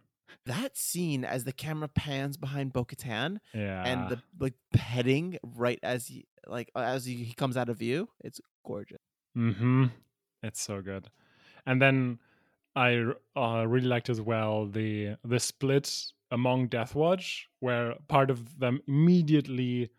That 0.46 0.76
scene 0.76 1.24
as 1.24 1.44
the 1.44 1.52
camera 1.52 1.88
pans 1.88 2.36
behind 2.36 2.72
Bo-Katan 2.72 3.38
Yeah, 3.54 3.84
and 3.84 4.08
the 4.10 4.18
like 4.40 4.54
petting 4.72 5.38
right 5.42 5.78
as 5.82 6.08
he 6.08 6.26
like 6.46 6.70
as 6.74 7.06
he, 7.06 7.14
he 7.24 7.32
comes 7.32 7.56
out 7.56 7.68
of 7.68 7.78
view, 7.78 8.08
it's 8.22 8.40
gorgeous. 8.66 9.00
mm-hmm. 9.36 9.86
It's 10.42 10.60
so 10.60 10.82
good. 10.82 11.08
And 11.66 11.80
then 11.80 12.18
I 12.76 13.04
uh, 13.36 13.64
really 13.66 13.86
liked 13.86 14.10
as 14.10 14.20
well 14.20 14.66
the 14.66 15.16
the 15.24 15.38
split 15.38 16.12
among 16.30 16.68
Death 16.68 16.94
Watch, 16.94 17.48
where 17.60 17.94
part 18.08 18.30
of 18.30 18.58
them 18.58 18.80
immediately 18.88 19.90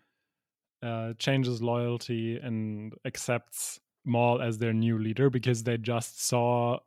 uh, 0.83 1.13
changes 1.17 1.61
loyalty 1.61 2.37
and 2.37 2.93
accepts 3.05 3.79
Maul 4.03 4.41
as 4.41 4.57
their 4.57 4.73
new 4.73 4.99
leader 4.99 5.29
because 5.29 5.63
they 5.63 5.77
just 5.77 6.23
saw 6.23 6.77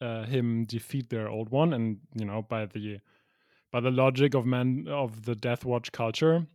uh, 0.00 0.24
him 0.24 0.64
defeat 0.64 1.08
their 1.10 1.28
old 1.28 1.50
one, 1.50 1.72
and 1.74 1.98
you 2.14 2.24
know 2.24 2.42
by 2.42 2.66
the 2.66 2.98
by 3.70 3.80
the 3.80 3.90
logic 3.90 4.34
of 4.34 4.46
man 4.46 4.86
of 4.88 5.24
the 5.24 5.34
Death 5.34 5.64
Watch 5.64 5.92
culture, 5.92 6.46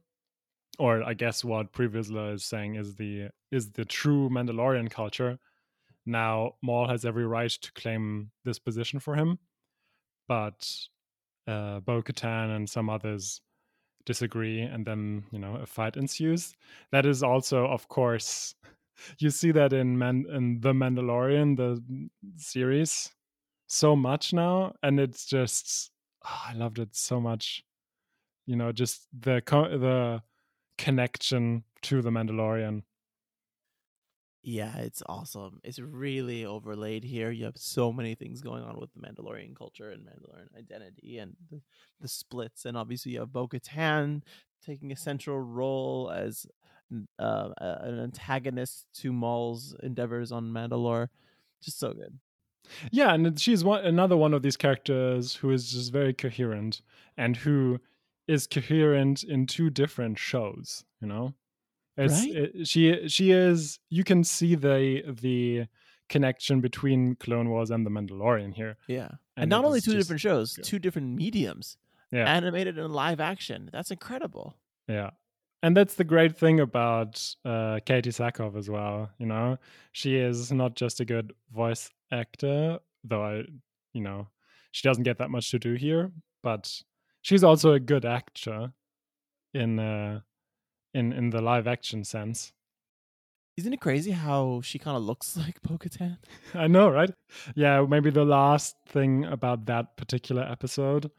or 0.80 1.04
I 1.04 1.13
guess 1.13 1.46
what 1.46 1.72
Pre 1.72 1.88
Vizsla 1.88 2.34
is 2.34 2.43
saying 2.43 2.76
is 2.76 2.96
the 2.96 3.30
is 3.52 3.72
the 3.72 3.86
true 3.86 4.30
Mandalorian 4.30 4.89
culture. 4.89 5.39
Now 6.08 6.56
Maul 6.62 6.88
has 6.88 7.06
every 7.06 7.26
right 7.26 7.52
to 7.52 7.72
claim 7.74 8.32
this 8.46 8.60
position 8.60 9.00
for 9.00 9.15
him, 9.15 9.39
but 10.28 10.67
uh, 11.48 11.80
Bo 11.82 12.02
Katan 12.02 12.56
and 12.56 12.70
some 12.70 12.89
others 12.89 13.41
disagree, 14.06 14.62
and 14.62 14.86
then 14.86 15.24
you 15.32 15.38
know 15.38 15.56
a 15.56 15.65
fight 15.65 15.98
ensues. 15.98 16.54
That 16.91 17.06
is 17.06 17.22
also, 17.22 17.67
of 17.67 17.88
course, 17.88 18.56
you 19.20 19.30
see 19.30 19.52
that 19.52 19.74
in 19.74 19.98
Man 19.98 20.26
in 20.32 20.60
the 20.62 20.74
Mandalorian, 20.74 21.58
the 21.58 21.84
series, 22.38 23.12
so 23.67 23.96
much 23.96 24.34
now, 24.34 24.74
and 24.82 25.00
it's 25.00 25.26
just 25.26 25.91
oh, 26.26 26.41
I 26.48 26.54
loved 26.54 26.80
it 26.80 26.96
so 26.96 27.20
much. 27.20 27.63
You 28.46 28.56
know, 28.56 28.72
just 28.72 29.08
the 29.17 29.41
co- 29.46 29.78
the 29.78 30.24
connection 30.78 31.63
to 31.84 32.02
the 32.02 32.10
Mandalorian. 32.10 32.84
Yeah, 34.49 34.77
it's 34.77 35.03
awesome. 35.07 35.60
It's 35.65 35.77
really 35.77 36.45
overlaid 36.45 37.03
here. 37.03 37.31
You 37.31 37.43
have 37.43 37.57
so 37.57 37.91
many 37.91 38.15
things 38.15 38.39
going 38.39 38.63
on 38.63 38.79
with 38.79 38.89
the 38.93 39.01
Mandalorian 39.01 39.57
culture 39.57 39.91
and 39.91 40.05
Mandalorian 40.05 40.57
identity 40.57 41.17
and 41.17 41.36
the, 41.51 41.60
the 41.99 42.07
splits. 42.07 42.63
And 42.63 42.77
obviously, 42.77 43.12
you 43.12 43.19
have 43.19 43.33
Bo 43.33 43.49
Katan 43.49 44.21
taking 44.65 44.93
a 44.93 44.95
central 44.95 45.38
role 45.38 46.10
as 46.15 46.47
uh, 47.19 47.49
an 47.60 47.99
antagonist 47.99 48.86
to 49.01 49.12
Maul's 49.12 49.75
endeavors 49.83 50.31
on 50.31 50.53
Mandalore. 50.53 51.10
Just 51.62 51.77
so 51.77 51.91
good. 51.91 52.17
Yeah, 52.89 53.13
and 53.13 53.38
she's 53.38 53.65
one 53.65 53.83
another 53.83 54.15
one 54.15 54.33
of 54.33 54.43
these 54.43 54.55
characters 54.55 55.36
who 55.36 55.51
is 55.51 55.73
just 55.73 55.91
very 55.91 56.13
coherent 56.13 56.81
and 57.17 57.36
who 57.36 57.81
is 58.29 58.47
coherent 58.47 59.23
in 59.23 59.45
two 59.45 59.69
different 59.69 60.17
shows. 60.17 60.86
You 61.01 61.10
know, 61.10 61.33
it's 61.97 62.13
Right? 62.13 62.36
it, 62.36 62.67
she 62.67 63.07
she 63.07 63.31
is. 63.31 63.79
You 63.89 64.03
can 64.03 64.23
see 64.23 64.55
the 64.55 65.03
the 65.21 65.65
connection 66.10 66.62
between 66.62 67.15
Clone 67.15 67.49
Wars 67.49 67.69
and 67.71 67.86
the 67.86 67.89
Mandalorian 67.89 68.53
here. 68.53 68.77
Yeah. 68.88 69.10
And, 69.36 69.43
And 69.43 69.49
not 69.49 69.65
only 69.65 69.81
two 69.81 69.91
just 69.91 70.07
different 70.07 70.21
shows, 70.21 70.57
two 70.63 70.79
different 70.79 71.15
mediums, 71.15 71.77
Yeah, 72.12 72.31
animated 72.31 72.77
and 72.79 72.93
live 72.93 73.19
action. 73.19 73.69
That's 73.71 73.91
incredible. 73.91 74.55
Yeah. 74.88 75.12
And 75.63 75.75
that's 75.75 75.95
the 75.95 76.03
great 76.03 76.38
thing 76.38 76.60
about 76.60 77.15
uh, 77.43 77.79
Katee 77.86 78.13
Sackhoff 78.13 78.55
as 78.55 78.69
well. 78.69 79.10
You 79.17 79.25
know, 79.25 79.57
she 79.91 80.15
is 80.15 80.51
not 80.51 80.75
just 80.75 80.99
a 80.99 81.05
good 81.05 81.33
voice 81.53 81.89
actor, 82.12 82.79
though 83.03 83.23
I, 83.23 83.43
you 83.93 84.01
know, 84.01 84.27
she 84.71 84.88
doesn't 84.88 85.03
get 85.03 85.17
that 85.17 85.31
much 85.31 85.49
to 85.51 85.60
do 85.60 85.73
here, 85.73 86.12
but 86.43 86.71
she's 87.23 87.43
also 87.43 87.73
a 87.73 87.79
good 87.79 88.05
actor 88.05 88.71
in 89.55 89.79
uh, 89.79 90.19
in 90.93 91.13
in 91.13 91.30
the 91.30 91.41
live 91.41 91.67
action 91.67 92.04
sense. 92.04 92.54
Isn't 93.58 93.73
it 93.73 93.82
crazy 93.82 94.12
how 94.12 94.62
she 94.62 94.78
kind 94.78 94.95
of 94.95 95.04
looks 95.04 95.36
like 95.45 95.62
Bo? 95.62 95.78
I 96.54 96.67
know, 96.67 96.89
right? 96.89 97.10
Yeah, 97.56 97.86
maybe 97.88 98.12
the 98.12 98.26
last 98.26 98.76
thing 98.88 99.26
about 99.26 99.65
that 99.65 99.97
particular 99.97 100.43
episode 100.43 101.12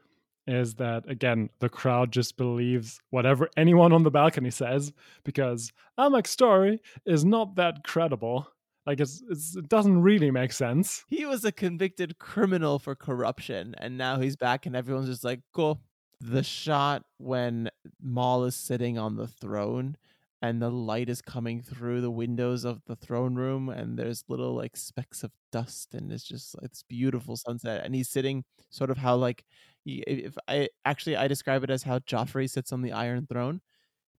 is 0.46 0.76
that 0.76 1.08
again 1.10 1.50
the 1.58 1.68
crowd 1.68 2.10
just 2.10 2.38
believes 2.38 3.00
whatever 3.10 3.50
anyone 3.58 3.92
on 3.92 4.02
the 4.02 4.10
balcony 4.10 4.50
says 4.50 4.94
because 5.22 5.70
Almec's 5.98 6.30
story 6.30 6.80
is 7.04 7.22
not 7.22 7.54
that 7.56 7.84
credible. 7.84 8.48
Like 8.86 9.00
it's, 9.00 9.22
it's 9.28 9.54
it 9.54 9.68
doesn't 9.68 10.00
really 10.00 10.30
make 10.30 10.52
sense. 10.52 11.04
He 11.08 11.26
was 11.26 11.44
a 11.44 11.52
convicted 11.52 12.18
criminal 12.18 12.78
for 12.78 12.94
corruption, 12.94 13.74
and 13.76 13.98
now 13.98 14.18
he's 14.18 14.34
back, 14.34 14.64
and 14.64 14.74
everyone's 14.74 15.10
just 15.10 15.24
like, 15.24 15.40
cool. 15.52 15.78
The 16.20 16.42
shot 16.42 17.04
when 17.18 17.70
Maul 18.02 18.44
is 18.44 18.56
sitting 18.56 18.98
on 18.98 19.16
the 19.16 19.28
throne 19.28 19.96
and 20.42 20.60
the 20.62 20.70
light 20.70 21.08
is 21.08 21.22
coming 21.22 21.62
through 21.62 22.00
the 22.00 22.10
windows 22.10 22.64
of 22.64 22.82
the 22.86 22.96
throne 22.96 23.34
room, 23.36 23.68
and 23.68 23.98
there's 23.98 24.24
little 24.28 24.54
like 24.54 24.76
specks 24.76 25.24
of 25.24 25.32
dust, 25.52 25.94
and 25.94 26.12
it's 26.12 26.24
just 26.24 26.54
like 26.60 26.70
this 26.70 26.84
beautiful 26.88 27.36
sunset. 27.36 27.84
And 27.84 27.94
he's 27.94 28.08
sitting 28.08 28.44
sort 28.70 28.90
of 28.90 28.98
how 28.98 29.16
like 29.16 29.44
if 29.86 30.36
I 30.48 30.68
actually 30.84 31.16
I 31.16 31.28
describe 31.28 31.64
it 31.64 31.70
as 31.70 31.82
how 31.82 31.98
Joffrey 32.00 32.48
sits 32.50 32.72
on 32.72 32.82
the 32.82 32.92
Iron 32.92 33.26
Throne 33.26 33.60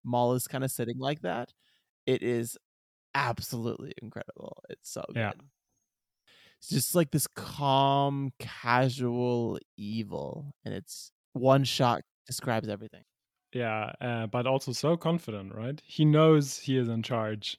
Maul 0.04 0.34
is 0.34 0.48
kind 0.48 0.64
of 0.64 0.70
sitting 0.70 0.98
like 0.98 1.22
that, 1.22 1.52
it 2.06 2.22
is 2.22 2.58
absolutely 3.14 3.94
incredible. 4.02 4.62
It's 4.70 4.90
so 4.90 5.04
good. 5.08 5.16
Yeah. 5.16 5.32
It's 6.58 6.68
just 6.68 6.94
like 6.94 7.10
this 7.10 7.26
calm, 7.26 8.32
casual 8.38 9.58
evil, 9.78 10.54
and 10.64 10.74
it's 10.74 11.10
one 11.32 11.64
shot 11.64 12.02
describes 12.26 12.68
everything. 12.68 13.02
Yeah, 13.52 13.92
uh, 14.00 14.26
but 14.28 14.46
also 14.46 14.72
so 14.72 14.96
confident, 14.96 15.54
right? 15.54 15.80
He 15.84 16.04
knows 16.04 16.58
he 16.58 16.76
is 16.76 16.88
in 16.88 17.02
charge. 17.02 17.58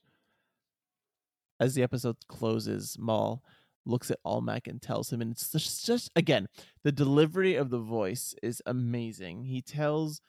As 1.59 1.75
the 1.75 1.83
episode 1.83 2.15
closes, 2.27 2.97
Maul 2.97 3.43
looks 3.85 4.09
at 4.09 4.19
Almec 4.25 4.67
and 4.67 4.81
tells 4.81 5.11
him, 5.11 5.21
and 5.21 5.31
it's 5.31 5.51
just, 5.51 5.85
just 5.85 6.11
again, 6.15 6.47
the 6.83 6.91
delivery 6.91 7.55
of 7.55 7.69
the 7.69 7.79
voice 7.79 8.33
is 8.41 8.61
amazing. 8.65 9.43
He 9.45 9.61
tells 9.61 10.21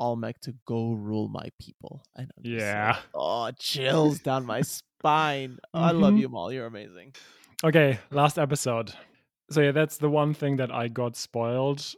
Almec 0.00 0.40
to 0.40 0.54
go 0.66 0.92
rule 0.92 1.28
my 1.28 1.48
people. 1.60 2.04
And 2.16 2.30
I'm 2.36 2.42
Yeah. 2.44 2.92
like, 2.96 2.96
oh, 3.14 3.50
chills 3.58 4.18
down 4.20 4.44
my 4.46 4.62
spine. 4.62 5.58
Oh, 5.74 5.80
I 5.80 5.90
love 5.92 6.14
Mhm. 6.14 6.20
you, 6.20 6.28
Maul. 6.28 6.52
You're 6.52 6.66
amazing. 6.66 7.14
Okay, 7.64 7.98
last 8.10 8.38
episode. 8.38 8.92
So 9.50 9.60
yeah, 9.60 9.72
that's 9.72 9.98
the 9.98 10.10
one 10.10 10.34
thing 10.34 10.56
that 10.56 10.72
I 10.72 10.88
got 10.88 11.14
spoiled. 11.16 11.94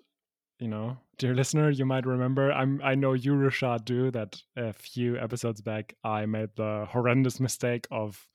You 0.64 0.70
know, 0.70 0.96
dear 1.18 1.34
listener, 1.34 1.68
you 1.68 1.84
might 1.84 2.06
remember. 2.06 2.50
I'm. 2.50 2.80
I 2.82 2.94
know 2.94 3.12
you, 3.12 3.34
Rashad, 3.34 3.84
do 3.84 4.10
that. 4.12 4.40
A 4.56 4.72
few 4.72 5.18
episodes 5.18 5.60
back, 5.60 5.94
I 6.02 6.24
made 6.24 6.56
the 6.56 6.86
horrendous 6.88 7.38
mistake 7.38 7.86
of 7.90 8.26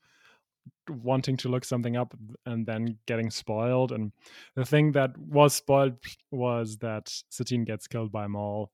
wanting 0.88 1.36
to 1.38 1.48
look 1.48 1.64
something 1.64 1.96
up 1.96 2.14
and 2.46 2.66
then 2.66 2.98
getting 3.06 3.32
spoiled. 3.32 3.90
And 3.90 4.12
the 4.54 4.64
thing 4.64 4.92
that 4.92 5.18
was 5.18 5.54
spoiled 5.54 5.96
was 6.30 6.76
that 6.76 7.12
Satine 7.30 7.64
gets 7.64 7.88
killed 7.88 8.12
by 8.12 8.28
Maul. 8.28 8.70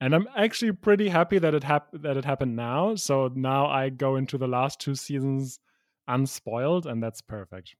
And 0.00 0.14
I'm 0.14 0.28
actually 0.36 0.70
pretty 0.70 1.08
happy 1.08 1.40
that 1.40 1.54
it 1.54 1.64
hap- 1.64 1.90
that 1.92 2.16
it 2.16 2.24
happened 2.24 2.54
now. 2.54 2.94
So 2.94 3.28
now 3.34 3.66
I 3.66 3.88
go 3.88 4.14
into 4.14 4.38
the 4.38 4.46
last 4.46 4.78
two 4.78 4.94
seasons 4.94 5.58
unspoiled, 6.06 6.86
and 6.86 7.02
that's 7.02 7.22
perfect. 7.22 7.74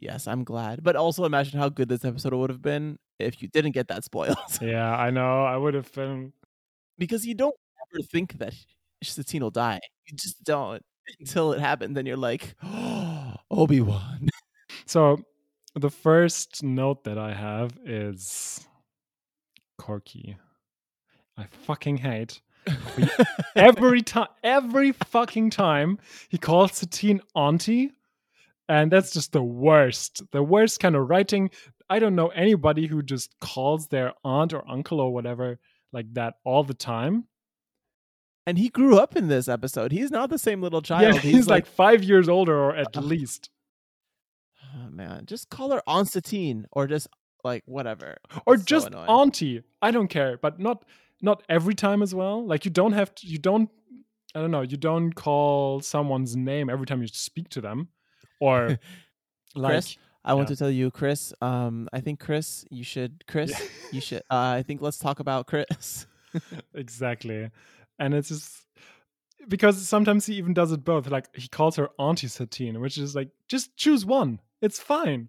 Yes, 0.00 0.26
I'm 0.26 0.42
glad. 0.42 0.82
But 0.82 0.96
also 0.96 1.24
imagine 1.24 1.60
how 1.60 1.68
good 1.68 1.88
this 1.88 2.04
episode 2.04 2.34
would 2.34 2.50
have 2.50 2.60
been 2.60 2.98
if 3.22 3.42
you 3.42 3.48
didn't 3.48 3.72
get 3.72 3.88
that 3.88 4.04
spoiled. 4.04 4.36
Yeah, 4.60 4.94
I 4.96 5.10
know. 5.10 5.44
I 5.44 5.56
would 5.56 5.74
have 5.74 5.92
been. 5.92 6.32
because 6.98 7.26
you 7.26 7.34
don't 7.34 7.54
ever 7.94 8.02
think 8.02 8.38
that 8.38 8.54
Satine 9.02 9.42
will 9.42 9.50
die. 9.50 9.80
You 10.06 10.16
just 10.16 10.42
don't 10.44 10.82
until 11.20 11.52
it 11.52 11.60
happens. 11.60 11.94
Then 11.94 12.06
you're 12.06 12.16
like, 12.16 12.54
oh, 12.62 13.34
Obi 13.50 13.80
Wan. 13.80 14.28
So, 14.86 15.22
the 15.74 15.90
first 15.90 16.62
note 16.62 17.04
that 17.04 17.18
I 17.18 17.32
have 17.34 17.78
is 17.84 18.66
Korkie. 19.80 20.36
I 21.36 21.46
fucking 21.66 21.96
hate 21.98 22.40
every 23.56 24.02
time, 24.02 24.28
every 24.44 24.92
fucking 24.92 25.50
time 25.50 25.98
he 26.28 26.38
calls 26.38 26.74
Satine 26.74 27.20
auntie, 27.34 27.92
and 28.72 28.90
that's 28.92 29.12
just 29.12 29.30
the 29.32 29.42
worst. 29.42 30.22
The 30.32 30.42
worst 30.42 30.80
kind 30.80 30.96
of 30.96 31.08
writing. 31.10 31.50
I 31.90 31.98
don't 31.98 32.14
know 32.20 32.28
anybody 32.28 32.86
who 32.86 33.02
just 33.02 33.28
calls 33.40 33.88
their 33.88 34.12
aunt 34.24 34.52
or 34.54 34.62
uncle 34.76 34.98
or 35.00 35.12
whatever 35.12 35.58
like 35.92 36.08
that 36.14 36.34
all 36.44 36.64
the 36.64 36.74
time. 36.92 37.14
and 38.46 38.58
he 38.58 38.68
grew 38.70 38.98
up 38.98 39.14
in 39.14 39.28
this 39.28 39.46
episode. 39.46 39.92
He's 39.92 40.10
not 40.10 40.28
the 40.30 40.38
same 40.38 40.60
little 40.62 40.82
child. 40.82 41.14
yeah, 41.14 41.20
he's, 41.20 41.46
like, 41.48 41.66
five 41.66 42.02
years 42.02 42.28
older 42.28 42.56
or 42.66 42.74
at 42.74 42.96
Uh, 42.96 43.00
least. 43.00 43.50
oh, 44.74 44.90
man, 44.90 45.26
just 45.26 45.48
call 45.50 45.70
her 45.70 45.82
Aunt 45.86 46.08
Satine 46.08 46.66
or 46.72 46.86
just 46.86 47.06
like 47.44 47.62
whatever. 47.66 48.16
or 48.46 48.56
just 48.56 48.86
annoying. 48.88 49.08
auntie 49.08 49.62
i 49.82 49.90
don't 49.90 50.06
care 50.08 50.38
but 50.38 50.58
not 50.60 50.84
not 51.20 51.42
every 51.48 51.74
time 51.74 52.00
as 52.00 52.14
well 52.14 52.36
like 52.46 52.64
you 52.64 52.70
don't 52.70 52.92
have 52.92 53.12
to 53.16 53.26
you 53.26 53.36
don't 53.38 53.68
i 54.34 54.40
don't 54.40 54.52
know 54.52 54.60
you 54.62 54.76
don't 54.76 55.12
call 55.14 55.80
someone's 55.80 56.36
name 56.36 56.70
every 56.70 56.86
time 56.86 57.00
you 57.02 57.08
speak 57.08 57.48
to 57.48 57.60
them 57.60 57.88
or 58.42 58.78
like 59.54 59.72
Chris, 59.72 59.96
I 60.24 60.34
want 60.34 60.48
yeah. 60.48 60.54
to 60.54 60.58
tell 60.58 60.70
you, 60.70 60.90
Chris. 60.90 61.32
Um, 61.40 61.88
I 61.92 62.00
think 62.00 62.20
Chris, 62.20 62.64
you 62.70 62.84
should, 62.84 63.24
Chris, 63.26 63.50
Yeah. 63.50 63.66
you 63.92 64.00
should. 64.00 64.22
Uh, 64.30 64.58
I 64.58 64.62
think 64.66 64.80
let's 64.82 64.98
talk 64.98 65.20
about 65.20 65.46
Chris. 65.46 66.06
exactly 66.74 67.50
and 67.98 68.14
it's 68.14 68.28
just 68.28 68.64
because 69.48 69.76
sometimes 69.86 70.24
he 70.26 70.34
even 70.34 70.54
does 70.54 70.72
it 70.72 70.82
both 70.82 71.06
like 71.10 71.26
he 71.36 71.46
calls 71.46 71.76
her 71.76 71.90
auntie 71.98 72.26
satine 72.28 72.80
which 72.80 72.96
is 72.96 73.14
like 73.14 73.28
just 73.48 73.76
choose 73.76 74.06
one 74.06 74.40
it's 74.62 74.80
fine 74.80 75.28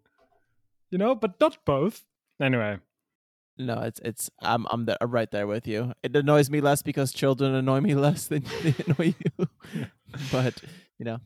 you 0.91 0.97
know 0.97 1.13
but 1.13 1.38
not 1.41 1.58
both 1.65 2.06
anyway 2.39 2.78
No, 3.58 3.82
it's 3.84 3.99
it's 4.04 4.32
I'm 4.41 4.65
I'm 4.71 4.88
I'm 5.02 5.12
right 5.12 5.30
there 5.30 5.45
with 5.45 5.67
you. 5.67 5.93
It 6.02 6.15
annoys 6.15 6.49
me 6.49 6.60
less 6.62 6.82
because 6.82 7.12
children 7.13 7.54
annoy 7.54 7.82
me 7.82 7.93
less 7.95 8.28
than 8.32 8.43
they 8.63 8.73
annoy 8.88 9.13
you. 9.23 9.47
but 10.32 10.56
you 10.97 11.06
know, 11.06 11.19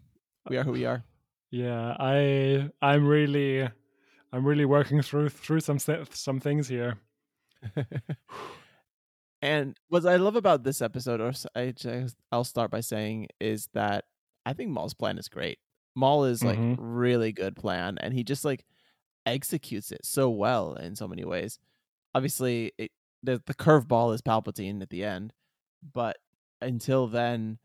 we 0.49 0.57
are 0.57 0.65
who 0.67 0.73
we 0.73 0.85
are. 0.85 1.03
Yeah 1.51 1.95
i 1.99 2.69
i'm 2.81 3.05
really 3.07 3.67
i'm 4.33 4.45
really 4.45 4.65
working 4.65 5.01
through 5.01 5.29
through 5.29 5.59
some 5.61 5.79
some 6.11 6.39
things 6.39 6.67
here 6.67 6.97
and 9.41 9.77
what 9.89 10.05
I 10.05 10.15
love 10.17 10.35
about 10.35 10.63
this 10.63 10.81
episode, 10.81 11.21
or 11.21 11.31
I 11.55 11.71
just 11.71 12.17
I'll 12.31 12.43
start 12.43 12.71
by 12.71 12.81
saying, 12.81 13.27
is 13.39 13.69
that 13.73 14.05
I 14.45 14.53
think 14.53 14.71
Maul's 14.71 14.93
plan 14.93 15.17
is 15.17 15.29
great. 15.29 15.59
Maul 15.95 16.25
is 16.25 16.43
like 16.43 16.61
Mhm. 16.61 16.75
really 16.77 17.31
good 17.31 17.55
plan, 17.55 17.97
and 17.99 18.13
he 18.13 18.23
just 18.23 18.45
like 18.45 18.65
executes 19.25 19.91
it 19.91 20.05
so 20.05 20.29
well 20.29 20.75
in 20.75 20.95
so 20.95 21.07
many 21.07 21.25
ways. 21.25 21.59
Obviously, 22.15 22.73
it, 22.77 22.91
the 23.23 23.41
the 23.45 23.55
curveball 23.55 24.13
is 24.15 24.21
Palpatine 24.21 24.81
at 24.81 24.89
the 24.89 25.05
end, 25.05 25.33
but 25.93 26.17
until 26.61 27.07
then, 27.07 27.59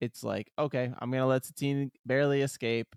it's 0.00 0.24
like 0.24 0.50
okay, 0.58 0.92
I'm 0.98 1.10
gonna 1.10 1.26
let 1.26 1.44
Satine 1.46 1.92
barely 2.06 2.42
escape. 2.42 2.96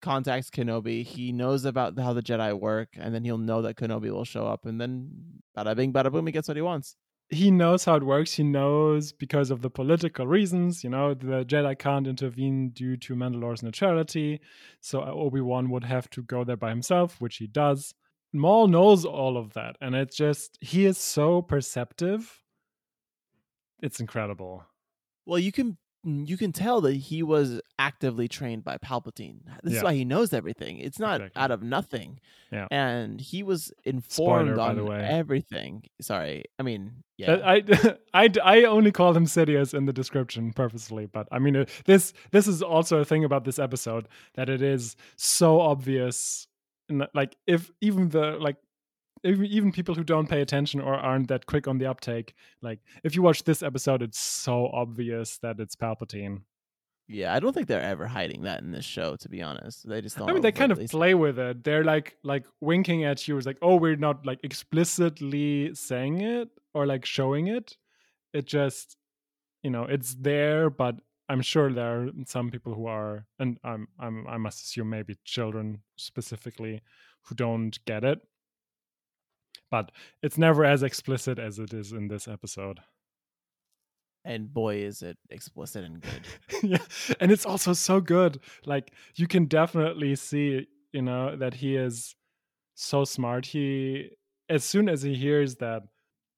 Contacts 0.00 0.50
Kenobi. 0.50 1.04
He 1.04 1.32
knows 1.32 1.64
about 1.64 1.98
how 1.98 2.12
the 2.12 2.22
Jedi 2.22 2.58
work, 2.58 2.90
and 2.98 3.14
then 3.14 3.24
he'll 3.24 3.38
know 3.38 3.62
that 3.62 3.76
Kenobi 3.76 4.10
will 4.10 4.24
show 4.24 4.46
up, 4.46 4.66
and 4.66 4.80
then 4.80 5.10
bada 5.56 5.74
bing, 5.76 5.92
bada 5.92 6.10
boom, 6.12 6.26
he 6.26 6.32
gets 6.32 6.48
what 6.48 6.56
he 6.56 6.62
wants. 6.62 6.96
he 7.30 7.50
knows 7.50 7.84
how 7.84 7.96
it 7.96 8.02
works. 8.02 8.32
He 8.32 8.42
knows 8.42 9.12
because 9.12 9.50
of 9.50 9.60
the 9.60 9.70
political 9.70 10.26
reasons, 10.26 10.82
you 10.82 10.90
know, 10.90 11.12
the 11.14 11.44
Jedi 11.44 11.78
can't 11.78 12.06
intervene 12.06 12.70
due 12.70 12.96
to 12.98 13.14
Mandalore's 13.14 13.62
neutrality. 13.62 14.40
So 14.80 15.02
uh, 15.02 15.10
Obi 15.12 15.40
Wan 15.40 15.68
would 15.70 15.84
have 15.84 16.08
to 16.10 16.22
go 16.22 16.44
there 16.44 16.56
by 16.56 16.70
himself, 16.70 17.20
which 17.20 17.36
he 17.36 17.46
does. 17.46 17.94
Maul 18.32 18.68
knows 18.68 19.04
all 19.04 19.36
of 19.36 19.52
that. 19.54 19.76
And 19.80 19.94
it's 19.94 20.16
just, 20.16 20.58
he 20.60 20.86
is 20.86 20.96
so 20.98 21.42
perceptive. 21.42 22.42
It's 23.82 24.00
incredible. 24.00 24.64
Well, 25.26 25.38
you 25.38 25.52
can 25.52 25.76
you 26.04 26.36
can 26.36 26.52
tell 26.52 26.80
that 26.82 26.94
he 26.94 27.22
was 27.22 27.60
actively 27.78 28.28
trained 28.28 28.64
by 28.64 28.78
Palpatine. 28.78 29.40
This 29.62 29.72
Yeah. 29.72 29.78
is 29.78 29.84
why 29.84 29.94
he 29.94 30.04
knows 30.04 30.32
everything. 30.32 30.78
It's 30.78 30.98
not 30.98 31.20
Exactly. 31.20 31.42
out 31.42 31.50
of 31.50 31.62
nothing. 31.62 32.20
Yeah. 32.52 32.66
And 32.70 33.20
he 33.20 33.42
was 33.42 33.72
informed 33.84 34.54
Spoiler, 34.54 34.92
on 34.92 35.00
everything. 35.04 35.82
Sorry. 36.00 36.44
I 36.58 36.62
mean, 36.62 37.02
yeah. 37.16 37.38
I, 37.44 37.62
I, 38.14 38.30
I 38.42 38.64
only 38.64 38.92
call 38.92 39.14
him 39.14 39.26
Sidious 39.26 39.74
in 39.74 39.86
the 39.86 39.92
description 39.92 40.52
purposely, 40.52 41.06
but 41.06 41.26
I 41.32 41.40
mean, 41.40 41.56
uh, 41.56 41.64
this 41.84 42.12
this 42.30 42.46
is 42.46 42.62
also 42.62 42.98
a 42.98 43.04
thing 43.04 43.24
about 43.24 43.44
this 43.44 43.58
episode 43.58 44.08
that 44.34 44.48
it 44.48 44.62
is 44.62 44.96
so 45.16 45.60
obvious. 45.60 46.46
Like, 47.12 47.36
if 47.46 47.70
even 47.82 48.08
the 48.10 48.38
like, 48.40 48.56
even 49.24 49.46
even 49.46 49.72
people 49.72 49.94
who 49.94 50.04
don't 50.04 50.28
pay 50.28 50.40
attention 50.40 50.80
or 50.80 50.94
aren't 50.94 51.28
that 51.28 51.46
quick 51.46 51.66
on 51.68 51.78
the 51.78 51.86
uptake, 51.86 52.34
like, 52.62 52.80
if 53.04 53.14
you 53.14 53.22
watch 53.22 53.44
this 53.44 53.62
episode, 53.62 54.02
it's 54.02 54.18
so 54.20 54.68
obvious 54.72 55.38
that 55.38 55.60
it's 55.60 55.76
Palpatine. 55.76 56.42
yeah, 57.08 57.34
I 57.34 57.40
don't 57.40 57.54
think 57.54 57.68
they're 57.68 57.80
ever 57.80 58.06
hiding 58.06 58.42
that 58.42 58.62
in 58.62 58.70
this 58.70 58.84
show, 58.84 59.16
to 59.16 59.28
be 59.28 59.40
honest. 59.42 59.88
They 59.88 60.02
just 60.02 60.18
don't 60.18 60.28
I 60.28 60.32
mean, 60.32 60.42
they 60.42 60.52
kind 60.52 60.72
of 60.72 60.78
play 60.90 61.14
with 61.14 61.38
it. 61.38 61.64
They're 61.64 61.84
like 61.84 62.16
like 62.22 62.44
winking 62.60 63.04
at 63.04 63.26
you. 63.26 63.36
It's 63.38 63.46
like, 63.46 63.58
oh, 63.62 63.76
we're 63.76 63.96
not 63.96 64.26
like 64.26 64.40
explicitly 64.42 65.74
saying 65.74 66.20
it 66.20 66.48
or 66.74 66.86
like 66.86 67.06
showing 67.06 67.46
it. 67.48 67.76
It 68.34 68.46
just, 68.46 68.96
you 69.62 69.70
know, 69.70 69.84
it's 69.84 70.14
there. 70.14 70.68
But 70.68 70.96
I'm 71.30 71.40
sure 71.40 71.72
there 71.72 72.02
are 72.02 72.10
some 72.26 72.50
people 72.50 72.74
who 72.74 72.86
are, 72.86 73.26
and 73.38 73.58
I'm, 73.64 73.88
I'm, 73.98 74.26
I 74.26 74.36
must 74.36 74.64
assume 74.64 74.90
maybe 74.90 75.16
children 75.24 75.82
specifically 75.96 76.82
who 77.22 77.34
don't 77.34 77.78
get 77.86 78.04
it. 78.04 78.20
But 79.70 79.92
it's 80.22 80.38
never 80.38 80.64
as 80.64 80.82
explicit 80.82 81.38
as 81.38 81.58
it 81.58 81.72
is 81.74 81.92
in 81.92 82.08
this 82.08 82.26
episode. 82.28 82.80
and 84.24 84.52
boy 84.52 84.76
is 84.76 85.02
it 85.02 85.16
explicit 85.30 85.84
and 85.84 86.00
good. 86.02 86.24
yeah 86.62 86.84
and 87.20 87.30
it's 87.30 87.46
also 87.46 87.72
so 87.72 88.00
good 88.00 88.40
like 88.66 88.92
you 89.14 89.26
can 89.28 89.44
definitely 89.46 90.14
see 90.16 90.66
you 90.92 91.02
know 91.02 91.36
that 91.36 91.54
he 91.54 91.76
is 91.76 92.14
so 92.74 93.04
smart 93.04 93.46
he 93.46 94.10
as 94.48 94.64
soon 94.64 94.88
as 94.88 95.02
he 95.02 95.14
hears 95.14 95.56
that 95.56 95.82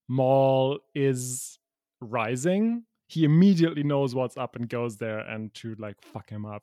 maul 0.09 0.79
is 0.95 1.59
rising 2.01 2.85
he 3.09 3.25
immediately 3.25 3.83
knows 3.83 4.15
what's 4.15 4.37
up 4.37 4.57
and 4.57 4.69
goes 4.69 4.99
there 4.99 5.21
and 5.21 5.53
to 5.55 5.75
like 5.79 5.97
fuck 6.03 6.29
him 6.29 6.45
up 6.45 6.63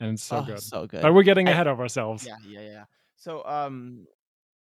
and 0.00 0.12
it's 0.14 0.22
so 0.22 0.38
Oh, 0.38 0.42
good 0.42 0.60
So 0.60 0.86
good. 0.86 1.02
but 1.02 1.12
we're 1.14 1.22
getting 1.22 1.48
I- 1.48 1.52
ahead 1.52 1.66
of 1.66 1.80
ourselves 1.80 2.26
Yeah, 2.26 2.36
yeah, 2.48 2.60
yeah. 2.74 2.84
So 3.16 3.44
um 3.44 4.06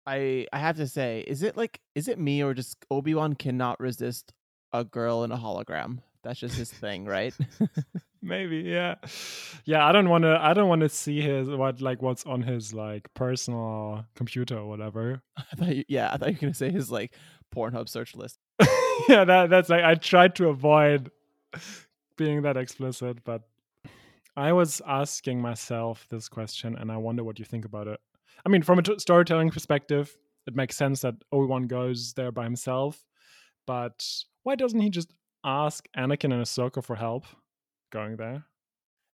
I 0.06 0.46
I 0.52 0.58
have 0.58 0.76
to 0.76 0.86
say, 0.86 1.24
is 1.26 1.42
it 1.42 1.56
like 1.56 1.80
is 1.94 2.08
it 2.08 2.18
me 2.18 2.42
or 2.42 2.54
just 2.54 2.76
Obi-Wan 2.90 3.34
cannot 3.34 3.80
resist 3.80 4.32
a 4.72 4.84
girl 4.84 5.24
in 5.24 5.32
a 5.32 5.36
hologram. 5.36 5.98
That's 6.22 6.40
just 6.40 6.56
his 6.56 6.70
thing, 6.70 7.04
right? 7.04 7.34
Maybe, 8.22 8.58
yeah, 8.58 8.94
yeah. 9.64 9.84
I 9.84 9.90
don't 9.90 10.08
want 10.08 10.22
to. 10.22 10.38
I 10.40 10.54
don't 10.54 10.68
want 10.68 10.82
to 10.82 10.88
see 10.88 11.20
his 11.20 11.48
what 11.48 11.80
like 11.80 12.00
what's 12.00 12.24
on 12.24 12.42
his 12.42 12.72
like 12.72 13.12
personal 13.14 14.06
computer 14.14 14.56
or 14.58 14.68
whatever. 14.68 15.20
I 15.36 15.56
thought 15.56 15.76
you, 15.76 15.84
yeah, 15.88 16.12
I 16.12 16.16
thought 16.16 16.28
you 16.28 16.34
were 16.34 16.40
gonna 16.40 16.54
say 16.54 16.70
his 16.70 16.90
like 16.90 17.14
Pornhub 17.54 17.88
search 17.88 18.14
list. 18.14 18.38
yeah, 19.08 19.24
that 19.24 19.50
that's 19.50 19.68
like 19.68 19.82
I 19.82 19.96
tried 19.96 20.36
to 20.36 20.48
avoid 20.48 21.10
being 22.16 22.42
that 22.42 22.56
explicit, 22.56 23.24
but 23.24 23.42
I 24.36 24.52
was 24.52 24.80
asking 24.86 25.40
myself 25.40 26.06
this 26.08 26.28
question, 26.28 26.76
and 26.76 26.92
I 26.92 26.98
wonder 26.98 27.24
what 27.24 27.40
you 27.40 27.44
think 27.44 27.64
about 27.64 27.88
it. 27.88 28.00
I 28.44 28.48
mean, 28.48 28.62
from 28.62 28.78
a 28.78 28.82
t- 28.82 28.98
storytelling 28.98 29.50
perspective, 29.50 30.16
it 30.46 30.54
makes 30.56 30.76
sense 30.76 31.00
that 31.02 31.14
Obi 31.30 31.46
Wan 31.46 31.66
goes 31.66 32.12
there 32.14 32.32
by 32.32 32.44
himself, 32.44 33.04
but 33.66 34.04
why 34.42 34.56
doesn't 34.56 34.80
he 34.80 34.90
just 34.90 35.12
ask 35.44 35.86
Anakin 35.96 36.32
and 36.32 36.42
Ahsoka 36.42 36.82
for 36.82 36.96
help 36.96 37.24
going 37.90 38.16
there? 38.16 38.44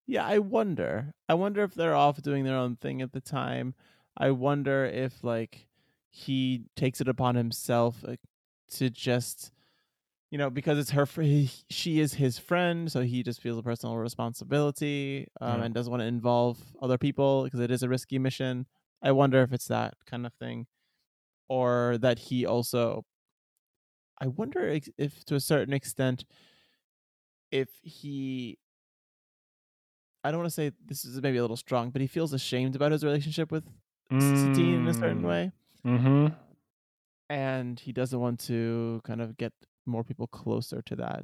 Yeah, 0.06 0.24
I 0.26 0.38
wonder. 0.38 1.12
I 1.28 1.34
wonder 1.34 1.62
if 1.62 1.74
they're 1.74 1.94
off 1.94 2.22
doing 2.22 2.44
their 2.44 2.56
own 2.56 2.76
thing 2.76 3.02
at 3.02 3.12
the 3.12 3.20
time. 3.20 3.74
I 4.16 4.30
wonder 4.30 4.86
if 4.86 5.22
like 5.22 5.66
he 6.10 6.64
takes 6.76 7.02
it 7.02 7.08
upon 7.08 7.34
himself 7.34 8.02
to 8.70 8.90
just 8.90 9.52
you 10.30 10.38
know 10.38 10.48
because 10.50 10.78
it's 10.78 10.90
her 10.90 11.04
fr- 11.06 11.22
he, 11.22 11.50
she 11.70 12.00
is 12.00 12.14
his 12.14 12.38
friend 12.38 12.90
so 12.90 13.02
he 13.02 13.22
just 13.22 13.40
feels 13.40 13.58
a 13.58 13.62
personal 13.62 13.96
responsibility 13.96 15.28
um, 15.40 15.58
Yeah. 15.60 15.64
and 15.66 15.74
doesn't 15.74 15.90
want 15.90 16.00
to 16.02 16.06
involve 16.06 16.58
other 16.82 16.98
people 16.98 17.44
because 17.44 17.60
it 17.60 17.70
is 17.70 17.82
a 17.82 17.88
risky 17.88 18.18
mission 18.18 18.66
i 19.02 19.10
wonder 19.12 19.42
if 19.42 19.52
it's 19.52 19.68
that 19.68 19.94
kind 20.06 20.26
of 20.26 20.32
thing 20.34 20.66
or 21.48 21.96
that 22.00 22.18
he 22.18 22.44
also 22.46 23.04
i 24.20 24.26
wonder 24.26 24.78
if 24.98 25.24
to 25.24 25.34
a 25.34 25.40
certain 25.40 25.72
extent 25.74 26.24
if 27.50 27.68
he 27.82 28.58
i 30.24 30.30
don't 30.30 30.40
want 30.40 30.48
to 30.50 30.54
say 30.54 30.72
this 30.86 31.04
is 31.04 31.20
maybe 31.22 31.38
a 31.38 31.42
little 31.42 31.56
strong 31.56 31.90
but 31.90 32.00
he 32.00 32.06
feels 32.06 32.32
ashamed 32.32 32.74
about 32.76 32.92
his 32.92 33.04
relationship 33.04 33.50
with 33.52 33.64
Satine 34.10 34.74
in 34.74 34.88
a 34.88 34.94
certain 34.94 35.22
way 35.22 35.52
Mm-hmm. 35.86 36.26
and 37.30 37.78
he 37.78 37.92
doesn't 37.92 38.18
want 38.20 38.40
to 38.40 39.00
kind 39.04 39.20
of 39.20 39.36
get 39.36 39.52
more 39.86 40.02
people 40.04 40.26
closer 40.26 40.82
to 40.82 40.96
that 40.96 41.22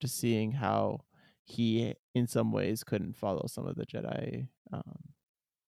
to 0.00 0.08
seeing 0.08 0.52
how 0.52 1.00
he 1.44 1.94
in 2.14 2.26
some 2.26 2.52
ways 2.52 2.84
couldn't 2.84 3.16
follow 3.16 3.46
some 3.48 3.66
of 3.66 3.76
the 3.76 3.86
jedi 3.86 4.46
um, 4.72 4.98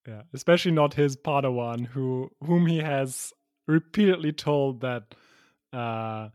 Yeah, 0.06 0.22
especially 0.34 0.72
not 0.72 0.94
his 0.94 1.16
Padawan, 1.16 1.86
who 1.86 2.30
whom 2.44 2.66
he 2.66 2.78
has 2.78 3.32
repeatedly 3.66 4.32
told 4.32 4.80
that 4.82 5.14
uh 5.72 6.28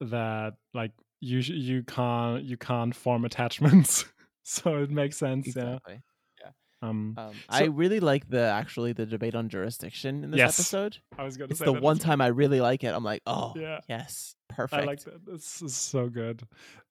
that 0.00 0.54
like 0.74 0.92
you 1.20 1.38
you 1.38 1.82
can't 1.84 2.42
you 2.44 2.56
can't 2.56 2.94
form 2.94 3.24
attachments. 3.24 4.04
so 4.42 4.76
it 4.82 4.90
makes 4.90 5.16
sense. 5.16 5.46
exactly 5.46 6.00
Yeah. 6.40 6.50
Um, 6.82 7.14
um, 7.16 7.32
So- 7.32 7.40
i 7.50 7.64
really 7.64 8.00
like 8.00 8.28
the 8.28 8.40
actually 8.42 8.92
the 8.92 9.06
debate 9.06 9.34
on 9.36 9.48
jurisdiction 9.48 10.24
in 10.24 10.30
this 10.32 10.38
Yes. 10.38 10.58
episode 10.58 10.98
I 11.16 11.24
was 11.24 11.36
going 11.36 11.48
to 11.48 11.52
it's 11.52 11.60
say 11.60 11.64
the 11.66 11.72
one 11.72 11.98
time 11.98 12.20
i 12.20 12.26
really 12.26 12.60
like 12.60 12.82
it 12.82 12.92
i'm 12.94 13.04
like 13.04 13.22
oh 13.26 13.52
Yeah. 13.56 13.80
yes 13.88 14.34
perfect 14.48 14.82
I 14.82 14.86
like 14.86 15.00
that. 15.04 15.24
This 15.24 15.62
is 15.62 15.74
so 15.74 16.08
good. 16.08 16.42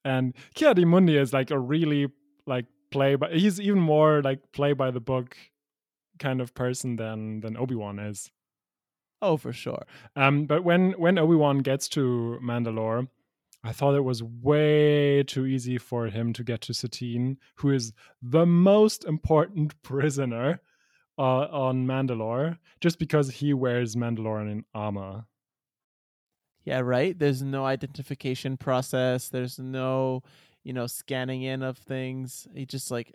And 0.04 0.34
Ki-Adi-Mundi 0.54 1.16
is 1.16 1.32
like 1.32 1.50
a 1.52 1.58
really 1.58 2.08
like 2.46 2.64
play 2.90 3.14
by 3.16 3.30
he's 3.32 3.60
even 3.60 3.78
more 3.80 4.20
like 4.22 4.40
play 4.52 4.72
by 4.72 4.90
the 4.90 5.00
book 5.00 5.36
kind 6.22 6.40
of 6.40 6.54
person 6.54 6.96
than 6.96 7.40
than 7.40 7.56
Obi-Wan 7.56 7.98
is. 7.98 8.30
oh 9.20 9.36
for 9.36 9.52
sure. 9.52 9.84
Um, 10.16 10.46
but 10.46 10.64
when 10.64 10.92
when 10.92 11.18
Obi 11.18 11.36
Wan 11.36 11.58
gets 11.58 11.88
to 11.90 12.38
Mandalore, 12.42 13.08
I 13.64 13.72
thought 13.72 13.94
it 13.94 14.04
was 14.04 14.22
way 14.22 15.22
too 15.24 15.46
easy 15.46 15.78
for 15.78 16.06
him 16.06 16.32
to 16.34 16.44
get 16.44 16.60
to 16.62 16.74
Satine, 16.74 17.38
who 17.56 17.70
is 17.70 17.92
the 18.20 18.46
most 18.46 19.04
important 19.04 19.80
prisoner 19.90 20.60
uh, 21.18 21.46
on 21.66 21.86
Mandalore, 21.86 22.58
just 22.80 22.98
because 22.98 23.30
he 23.30 23.52
wears 23.54 23.96
Mandalorian 23.96 24.64
armor. 24.74 25.26
yeah 26.64 26.80
right? 26.80 27.18
There's 27.18 27.42
no 27.42 27.66
identification 27.66 28.56
process. 28.56 29.28
There's 29.28 29.58
no 29.58 30.22
you 30.64 30.72
know 30.72 30.86
scanning 30.86 31.42
in 31.42 31.62
of 31.62 31.78
things. 31.78 32.46
He 32.54 32.66
just 32.66 32.90
like 32.90 33.12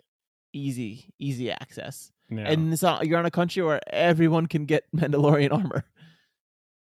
easy 0.54 1.12
easy 1.18 1.50
access 1.50 2.12
And 2.30 2.72
it's 2.72 2.82
not, 2.82 3.06
you're 3.06 3.18
on 3.18 3.26
a 3.26 3.30
country 3.30 3.62
where 3.62 3.80
everyone 3.92 4.46
can 4.46 4.66
get 4.66 4.84
Mandalorian 4.96 5.52
armor. 5.52 5.84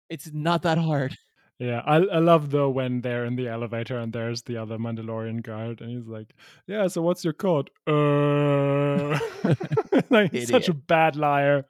It's 0.10 0.30
not 0.34 0.64
that 0.64 0.78
hard. 0.78 1.18
yeah. 1.58 1.82
I 1.86 1.98
I 1.98 2.20
love 2.20 2.52
though 2.52 2.70
when 2.70 3.02
they're 3.02 3.24
in 3.24 3.36
the 3.38 3.48
elevator 3.48 3.98
and 3.98 4.12
there's 4.12 4.42
the 4.44 4.58
other 4.58 4.78
Mandalorian 4.78 5.42
guard, 5.42 5.80
and 5.80 5.90
he's 5.90 6.08
like, 6.08 6.34
"Yeah, 6.68 6.88
so 6.88 7.02
what's 7.02 7.24
your 7.24 7.34
code?" 7.34 7.70
Uh, 7.88 9.18
like 10.10 10.32
he's 10.34 10.50
such 10.50 10.68
a 10.68 10.74
bad 10.74 11.16
liar, 11.16 11.66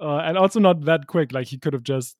uh, 0.00 0.18
and 0.18 0.36
also 0.36 0.58
not 0.58 0.84
that 0.86 1.06
quick. 1.06 1.32
Like 1.32 1.46
he 1.46 1.58
could 1.58 1.72
have 1.72 1.84
just 1.84 2.16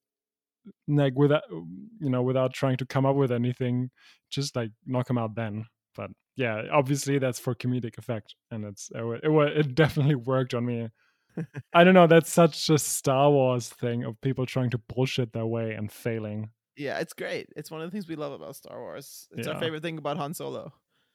like 0.87 1.15
without 1.17 1.43
you 1.51 2.11
know 2.11 2.23
without 2.23 2.53
trying 2.55 2.77
to 2.77 2.87
come 2.87 3.05
up 3.05 3.17
with 3.17 3.33
anything, 3.33 3.91
just 4.31 4.55
like 4.55 4.71
knock 4.87 5.11
him 5.11 5.19
out 5.19 5.35
then. 5.35 5.67
But 5.95 6.11
yeah, 6.37 6.63
obviously 6.73 7.19
that's 7.19 7.39
for 7.39 7.55
comedic 7.55 7.99
effect, 7.99 8.35
and 8.51 8.65
it's 8.65 8.91
it 8.95 9.03
it, 9.25 9.59
it 9.59 9.75
definitely 9.75 10.15
worked 10.15 10.55
on 10.55 10.65
me. 10.67 10.89
I 11.75 11.85
don't 11.85 11.95
know. 11.95 12.07
That's 12.07 12.31
such 12.33 12.69
a 12.71 12.79
Star 12.79 13.31
Wars 13.31 13.69
thing 13.69 14.05
of 14.05 14.21
people 14.21 14.45
trying 14.47 14.71
to 14.71 14.79
bullshit 14.79 15.33
their 15.33 15.47
way 15.47 15.73
and 15.73 15.91
failing. 15.91 16.51
Yeah, 16.77 16.99
it's 17.01 17.13
great. 17.13 17.49
It's 17.57 17.71
one 17.71 17.81
of 17.83 17.87
the 17.91 17.93
things 17.95 18.09
we 18.09 18.17
love 18.17 18.33
about 18.33 18.57
Star 18.57 18.81
Wars. 18.81 19.29
It's 19.33 19.47
Yeah. 19.47 19.55
our 19.55 19.61
favorite 19.61 19.83
thing 19.83 19.99
about 19.99 20.17
Han 20.17 20.35
Solo. 20.35 20.73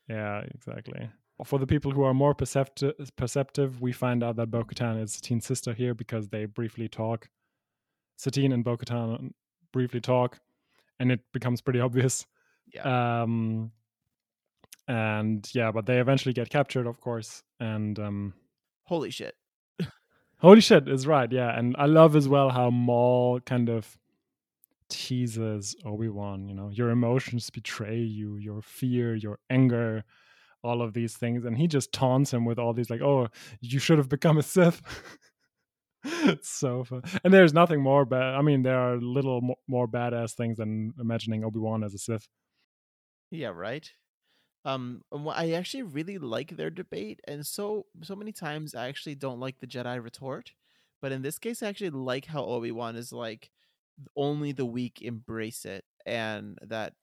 Yeah, 0.08 0.42
exactly. 0.54 1.10
For 1.46 1.60
the 1.60 1.68
people 1.68 1.92
who 1.92 2.04
are 2.04 2.14
more 2.16 2.34
perceptive, 2.34 2.94
perceptive 3.16 3.80
we 3.82 3.92
find 3.92 4.24
out 4.24 4.38
that 4.38 4.50
Bo 4.50 4.64
Katan 4.64 5.02
is 5.04 5.14
Satine's 5.14 5.46
sister 5.46 5.74
here 5.74 5.94
because 5.94 6.30
they 6.30 6.46
briefly 6.46 6.88
talk. 6.88 7.30
Satine 8.18 8.52
and 8.54 8.64
Bo 8.64 8.78
Katan 8.78 9.32
briefly 9.72 10.00
talk, 10.02 10.40
and 11.00 11.12
it 11.12 11.20
becomes 11.34 11.62
pretty 11.62 11.80
obvious. 11.80 12.26
Yeah. 12.74 13.22
Um, 13.22 13.72
and 14.88 15.48
yeah, 15.54 15.72
but 15.72 15.86
they 15.86 16.00
eventually 16.00 16.34
get 16.34 16.50
captured, 16.50 16.88
of 16.88 17.00
course. 17.02 17.44
And 17.60 17.98
um, 18.00 18.34
Holy 18.86 19.10
shit. 19.10 19.36
holy 20.40 20.62
shit, 20.62 20.88
is 20.88 21.06
right. 21.08 21.32
Yeah, 21.32 21.58
and 21.58 21.76
I 21.78 21.86
love 21.86 22.16
as 22.16 22.28
well 22.28 22.50
how 22.50 22.70
Maul 22.70 23.40
kind 23.42 23.70
of 23.70 23.98
teases 24.90 25.76
Obi 25.86 26.08
Wan. 26.10 26.48
You 26.48 26.54
know, 26.54 26.70
your 26.70 26.90
emotions 26.90 27.50
betray 27.50 27.98
you, 27.98 28.38
your 28.38 28.62
fear, 28.62 29.16
your 29.16 29.40
anger, 29.50 30.04
all 30.64 30.82
of 30.82 30.94
these 30.94 31.16
things, 31.18 31.46
and 31.46 31.58
he 31.58 31.68
just 31.68 31.92
taunts 31.92 32.34
him 32.34 32.46
with 32.46 32.60
all 32.60 32.74
these 32.74 32.90
like, 32.90 33.02
"Oh, 33.02 33.28
you 33.62 33.80
should 33.80 33.98
have 33.98 34.10
become 34.10 34.38
a 34.38 34.44
Sith." 34.44 34.82
it's 36.04 36.50
so 36.60 36.84
fun, 36.84 37.02
and 37.24 37.34
there's 37.34 37.54
nothing 37.54 37.82
more 37.82 38.06
bad. 38.06 38.36
I 38.36 38.42
mean, 38.42 38.64
there 38.64 38.80
are 38.80 38.98
little 38.98 39.42
mo- 39.42 39.60
more 39.68 39.88
badass 39.88 40.34
things 40.34 40.58
than 40.58 40.94
imagining 41.00 41.44
Obi 41.44 41.60
Wan 41.60 41.84
as 41.84 41.94
a 41.94 41.98
Sith. 41.98 42.28
Yeah, 43.32 43.50
right. 43.50 43.90
Um, 44.68 45.04
I 45.14 45.54
actually 45.54 45.84
really 45.84 46.20
like 46.20 46.58
their 46.58 46.70
debate, 46.70 47.22
and 47.28 47.46
so 47.48 47.88
so 48.04 48.16
many 48.16 48.34
times 48.34 48.76
I 48.76 48.90
actually 48.90 49.16
don't 49.16 49.40
like 49.40 49.60
the 49.60 49.68
Jedi 49.68 50.04
retort, 50.04 50.54
but 51.02 51.14
in 51.14 51.24
this 51.24 51.40
case, 51.40 51.64
I 51.64 51.70
actually 51.70 51.92
like 51.92 52.26
how 52.26 52.44
Obi 52.46 52.72
Wan 52.72 52.98
is 52.98 53.14
like 53.14 53.52
only 54.16 54.52
the 54.54 54.66
weak 54.66 55.02
embrace 55.02 55.66
it, 55.66 55.86
and 56.06 56.60
that 56.62 56.96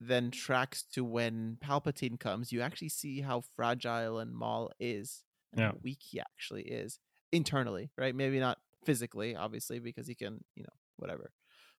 then 0.00 0.30
tracks 0.30 0.82
to 0.92 1.04
when 1.04 1.56
Palpatine 1.64 2.20
comes. 2.20 2.52
You 2.52 2.60
actually 2.60 2.90
see 2.90 3.20
how 3.22 3.40
fragile 3.56 4.18
and 4.18 4.34
Maul 4.34 4.72
is, 4.78 5.24
and 5.52 5.60
Yeah. 5.60 5.72
how 5.72 5.78
weak 5.82 6.02
he 6.02 6.20
actually 6.20 6.64
is 6.64 6.98
internally, 7.32 7.90
right? 7.96 8.14
Maybe 8.14 8.38
not 8.38 8.58
physically, 8.84 9.34
obviously, 9.34 9.78
because 9.78 10.06
he 10.06 10.14
can, 10.14 10.44
you 10.54 10.62
know, 10.64 10.74
whatever, 10.96 11.32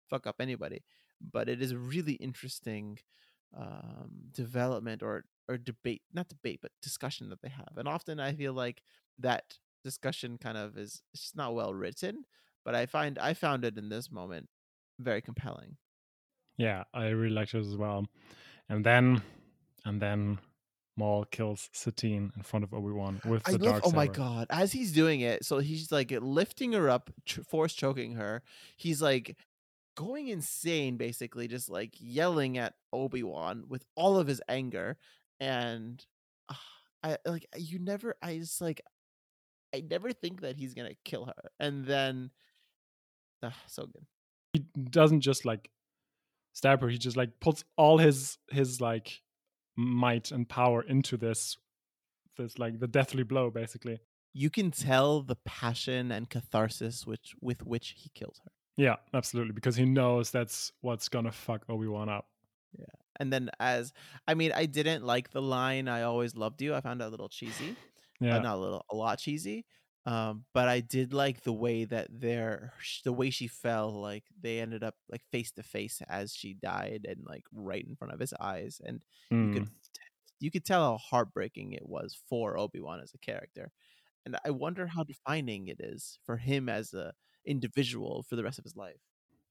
fuck 0.10 0.26
up 0.28 0.38
anybody. 0.40 0.84
But 1.22 1.50
it 1.50 1.62
is 1.62 1.76
really 1.76 2.14
interesting 2.14 3.00
um, 3.56 4.10
development 4.32 5.04
or 5.04 5.26
or 5.50 5.58
debate, 5.58 6.02
not 6.14 6.28
debate, 6.28 6.60
but 6.62 6.72
discussion 6.82 7.30
that 7.30 7.42
they 7.42 7.50
have. 7.50 7.78
And 7.78 7.88
often 7.88 8.20
I 8.20 8.34
feel 8.34 8.54
like 8.54 8.84
that 9.20 9.58
discussion 9.84 10.38
kind 10.38 10.58
of 10.58 10.78
is 10.78 11.02
it's 11.14 11.24
just 11.24 11.36
not 11.36 11.56
well 11.56 11.74
written, 11.74 12.26
but 12.66 12.76
I 12.76 12.86
find 12.86 13.18
I 13.18 13.34
found 13.34 13.64
it 13.64 13.78
in 13.78 13.90
this 13.90 14.12
moment 14.12 14.50
very 15.00 15.22
compelling. 15.22 15.78
Yeah, 16.58 16.84
I 16.94 17.08
really 17.08 17.34
liked 17.34 17.54
it 17.54 17.60
as 17.60 17.78
well. 17.78 18.06
And 18.70 18.84
then, 18.86 19.22
and 19.86 20.02
then, 20.02 20.40
Maul 20.98 21.26
kills 21.26 21.70
Satine 21.72 22.34
in 22.36 22.42
front 22.44 22.64
of 22.64 22.74
Obi 22.74 22.92
Wan 22.92 23.22
with 23.24 23.48
I 23.48 23.52
the 23.52 23.60
love. 23.60 23.74
dark 23.74 23.84
Oh 23.86 23.92
my 23.92 24.08
god! 24.08 24.48
As 24.50 24.72
he's 24.72 24.92
doing 24.92 25.22
it, 25.22 25.46
so 25.46 25.60
he's 25.60 25.92
like 25.92 26.12
lifting 26.12 26.74
her 26.74 26.90
up, 26.90 27.12
ch- 27.26 27.40
force 27.48 27.74
choking 27.74 28.14
her. 28.16 28.42
He's 28.76 29.02
like 29.02 29.38
going 29.98 30.30
insane, 30.30 30.96
basically, 30.96 31.50
just 31.50 31.70
like 31.70 31.96
yelling 32.00 32.58
at 32.58 32.76
Obi 32.94 33.24
Wan 33.24 33.66
with 33.68 33.84
all 33.96 34.18
of 34.18 34.28
his 34.28 34.42
anger, 34.48 34.98
and 35.42 36.06
ah, 36.50 36.62
I 37.04 37.18
like 37.26 37.46
you 37.58 37.80
never. 37.80 38.16
I 38.22 38.38
just 38.38 38.62
like 38.62 38.82
I 39.76 39.82
never 39.82 40.14
think 40.14 40.42
that 40.42 40.56
he's 40.56 40.74
gonna 40.74 40.96
kill 41.04 41.26
her, 41.26 41.52
and 41.60 41.84
then 41.84 42.30
ah, 43.44 43.54
so 43.68 43.88
good. 43.88 44.06
He 44.54 44.66
doesn't 44.90 45.22
just 45.22 45.44
like 45.44 45.70
stab 46.54 46.82
her. 46.82 46.88
He 46.88 46.98
just 46.98 47.18
like 47.18 47.40
puts 47.42 47.66
all 47.76 47.98
his 47.98 48.38
his 48.50 48.80
like 48.80 49.22
might 49.76 50.32
and 50.32 50.48
power 50.48 50.82
into 50.82 51.18
this 51.18 51.58
this 52.38 52.58
like 52.58 52.80
the 52.80 52.88
deathly 52.88 53.24
blow 53.24 53.50
basically. 53.50 54.00
You 54.34 54.52
can 54.52 54.70
tell 54.70 55.24
the 55.24 55.38
passion 55.46 56.12
and 56.12 56.30
catharsis 56.30 57.08
which 57.08 57.34
with 57.42 57.66
which 57.66 57.96
he 57.98 58.12
kills 58.14 58.40
her. 58.44 58.52
Yeah, 58.78 58.98
absolutely, 59.14 59.54
because 59.54 59.76
he 59.76 59.86
knows 59.86 60.32
that's 60.32 60.72
what's 60.82 61.10
gonna 61.10 61.32
fuck 61.32 61.66
Obi 61.70 61.88
Wan 61.88 62.10
up. 62.10 62.30
Yeah. 62.78 62.86
And 63.20 63.32
then 63.34 63.50
as 63.60 63.94
I 64.28 64.34
mean, 64.34 64.52
I 64.54 64.66
didn't 64.66 65.04
like 65.04 65.32
the 65.32 65.42
line 65.42 65.88
"I 65.88 66.04
always 66.04 66.36
loved 66.36 66.62
you." 66.62 66.76
I 66.76 66.82
found 66.82 67.02
it 67.02 67.06
a 67.06 67.10
little 67.10 67.30
cheesy. 67.30 67.80
Uh, 68.30 68.40
Yeah, 68.40 68.40
not 68.40 68.58
a 68.58 68.62
little, 68.62 68.86
a 68.92 68.96
lot 68.96 69.20
cheesy. 69.20 69.66
Um, 70.06 70.46
but 70.54 70.68
I 70.68 70.82
did 70.82 71.14
like 71.14 71.42
the 71.44 71.54
way 71.54 71.86
that 71.86 72.08
their 72.12 72.74
the 73.04 73.14
way 73.14 73.30
she 73.32 73.48
fell. 73.48 73.92
Like 73.92 74.26
they 74.40 74.60
ended 74.60 74.84
up 74.84 74.96
like 75.10 75.24
face 75.32 75.52
to 75.54 75.64
face 75.64 76.02
as 76.08 76.34
she 76.36 76.54
died, 76.54 77.06
and 77.10 77.26
like 77.26 77.44
right 77.52 77.86
in 77.86 77.96
front 77.96 78.14
of 78.14 78.20
his 78.20 78.34
eyes, 78.40 78.80
and 78.84 79.02
you 79.40 79.50
Mm. 79.50 79.68
could 79.68 79.70
you 80.40 80.52
could 80.52 80.66
tell 80.66 80.84
how 80.92 80.98
heartbreaking 80.98 81.74
it 81.74 81.88
was 81.88 82.16
for 82.30 82.58
Obi 82.58 82.80
Wan 82.82 83.00
as 83.02 83.14
a 83.14 83.18
character. 83.20 83.72
And 84.26 84.38
I 84.46 84.52
wonder 84.52 84.88
how 84.88 85.04
defining 85.06 85.68
it 85.70 85.80
is 85.82 86.20
for 86.26 86.38
him 86.38 86.70
as 86.70 86.94
a 86.94 87.14
individual 87.48 88.24
for 88.24 88.36
the 88.36 88.44
rest 88.44 88.60
of 88.60 88.64
his 88.64 88.76
life. 88.76 89.02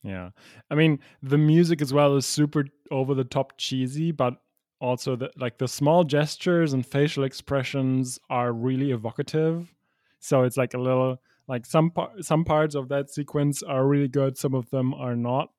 Yeah. 0.02 0.30
I 0.70 0.74
mean, 0.74 1.00
the 1.22 1.38
music 1.38 1.82
as 1.82 1.92
well 1.92 2.16
is 2.16 2.26
super 2.26 2.66
over 2.90 3.14
the 3.14 3.24
top 3.24 3.54
cheesy, 3.58 4.12
but 4.12 4.34
also 4.80 5.16
the 5.16 5.30
like 5.36 5.58
the 5.58 5.68
small 5.68 6.04
gestures 6.04 6.72
and 6.72 6.86
facial 6.86 7.24
expressions 7.24 8.18
are 8.30 8.52
really 8.52 8.92
evocative. 8.92 9.74
So 10.20 10.42
it's 10.44 10.56
like 10.56 10.74
a 10.74 10.78
little 10.78 11.20
like 11.48 11.66
some 11.66 11.90
par- 11.90 12.12
some 12.20 12.44
parts 12.44 12.74
of 12.74 12.88
that 12.88 13.10
sequence 13.10 13.62
are 13.62 13.86
really 13.86 14.08
good, 14.08 14.36
some 14.36 14.54
of 14.54 14.70
them 14.70 14.94
are 14.94 15.16
not. 15.16 15.50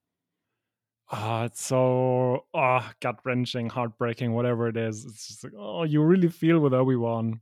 Ah, 1.10 1.46
it's 1.46 1.64
so 1.64 2.46
ah 2.54 2.94
gut 3.00 3.20
wrenching, 3.24 3.70
heartbreaking, 3.70 4.34
whatever 4.34 4.68
it 4.68 4.78
is. 4.78 5.06
It's 5.06 5.28
just 5.28 5.44
like 5.44 5.54
oh, 5.58 5.84
you 5.84 6.02
really 6.04 6.30
feel 6.30 6.60
with 6.60 6.74
Obi 6.74 6.96
Wan. 6.96 7.40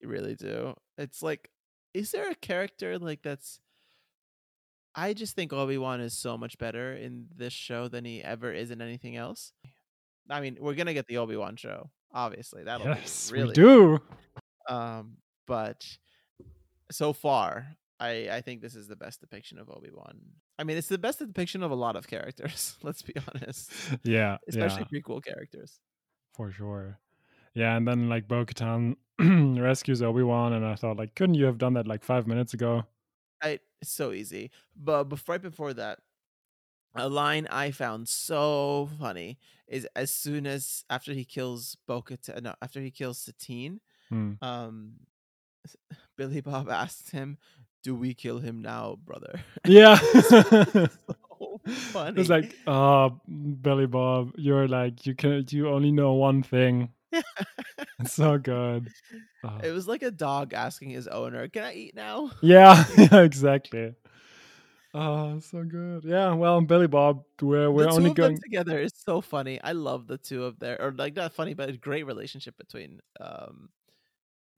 You 0.00 0.08
really 0.08 0.34
do. 0.34 0.74
It's 0.98 1.22
like, 1.22 1.50
is 1.94 2.10
there 2.10 2.30
a 2.30 2.34
character 2.34 2.98
like 2.98 3.22
that's? 3.22 3.60
I 4.94 5.14
just 5.14 5.34
think 5.34 5.52
Obi 5.52 5.78
Wan 5.78 6.00
is 6.00 6.12
so 6.18 6.36
much 6.36 6.58
better 6.58 6.92
in 6.94 7.26
this 7.34 7.52
show 7.52 7.88
than 7.88 8.04
he 8.04 8.22
ever 8.22 8.52
is 8.52 8.70
in 8.70 8.82
anything 8.82 9.16
else. 9.16 9.52
I 10.28 10.40
mean, 10.40 10.58
we're 10.60 10.74
gonna 10.74 10.94
get 10.94 11.06
the 11.06 11.18
Obi 11.18 11.36
Wan 11.36 11.56
show, 11.56 11.90
obviously. 12.12 12.64
That'll 12.64 12.86
Yes, 12.86 13.30
be 13.30 13.38
really 13.38 13.48
we 13.48 13.54
do. 13.54 13.98
Um, 14.68 15.16
but 15.46 15.84
so 16.90 17.12
far, 17.12 17.76
I 17.98 18.28
I 18.30 18.40
think 18.42 18.60
this 18.60 18.74
is 18.76 18.86
the 18.86 18.96
best 18.96 19.20
depiction 19.20 19.58
of 19.58 19.68
Obi 19.70 19.90
Wan. 19.92 20.20
I 20.58 20.64
mean, 20.64 20.76
it's 20.76 20.88
the 20.88 20.98
best 20.98 21.18
depiction 21.18 21.62
of 21.62 21.70
a 21.70 21.74
lot 21.74 21.96
of 21.96 22.06
characters. 22.06 22.76
Let's 22.82 23.02
be 23.02 23.14
honest, 23.34 23.72
Yeah, 24.04 24.36
especially 24.48 24.86
yeah, 24.92 25.00
prequel 25.00 25.24
characters. 25.24 25.80
for 26.34 26.50
sure. 26.52 26.98
Yeah, 27.54 27.76
and 27.76 27.86
then 27.86 28.08
like 28.08 28.28
Bo 28.28 28.44
Katan 28.44 28.96
rescues 29.60 30.02
Obi 30.02 30.22
Wan, 30.22 30.52
and 30.52 30.64
I 30.64 30.74
thought, 30.76 30.96
like, 30.96 31.14
couldn't 31.14 31.34
you 31.34 31.46
have 31.46 31.58
done 31.58 31.74
that 31.74 31.86
like 31.86 32.04
five 32.04 32.26
minutes 32.26 32.54
ago? 32.54 32.84
I 33.42 33.58
it's 33.82 33.92
so 33.92 34.12
easy. 34.12 34.50
But 34.76 35.04
before, 35.04 35.34
right 35.34 35.42
before 35.42 35.74
that, 35.74 35.98
a 36.94 37.08
line 37.08 37.46
I 37.50 37.70
found 37.70 38.08
so 38.08 38.88
funny 38.98 39.38
is 39.66 39.86
as 39.96 40.10
soon 40.12 40.46
as 40.46 40.84
after 40.88 41.12
he 41.12 41.24
kills 41.24 41.76
Bo-Katan, 41.86 42.42
no, 42.42 42.54
after 42.62 42.80
he 42.80 42.90
kills 42.90 43.18
Satine, 43.18 43.80
Hmm. 44.08 44.32
um, 44.42 44.92
Billy 46.16 46.40
Bob 46.42 46.68
asks 46.68 47.10
him, 47.10 47.38
"Do 47.82 47.94
we 47.94 48.12
kill 48.14 48.38
him 48.40 48.60
now, 48.62 48.96
brother?" 49.04 49.40
Yeah. 49.64 49.96
funny. 51.66 52.20
It's 52.20 52.28
like, 52.28 52.54
oh, 52.66 53.20
Billy 53.62 53.86
Bob, 53.86 54.32
you're 54.36 54.68
like, 54.68 55.06
you 55.06 55.14
can, 55.14 55.44
you 55.48 55.68
only 55.70 55.92
know 55.92 56.12
one 56.12 56.42
thing. 56.42 56.90
It's 58.00 58.14
so 58.14 58.38
good. 58.38 58.88
Oh. 59.44 59.58
it 59.62 59.70
was 59.70 59.86
like 59.86 60.02
a 60.02 60.10
dog 60.10 60.54
asking 60.54 60.90
his 60.90 61.06
owner, 61.06 61.48
"Can 61.48 61.64
I 61.64 61.74
eat 61.74 61.94
now?" 61.94 62.30
Yeah, 62.40 62.84
yeah, 62.96 63.20
exactly. 63.22 63.94
Oh, 64.94 65.38
so 65.38 65.64
good. 65.64 66.04
Yeah, 66.04 66.34
well, 66.34 66.60
Billy 66.60 66.86
Bob, 66.86 67.24
we're 67.40 67.70
we're 67.70 67.84
the 67.84 67.90
two 67.90 67.96
only 67.96 68.10
of 68.10 68.16
going. 68.16 68.34
them 68.34 68.42
together 68.42 68.78
is 68.78 68.92
so 68.94 69.20
funny. 69.20 69.60
I 69.62 69.72
love 69.72 70.06
the 70.06 70.18
two 70.18 70.44
of 70.44 70.58
their, 70.58 70.80
or 70.80 70.92
like 70.92 71.16
not 71.16 71.32
funny, 71.32 71.54
but 71.54 71.68
a 71.68 71.76
great 71.76 72.04
relationship 72.06 72.56
between 72.58 73.00
um, 73.20 73.70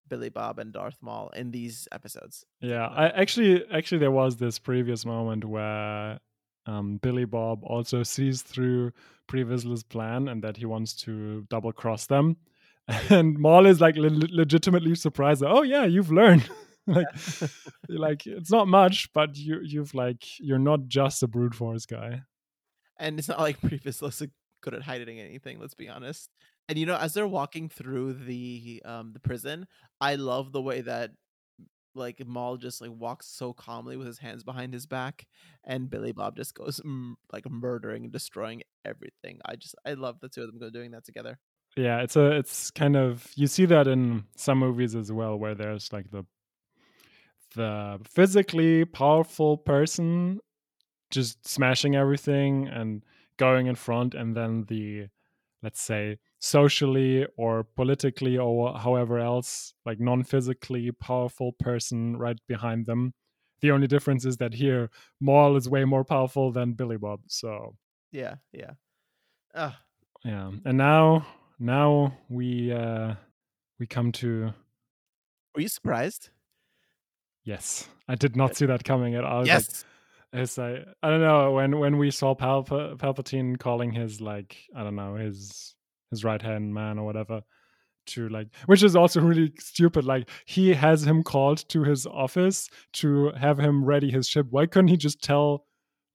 Billy 0.09 0.31
Bob 0.31 0.59
and 0.59 0.73
Darth 0.73 0.99
Maul 1.01 1.31
in 1.37 1.51
these 1.51 1.87
episodes. 1.93 2.45
Yeah, 2.61 2.87
I 2.87 3.09
actually 3.11 3.65
actually 3.71 3.99
there 3.99 4.11
was 4.11 4.37
this 4.37 4.59
previous 4.59 5.05
moment 5.07 5.45
where 5.45 6.19
um, 6.67 6.99
Billy 6.99 7.25
Bob 7.27 7.61
also 7.63 8.03
sees 8.03 8.43
through 8.43 8.93
Pre 9.27 9.45
Vizsla's 9.45 9.83
plan 9.83 10.29
and 10.29 10.43
that 10.43 10.57
he 10.57 10.67
wants 10.67 10.95
to 11.05 11.47
double 11.49 11.73
cross 11.73 12.07
them, 12.07 12.37
and 13.11 13.39
Maul 13.39 13.67
is 13.67 13.81
like 13.81 13.97
le- 13.97 14.09
legitimately 14.31 14.95
surprised. 14.95 15.43
Oh 15.47 15.63
yeah, 15.63 15.85
you've 15.85 16.13
learned. 16.13 16.49
like, 16.87 17.07
like 17.89 18.27
it's 18.27 18.51
not 18.51 18.69
much, 18.69 19.11
but 19.15 19.37
you 19.37 19.61
you've 19.63 19.95
like 19.95 20.23
you're 20.39 20.59
not 20.59 20.87
just 20.89 21.23
a 21.23 21.27
brute 21.27 21.55
force 21.55 21.87
guy. 21.87 22.23
and 22.99 23.19
it's 23.19 23.29
not 23.29 23.41
like 23.41 23.61
previous 23.69 24.03
looks 24.03 24.23
good 24.63 24.75
at 24.75 24.83
hiding 24.83 25.19
anything. 25.21 25.59
Let's 25.59 25.75
be 25.75 25.89
honest. 25.89 26.31
And 26.69 26.79
you 26.79 26.87
know, 26.87 26.97
as 26.97 27.15
they're 27.15 27.27
walking 27.27 27.69
through 27.69 28.15
the 28.15 28.83
um 28.85 29.13
the 29.13 29.21
prison, 29.21 29.67
I 30.01 30.17
love 30.17 30.53
the 30.53 30.63
way 30.63 30.83
that 30.83 31.11
like 31.95 32.25
Maul 32.27 32.57
just 32.57 32.81
like 32.81 32.91
walks 32.93 33.27
so 33.27 33.53
calmly 33.53 33.97
with 33.97 34.07
his 34.07 34.19
hands 34.19 34.45
behind 34.45 34.73
his 34.73 34.87
back, 34.87 35.27
and 35.65 35.91
Billy 35.91 36.13
Bob 36.13 36.37
just 36.37 36.55
goes 36.55 36.81
mm, 36.85 37.15
like 37.33 37.49
murdering 37.49 38.05
and 38.05 38.13
destroying 38.13 38.63
everything. 38.85 39.41
I 39.45 39.57
just 39.57 39.75
I 39.85 39.95
love 39.95 40.21
the 40.21 40.29
two 40.29 40.43
of 40.43 40.59
them 40.59 40.71
doing 40.73 40.91
that 40.93 41.05
together. 41.05 41.39
Yeah, 41.77 42.03
it's 42.03 42.17
a 42.17 42.33
it's 42.33 42.71
kind 42.71 42.97
of 42.97 43.31
you 43.35 43.47
see 43.47 43.67
that 43.67 43.87
in 43.89 44.25
some 44.37 44.59
movies 44.59 44.95
as 44.95 45.11
well, 45.11 45.37
where 45.37 45.55
there's 45.55 45.93
like 45.93 46.11
the 46.11 46.25
the 47.55 48.01
physically 48.05 48.85
powerful 48.85 49.57
person 49.57 50.41
just 51.11 51.47
smashing 51.47 51.95
everything 51.95 52.67
and 52.69 53.03
going 53.37 53.67
in 53.67 53.75
front 53.75 54.15
and 54.15 54.37
then 54.37 54.65
the 54.69 55.07
let's 55.63 55.81
say 55.81 56.19
socially 56.45 57.27
or 57.39 57.65
politically 57.65 58.37
or 58.37 58.77
however 58.79 59.19
else 59.19 59.73
like 59.87 59.99
non-physically 59.99 60.93
powerful 60.93 61.53
person 61.53 62.19
right 62.19 62.37
behind 62.47 62.85
them 62.85 63.15
the 63.63 63.71
only 63.71 63.87
difference 63.87 64.27
is 64.27 64.37
that 64.37 64.53
here 64.53 64.91
Maul 65.21 65.57
is 65.57 65.71
way 65.71 65.87
more 65.87 66.05
powerful 66.05 66.53
than 66.53 66.75
Billy 66.75 66.99
Bob 66.99 67.21
so 67.29 67.77
Yeah, 68.13 68.35
yeah. 68.53 68.73
Ah, 69.55 69.81
yeah 70.23 70.51
and 70.67 70.77
now 70.77 71.27
now 71.59 72.13
we 72.29 72.71
uh 72.71 73.15
we 73.79 73.87
come 73.87 74.13
to 74.13 74.53
were 75.55 75.63
you 75.63 75.69
surprised? 75.69 76.29
yes 77.45 77.89
I 78.07 78.17
did 78.17 78.37
not 78.37 78.55
see 78.55 78.67
that 78.67 78.85
coming 78.85 79.15
at 79.15 79.25
all 79.25 79.41
was 79.41 79.49
like, 79.49 79.65
Yes. 79.65 79.85
It's 80.35 80.59
like 80.59 80.85
I 81.03 81.09
don't 81.09 81.23
know 81.23 81.53
when 81.53 81.79
when 81.79 81.97
we 81.97 82.11
saw 82.11 82.35
Palpa, 82.35 82.99
Palpatine 82.99 83.57
calling 83.57 83.93
his 83.93 84.21
like 84.21 84.59
I 84.77 84.83
don't 84.83 84.97
know 84.97 85.15
his 85.15 85.75
his 86.15 86.25
right 86.25 86.43
hand 86.43 86.75
man 86.75 86.99
or 86.99 87.05
whatever 87.05 87.43
to 88.07 88.29
like 88.29 88.49
which 88.67 88.83
is 88.83 88.97
also 88.97 89.21
really 89.31 89.53
stupid 89.59 90.05
like 90.05 90.29
he 90.45 90.75
has 90.75 91.07
him 91.07 91.23
called 91.23 91.69
to 91.69 91.85
his 91.85 92.07
office 92.07 92.69
to 92.93 93.31
have 93.33 93.59
him 93.59 93.85
ready 93.85 94.11
his 94.11 94.29
ship. 94.29 94.47
Why 94.51 94.67
couldn't 94.67 94.89
he 94.89 94.97
just 94.97 95.23
tell 95.23 95.67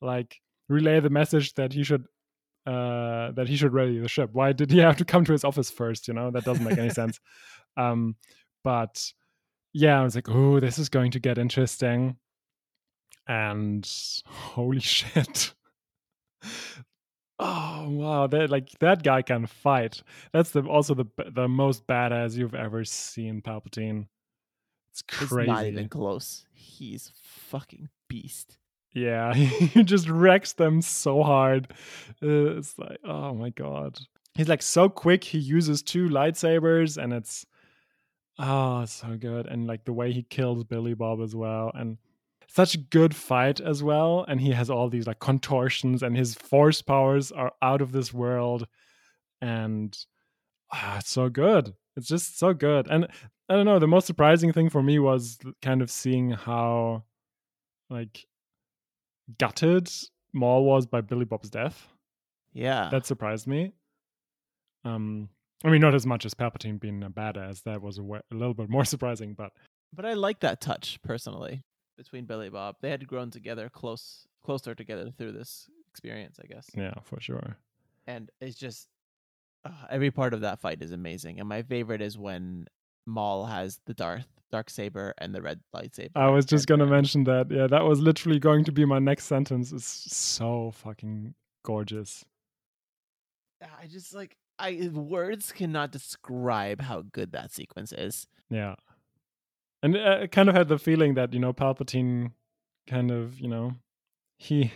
like 0.01 0.39
relay 0.67 0.99
the 0.99 1.09
message 1.09 1.53
that 1.55 1.73
he 1.73 1.83
should 1.83 2.05
uh 2.65 3.31
that 3.31 3.47
he 3.47 3.55
should 3.55 3.73
ready 3.73 3.99
the 3.99 4.07
ship? 4.07 4.29
Why 4.33 4.53
did 4.53 4.71
he 4.71 4.79
have 4.79 4.97
to 4.97 5.05
come 5.05 5.25
to 5.25 5.31
his 5.31 5.43
office 5.43 5.69
first 5.69 6.07
you 6.07 6.13
know? 6.13 6.31
That 6.31 6.45
doesn't 6.45 6.63
make 6.63 6.77
any 6.77 6.89
sense. 6.89 7.19
Um 7.77 8.15
but 8.63 9.13
yeah 9.73 10.01
i 10.01 10.03
was 10.03 10.15
like 10.15 10.27
oh 10.27 10.59
this 10.59 10.79
is 10.79 10.89
going 10.89 11.11
to 11.11 11.19
get 11.19 11.37
interesting. 11.37 12.17
And 13.27 13.89
holy 14.25 14.79
shit 14.97 15.53
oh 17.39 17.87
wow 17.89 18.27
that 18.27 18.49
like 18.49 18.69
that 18.79 19.03
guy 19.03 19.21
can 19.21 19.45
fight. 19.47 20.03
That's 20.33 20.51
the 20.51 20.61
also 20.63 20.93
the 20.93 21.05
the 21.31 21.47
most 21.47 21.87
badass 21.87 22.35
you've 22.35 22.55
ever 22.55 22.83
seen 22.85 23.41
palpatine. 23.41 24.07
It's 24.91 25.01
It's 25.01 25.29
crazy. 25.29 25.51
not 25.51 25.65
even 25.65 25.89
close. 25.89 26.45
He's 26.53 27.11
fucking 27.23 27.89
beast. 28.07 28.57
yeah 28.93 29.33
he 29.33 29.83
just 29.83 30.09
wrecks 30.09 30.53
them 30.53 30.81
so 30.81 31.23
hard. 31.23 31.71
Uh, 32.21 32.57
it's 32.57 32.77
like 32.77 32.97
oh 33.03 33.33
my 33.33 33.49
god. 33.51 33.99
He's 34.35 34.47
like 34.49 34.61
so 34.61 34.89
quick 34.89 35.23
he 35.23 35.37
uses 35.37 35.81
two 35.81 36.07
lightsabers 36.09 36.97
and 37.01 37.13
it's 37.13 37.45
oh 38.37 38.85
so 38.85 39.15
good. 39.17 39.47
And 39.47 39.67
like 39.67 39.85
the 39.85 39.93
way 39.93 40.11
he 40.11 40.23
kills 40.23 40.63
billy 40.63 40.93
bob 40.93 41.21
as 41.21 41.35
well 41.35 41.71
and 41.73 41.97
such 42.51 42.89
good 42.89 43.15
fight 43.15 43.59
as 43.61 43.83
well 43.83 44.25
and 44.27 44.41
he 44.41 44.51
has 44.51 44.69
all 44.69 44.89
these 44.89 45.07
like 45.07 45.19
contortions 45.19 46.03
and 46.03 46.17
his 46.17 46.35
force 46.35 46.81
powers 46.81 47.31
are 47.31 47.53
out 47.61 47.81
of 47.81 47.91
this 47.91 48.13
world 48.13 48.67
and 49.41 49.97
ah, 50.73 50.97
it's 50.97 51.11
so 51.11 51.29
good 51.29 51.73
it's 51.95 52.07
just 52.07 52.39
so 52.39 52.53
good 52.53 52.87
and 52.89 53.07
i 53.49 53.55
don't 53.55 53.65
know 53.65 53.79
the 53.79 53.87
most 53.87 54.07
surprising 54.07 54.51
thing 54.51 54.69
for 54.69 54.81
me 54.81 54.99
was 54.99 55.37
kind 55.61 55.81
of 55.81 55.91
seeing 55.91 56.31
how 56.31 57.03
like 57.89 58.25
gutted 59.37 59.89
Maul 60.33 60.63
was 60.63 60.85
by 60.85 61.01
Billy 61.01 61.25
Bob's 61.25 61.49
death. 61.49 61.87
Yeah. 62.53 62.89
That 62.91 63.05
surprised 63.05 63.47
me. 63.47 63.73
Um, 64.85 65.29
I 65.63 65.69
mean, 65.69 65.81
not 65.81 65.95
as 65.95 66.05
much 66.05 66.25
as 66.25 66.33
Palpatine 66.33 66.79
being 66.79 67.03
a 67.03 67.09
badass. 67.09 67.63
That 67.63 67.81
was 67.81 67.97
a, 67.97 68.03
a 68.03 68.21
little 68.31 68.53
bit 68.53 68.69
more 68.69 68.85
surprising, 68.85 69.33
but 69.33 69.51
but 69.93 70.05
I 70.05 70.13
like 70.13 70.41
that 70.41 70.61
touch 70.61 70.99
personally 71.03 71.63
between 71.99 72.25
Billy 72.25 72.49
Bob. 72.49 72.77
They 72.81 72.89
had 72.89 73.05
grown 73.05 73.29
together 73.29 73.69
close 73.69 74.25
closer 74.43 74.73
together 74.73 75.11
through 75.17 75.33
this 75.33 75.69
experience, 75.89 76.39
I 76.41 76.47
guess. 76.47 76.67
yeah, 76.73 76.93
for 77.03 77.19
sure. 77.19 77.57
And 78.07 78.31
it's 78.39 78.57
just 78.57 78.87
uh, 79.65 79.85
every 79.89 80.09
part 80.09 80.33
of 80.33 80.41
that 80.41 80.59
fight 80.59 80.81
is 80.81 80.91
amazing. 80.91 81.39
And 81.39 81.49
my 81.49 81.61
favorite 81.61 82.01
is 82.01 82.17
when 82.17 82.67
Maul 83.05 83.45
has 83.45 83.79
the 83.85 83.93
Darth 83.93 84.27
dark 84.49 84.69
saber 84.69 85.13
and 85.19 85.35
the 85.35 85.41
red 85.41 85.59
lightsaber. 85.75 86.11
I 86.15 86.29
was 86.29 86.45
just 86.45 86.67
gonna 86.67 86.85
uh, 86.85 86.89
mention 86.89 87.25
that. 87.25 87.51
Yeah, 87.51 87.67
that 87.67 87.83
was 87.83 87.99
literally 87.99 88.39
going 88.39 88.63
to 88.65 88.71
be 88.71 88.85
my 88.85 88.99
next 88.99 89.25
sentence. 89.25 89.71
It's 89.71 90.15
so 90.15 90.71
fucking 90.71 91.35
gorgeous. 91.63 92.25
I 93.61 93.87
just 93.87 94.15
like 94.15 94.37
I 94.57 94.89
words 94.93 95.51
cannot 95.51 95.91
describe 95.91 96.81
how 96.81 97.03
good 97.11 97.33
that 97.33 97.51
sequence 97.51 97.91
is. 97.91 98.27
Yeah, 98.49 98.75
and 99.81 99.95
uh, 99.95 100.19
I 100.23 100.27
kind 100.27 100.49
of 100.49 100.55
had 100.55 100.67
the 100.67 100.77
feeling 100.77 101.13
that 101.15 101.33
you 101.33 101.39
know 101.39 101.53
Palpatine, 101.53 102.31
kind 102.87 103.11
of 103.11 103.39
you 103.39 103.47
know, 103.47 103.75
he 104.37 104.71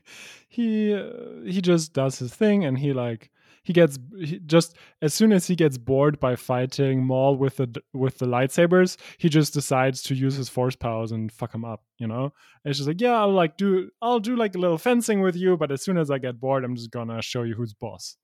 he 0.48 0.94
uh, 0.94 1.42
he 1.44 1.60
just 1.60 1.92
does 1.92 2.18
his 2.18 2.34
thing, 2.34 2.64
and 2.64 2.78
he 2.78 2.92
like 2.92 3.30
he 3.62 3.72
gets 3.72 3.98
he 4.18 4.38
just 4.40 4.76
as 5.02 5.12
soon 5.12 5.32
as 5.32 5.46
he 5.46 5.54
gets 5.54 5.76
bored 5.76 6.18
by 6.18 6.36
fighting 6.36 7.04
Maul 7.04 7.36
with 7.36 7.56
the 7.56 7.82
with 7.92 8.18
the 8.18 8.26
lightsabers, 8.26 8.96
he 9.18 9.28
just 9.28 9.52
decides 9.52 10.02
to 10.04 10.14
use 10.14 10.36
his 10.36 10.48
force 10.48 10.76
powers 10.76 11.12
and 11.12 11.30
fuck 11.30 11.54
him 11.54 11.64
up. 11.64 11.82
You 11.98 12.06
know, 12.06 12.32
and 12.64 12.70
it's 12.70 12.78
just 12.78 12.88
like 12.88 13.00
yeah, 13.00 13.18
I'll 13.18 13.32
like 13.32 13.56
do 13.56 13.90
I'll 14.00 14.20
do 14.20 14.36
like 14.36 14.54
a 14.54 14.58
little 14.58 14.78
fencing 14.78 15.20
with 15.20 15.36
you, 15.36 15.56
but 15.56 15.70
as 15.70 15.82
soon 15.82 15.98
as 15.98 16.10
I 16.10 16.18
get 16.18 16.40
bored, 16.40 16.64
I'm 16.64 16.76
just 16.76 16.90
gonna 16.90 17.20
show 17.22 17.42
you 17.42 17.54
who's 17.54 17.74
boss. 17.74 18.16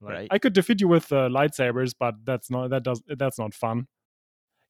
Like, 0.00 0.14
Right. 0.14 0.28
I 0.30 0.38
could 0.38 0.52
defeat 0.52 0.80
you 0.80 0.86
with 0.86 1.12
uh, 1.12 1.28
lightsabers, 1.28 1.92
but 1.98 2.14
that's 2.24 2.50
not 2.50 2.70
that 2.70 2.84
does 2.84 3.02
that's 3.08 3.38
not 3.38 3.54
fun. 3.54 3.88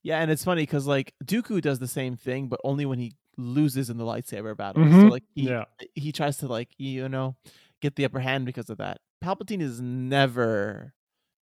Yeah, 0.03 0.21
and 0.21 0.31
it's 0.31 0.45
funny 0.45 0.63
because 0.63 0.87
like 0.87 1.15
Dooku 1.25 1.61
does 1.61 1.79
the 1.79 1.89
same 1.89 2.17
thing, 2.17 2.49
but 2.49 2.61
only 2.65 2.87
when 2.87 2.99
he 2.99 3.15
loses 3.37 3.91
in 3.91 3.99
the 3.99 4.05
lightsaber 4.05 4.57
battle. 4.57 4.85
So 4.85 4.91
Mhm. 4.91 5.11
like 5.11 5.25
he 5.35 5.49
Yeah. 5.49 5.65
he 5.95 6.13
tries 6.13 6.39
to 6.39 6.49
like 6.49 6.71
you 6.79 7.09
know 7.09 7.37
get 7.81 7.97
the 7.97 8.05
upper 8.05 8.21
hand 8.21 8.47
because 8.47 8.71
of 8.71 8.79
that. 8.79 9.01
Palpatine 9.23 9.61
is 9.61 9.81
never 9.81 10.95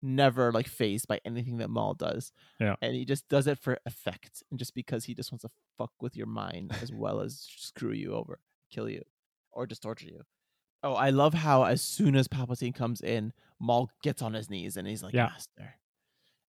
never 0.02 0.52
like 0.52 0.68
phased 0.68 1.08
by 1.08 1.18
anything 1.24 1.56
that 1.58 1.70
Maul 1.70 1.94
does. 1.94 2.30
Yeah. 2.60 2.76
And 2.82 2.94
he 2.94 3.04
just 3.06 3.26
does 3.28 3.46
it 3.46 3.58
for 3.58 3.78
effect 3.86 4.42
and 4.50 4.58
just 4.58 4.74
because 4.74 5.04
he 5.06 5.14
just 5.14 5.32
wants 5.32 5.42
to 5.42 5.50
fuck 5.78 5.92
with 6.00 6.14
your 6.16 6.26
mind 6.26 6.72
as 6.82 6.92
well 6.92 7.20
as 7.20 7.46
screw 7.56 7.92
you 7.92 8.12
over, 8.14 8.38
kill 8.70 8.88
you, 8.88 9.02
or 9.50 9.66
just 9.66 9.82
torture 9.82 10.06
you. 10.06 10.20
Oh, 10.82 10.92
I 10.94 11.08
love 11.08 11.32
how 11.32 11.64
as 11.64 11.80
soon 11.80 12.16
as 12.16 12.28
Palpatine 12.28 12.74
comes 12.74 13.00
in, 13.00 13.32
Maul 13.58 13.90
gets 14.02 14.20
on 14.20 14.34
his 14.34 14.50
knees 14.50 14.76
and 14.76 14.86
he's 14.86 15.02
like, 15.02 15.14
Yeah. 15.14 15.28
Master. 15.28 15.76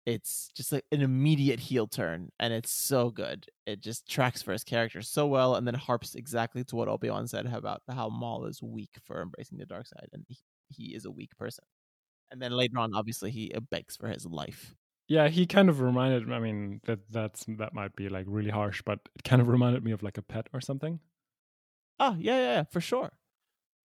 It's 0.04 0.50
just 0.56 0.72
like 0.72 0.84
an 0.90 1.00
immediate 1.00 1.60
heel 1.60 1.86
turn, 1.86 2.30
and 2.40 2.52
it's 2.52 2.72
so 2.72 3.10
good. 3.10 3.46
It 3.66 3.80
just 3.80 4.08
tracks 4.10 4.42
for 4.42 4.52
his 4.52 4.64
character 4.64 5.00
so 5.02 5.26
well, 5.26 5.54
and 5.54 5.66
then 5.66 5.74
harps 5.74 6.14
exactly 6.16 6.64
to 6.64 6.76
what 6.76 6.88
Obi 6.88 7.08
Wan 7.08 7.28
said 7.28 7.46
about 7.46 7.82
how 7.88 8.08
Maul 8.08 8.46
is 8.46 8.60
weak 8.62 8.90
for 9.04 9.22
embracing 9.22 9.58
the 9.58 9.66
dark 9.66 9.86
side, 9.86 10.08
and 10.12 10.24
he, 10.28 10.38
he 10.70 10.94
is 10.94 11.04
a 11.04 11.10
weak 11.10 11.36
person. 11.38 11.64
And 12.32 12.42
then 12.42 12.52
later 12.52 12.78
on, 12.78 12.94
obviously, 12.94 13.30
he 13.30 13.52
uh, 13.54 13.60
begs 13.60 13.96
for 13.96 14.08
his 14.08 14.26
life. 14.26 14.74
Yeah, 15.08 15.28
he 15.28 15.46
kind 15.46 15.68
of 15.68 15.80
reminded. 15.80 16.32
I 16.32 16.38
mean, 16.38 16.80
that 16.84 17.00
that's 17.10 17.44
that 17.58 17.74
might 17.74 17.94
be 17.96 18.08
like 18.08 18.24
really 18.28 18.50
harsh, 18.50 18.82
but 18.82 19.00
it 19.14 19.24
kind 19.24 19.42
of 19.42 19.48
reminded 19.48 19.84
me 19.84 19.92
of 19.92 20.02
like 20.02 20.18
a 20.18 20.22
pet 20.22 20.48
or 20.52 20.60
something. 20.60 21.00
Oh 21.98 22.16
yeah, 22.18 22.36
yeah, 22.36 22.42
yeah, 22.54 22.62
for 22.64 22.80
sure. 22.80 23.12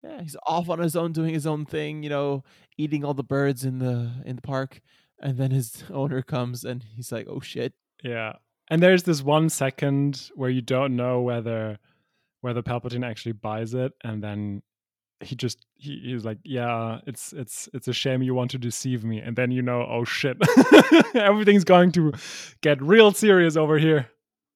Yeah, 0.04 0.22
he's 0.22 0.38
off 0.46 0.70
on 0.70 0.80
his 0.80 0.96
own, 0.96 1.14
doing 1.14 1.34
his 1.34 1.48
own 1.48 1.66
thing. 1.66 2.04
You 2.04 2.10
know, 2.10 2.44
eating 2.78 3.04
all 3.06 3.14
the 3.14 3.24
birds 3.24 3.66
in 3.66 3.80
the 3.80 4.24
in 4.26 4.36
the 4.38 4.42
park, 4.42 4.82
and 5.20 5.38
then 5.38 5.52
his 5.52 5.84
owner 5.94 6.22
comes 6.22 6.64
and 6.64 6.84
he's 6.96 7.12
like, 7.12 7.28
"Oh 7.30 7.40
shit." 7.40 7.74
Yeah, 8.04 8.34
and 8.70 8.82
there's 8.82 9.04
this 9.04 9.22
one 9.22 9.50
second 9.50 10.30
where 10.36 10.50
you 10.50 10.62
don't 10.62 10.96
know 10.96 11.22
whether 11.22 11.78
whether 12.42 12.62
Palpatine 12.62 13.06
actually 13.06 13.32
buys 13.34 13.74
it, 13.74 13.94
and 14.04 14.24
then 14.24 14.62
he 15.22 15.36
just 15.36 15.66
he, 15.76 16.02
he's 16.04 16.26
like, 16.26 16.40
"Yeah, 16.44 17.00
it's 17.08 17.34
it's 17.34 17.70
it's 17.74 17.88
a 17.88 17.94
shame 17.94 18.22
you 18.22 18.34
want 18.34 18.52
to 18.52 18.58
deceive 18.58 19.04
me," 19.04 19.20
and 19.20 19.36
then 19.36 19.52
you 19.52 19.62
know, 19.62 19.86
oh 19.90 20.04
shit, 20.04 20.38
everything's 21.16 21.64
going 21.64 21.92
to 21.94 22.14
get 22.62 22.82
real 22.82 23.12
serious 23.12 23.56
over 23.56 23.78
here. 23.78 24.10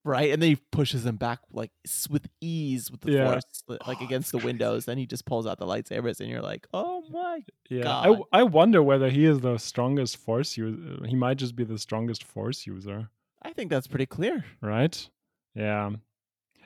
Right? 0.04 0.32
And 0.32 0.42
then 0.42 0.50
he 0.52 0.56
pushes 0.72 1.04
them 1.04 1.16
back 1.18 1.40
like 1.52 1.72
with 2.10 2.28
ease 2.42 2.90
with 2.92 3.02
the 3.02 3.12
Yeah. 3.12 3.32
force, 3.32 3.64
like 3.88 3.98
Oh, 4.02 4.06
against 4.06 4.32
that's 4.32 4.42
the 4.42 4.46
windows. 4.46 4.86
Then 4.86 4.98
he 4.98 5.06
just 5.06 5.26
pulls 5.26 5.46
out 5.48 5.58
the 5.60 5.66
lightsabers, 5.66 6.20
and 6.20 6.30
you're 6.30 6.42
like, 6.42 6.68
"Oh 6.74 7.04
my!" 7.10 7.44
Yeah, 7.70 7.98
I, 8.00 8.08
God. 8.10 8.22
I 8.32 8.44
wonder 8.44 8.82
whether 8.84 9.10
he 9.10 9.26
is 9.26 9.40
the 9.42 9.58
strongest 9.58 10.18
force 10.18 10.58
user. 10.58 10.98
Uh, 11.02 11.06
he 11.08 11.16
might 11.16 11.38
just 11.38 11.56
be 11.56 11.64
the 11.64 11.78
strongest 11.78 12.24
force 12.24 12.66
user. 12.68 13.10
I 13.42 13.54
think 13.54 13.70
that's 13.70 13.88
pretty 13.88 14.06
clear. 14.06 14.44
right? 14.62 15.10
Yeah. 15.56 15.92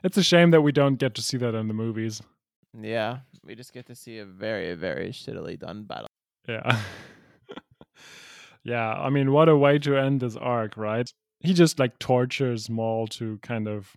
It's 0.02 0.16
a 0.18 0.22
shame 0.22 0.50
that 0.50 0.60
we 0.62 0.72
don't 0.72 0.96
get 0.96 1.14
to 1.14 1.22
see 1.22 1.36
that 1.38 1.54
in 1.54 1.68
the 1.68 1.74
movies. 1.74 2.20
Yeah, 2.78 3.20
we 3.44 3.54
just 3.54 3.72
get 3.72 3.86
to 3.86 3.94
see 3.94 4.18
a 4.18 4.24
very, 4.26 4.74
very 4.74 5.10
shittily 5.10 5.58
done 5.58 5.84
battle. 5.84 6.08
Yeah. 6.48 6.80
yeah, 8.64 8.92
I 8.92 9.10
mean, 9.10 9.32
what 9.32 9.48
a 9.48 9.56
way 9.56 9.78
to 9.80 9.96
end 9.96 10.20
this 10.20 10.36
arc, 10.36 10.76
right? 10.76 11.10
He 11.44 11.52
just 11.54 11.78
like 11.78 11.98
tortures 11.98 12.68
Maul 12.70 13.06
to 13.08 13.38
kind 13.42 13.68
of 13.68 13.94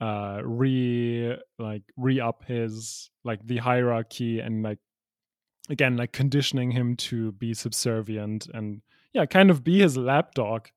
uh 0.00 0.40
re 0.44 1.36
like 1.58 1.82
re 1.96 2.20
up 2.20 2.44
his 2.46 3.10
like 3.24 3.44
the 3.46 3.56
hierarchy 3.56 4.38
and 4.40 4.62
like 4.62 4.78
again 5.70 5.96
like 5.96 6.12
conditioning 6.12 6.70
him 6.70 6.94
to 6.96 7.32
be 7.32 7.52
subservient 7.52 8.46
and 8.54 8.80
yeah 9.12 9.26
kind 9.26 9.50
of 9.50 9.64
be 9.64 9.78
his 9.80 9.96
lapdog. 9.96 10.68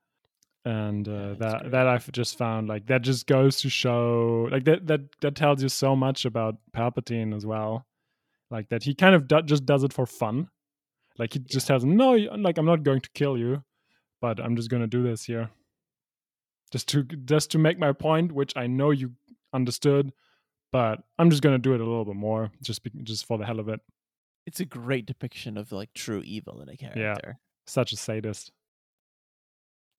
And 0.64 1.08
uh, 1.08 1.12
Yeah, 1.12 1.34
that 1.40 1.60
great. 1.62 1.72
that 1.72 1.88
I've 1.88 2.12
just 2.12 2.38
found 2.38 2.68
like 2.68 2.86
that 2.86 3.02
just 3.02 3.26
goes 3.26 3.58
to 3.62 3.70
show 3.70 4.48
like 4.52 4.64
that 4.66 4.86
that 4.86 5.02
that 5.22 5.36
tells 5.36 5.64
you 5.64 5.70
so 5.70 5.96
much 5.96 6.26
about 6.26 6.58
Palpatine 6.76 7.36
as 7.36 7.48
well, 7.48 7.88
like 8.52 8.70
that 8.70 8.84
he 8.84 8.94
kind 8.94 9.16
of 9.16 9.28
do- 9.28 9.42
just 9.42 9.66
does 9.66 9.84
it 9.84 9.92
for 9.92 10.06
fun, 10.06 10.50
like 11.18 11.34
he 11.34 11.40
just 11.40 11.66
tells 11.66 11.84
him 11.84 11.98
no, 11.98 12.12
like 12.14 12.60
I'm 12.60 12.68
not 12.68 12.84
going 12.84 13.02
to 13.02 13.10
kill 13.16 13.40
you, 13.40 13.64
but 14.22 14.40
I'm 14.40 14.56
just 14.56 14.70
gonna 14.70 14.86
do 14.86 15.02
this 15.02 15.24
here, 15.24 15.50
just 16.72 16.88
to 16.90 17.04
just 17.04 17.52
to 17.52 17.58
make 17.58 17.78
my 17.78 17.92
point, 17.92 18.32
which 18.32 18.54
I 18.56 18.68
know 18.68 18.92
you 18.92 19.12
understood, 19.54 20.14
but 20.72 21.04
I'm 21.20 21.30
just 21.30 21.44
gonna 21.44 21.60
do 21.60 21.74
it 21.74 21.82
a 21.82 21.86
little 21.86 22.06
bit 22.06 22.16
more, 22.16 22.52
just 22.62 22.84
be, 22.84 22.92
just 23.04 23.26
for 23.26 23.38
the 23.38 23.46
hell 23.46 23.60
of 23.60 23.70
it. 23.70 23.80
It's 24.46 24.60
a 24.60 24.66
great 24.66 25.06
depiction 25.06 25.58
of 25.58 25.72
like 25.72 25.94
true 25.94 26.22
evil 26.26 26.62
in 26.62 26.70
a 26.70 26.78
character. 26.78 27.22
Yeah, 27.26 27.34
Such 27.68 27.94
a 27.94 27.98
sadist. 27.98 28.52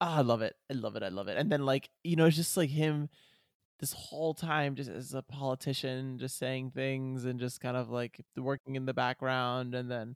Ah, 0.01 0.17
I 0.17 0.21
love 0.21 0.41
it. 0.41 0.55
I 0.69 0.73
love 0.73 0.95
it. 0.97 1.03
I 1.03 1.07
love 1.07 1.29
it. 1.29 1.37
And 1.37 1.49
then 1.49 1.65
like, 1.65 1.89
you 2.03 2.17
know, 2.17 2.25
it's 2.25 2.35
just 2.35 2.57
like 2.57 2.69
him 2.69 3.07
this 3.79 3.93
whole 3.93 4.33
time 4.33 4.75
just 4.75 4.89
as 4.89 5.13
a 5.13 5.21
politician 5.21 6.17
just 6.17 6.37
saying 6.37 6.71
things 6.71 7.25
and 7.25 7.39
just 7.39 7.61
kind 7.61 7.75
of 7.75 7.89
like 7.89 8.21
working 8.37 8.75
in 8.75 8.85
the 8.85 8.93
background 8.93 9.75
and 9.75 9.89
then 9.89 10.15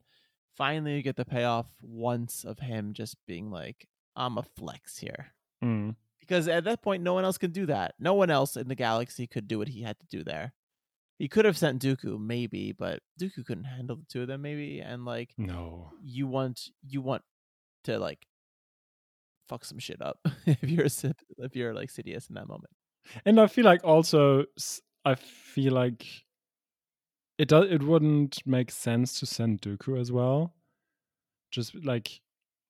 finally 0.56 0.96
you 0.96 1.02
get 1.02 1.16
the 1.18 1.26
payoff 1.26 1.66
once 1.82 2.46
of 2.46 2.60
him 2.60 2.94
just 2.94 3.16
being 3.28 3.52
like 3.52 3.88
I'm 4.16 4.38
a 4.38 4.44
flex 4.44 4.98
here. 4.98 5.28
Mm. 5.64 5.96
Because 6.28 6.48
at 6.48 6.66
that 6.66 6.82
point 6.82 7.04
no 7.04 7.14
one 7.14 7.24
else 7.24 7.38
can 7.38 7.52
do 7.52 7.66
that. 7.68 7.96
No 8.00 8.14
one 8.14 8.30
else 8.30 8.58
in 8.58 8.68
the 8.68 8.76
galaxy 8.76 9.28
could 9.28 9.48
do 9.48 9.58
what 9.60 9.70
he 9.70 9.82
had 9.84 9.98
to 10.00 10.06
do 10.08 10.24
there. 10.24 10.54
He 11.20 11.28
could 11.28 11.46
have 11.46 11.58
sent 11.58 11.82
Dooku 11.82 12.20
maybe, 12.20 12.74
but 12.74 13.00
Dooku 13.20 13.46
couldn't 13.46 13.64
handle 13.64 13.96
the 13.96 14.06
two 14.10 14.22
of 14.22 14.28
them 14.28 14.42
maybe 14.42 14.80
and 14.82 15.06
like 15.06 15.34
No. 15.38 15.92
you 16.04 16.28
want 16.28 16.70
you 16.88 17.02
want 17.02 17.24
to 17.86 17.98
like 17.98 18.28
fuck 19.48 19.64
some 19.64 19.80
shit 19.80 20.02
up 20.02 20.20
if 20.46 20.64
you're 20.70 20.86
a 20.86 21.14
if 21.46 21.56
you're 21.56 21.74
like 21.74 21.90
Sidious 21.90 22.30
in 22.30 22.36
that 22.36 22.48
moment. 22.48 22.72
and 23.26 23.40
I 23.40 23.48
feel 23.48 23.64
like 23.66 23.84
also 23.84 24.44
I 25.06 25.16
feel 25.16 25.74
like 25.74 26.06
it 27.38 27.48
does 27.48 27.72
it 27.72 27.82
wouldn't 27.84 28.46
make 28.46 28.70
sense 28.72 29.20
to 29.20 29.26
send 29.26 29.62
Dooku 29.62 30.00
as 30.00 30.12
well. 30.12 30.54
Just 31.52 31.74
like 31.86 32.20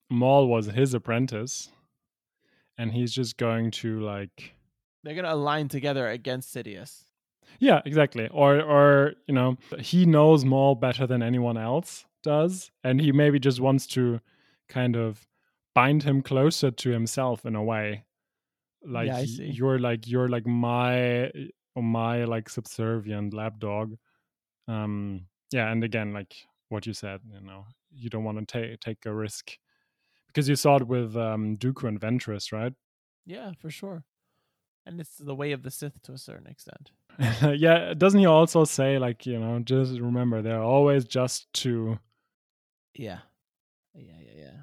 Maul 0.10 0.48
was 0.48 0.68
his 0.68 0.94
apprentice, 0.94 1.70
and 2.78 2.92
he's 2.92 3.14
just 3.14 3.38
going 3.38 3.72
to 3.72 4.00
like 4.02 4.54
They're 5.04 5.16
gonna 5.16 5.34
align 5.34 5.68
together 5.68 6.08
against 6.08 6.54
Sidious. 6.56 7.04
yeah 7.60 7.82
exactly 7.86 8.28
or 8.30 8.62
or 8.62 9.14
you 9.28 9.34
know 9.34 9.58
he 9.80 10.06
knows 10.06 10.46
Maul 10.46 10.76
better 10.76 11.08
than 11.08 11.22
anyone 11.24 11.58
else 11.58 12.06
does, 12.24 12.72
and 12.84 13.00
he 13.00 13.12
maybe 13.12 13.40
just 13.40 13.60
wants 13.62 13.88
to 13.88 14.20
kind 14.68 14.96
of 14.98 15.26
bind 15.74 16.04
him 16.04 16.22
closer 16.22 16.72
to 16.72 16.90
himself 16.90 17.46
in 17.46 17.56
a 17.56 17.64
way. 17.64 18.04
Like 18.84 19.08
Yeah, 19.08 19.18
I 19.18 19.20
y- 19.22 19.26
see. 19.26 19.58
you're 19.60 19.80
like 19.80 20.08
you're 20.08 20.28
like 20.30 20.46
my 20.48 21.32
my 21.76 22.26
like 22.26 22.50
subservient 22.50 23.34
lapdog. 23.34 23.96
Um 24.68 25.28
yeah, 25.52 25.72
and 25.72 25.84
again 25.84 26.14
like 26.14 26.36
what 26.70 26.86
you 26.86 26.94
said, 26.94 27.22
you 27.32 27.42
know, 27.42 27.66
you 27.92 28.10
don't 28.10 28.24
want 28.26 28.40
to 28.40 28.46
take 28.46 28.80
take 28.82 29.06
a 29.06 29.14
risk. 29.14 29.58
Because 30.28 30.48
you 30.50 30.56
saw 30.56 30.78
it 30.78 30.88
with 30.88 31.16
um 31.18 31.58
Dooku 31.58 31.88
and 31.88 32.00
Ventress, 32.00 32.52
right? 32.52 32.74
Yeah, 33.26 33.52
for 33.60 33.70
sure. 33.70 34.06
And 34.86 35.00
it's 35.02 35.18
the 35.18 35.36
way 35.36 35.52
of 35.52 35.64
the 35.64 35.72
Sith 35.72 36.02
to 36.04 36.14
a 36.14 36.18
certain 36.18 36.48
extent. 36.48 36.92
yeah, 37.56 37.94
doesn't 37.96 38.20
he 38.20 38.26
also 38.26 38.64
say 38.64 39.00
like, 39.00 39.26
you 39.26 39.40
know, 39.40 39.60
just 39.60 40.00
remember 40.00 40.42
they're 40.42 40.62
always 40.62 41.06
just 41.06 41.52
two 41.54 42.00
Yeah. 42.94 43.20
Yeah, 43.94 44.14
yeah, 44.20 44.34
yeah. 44.36 44.58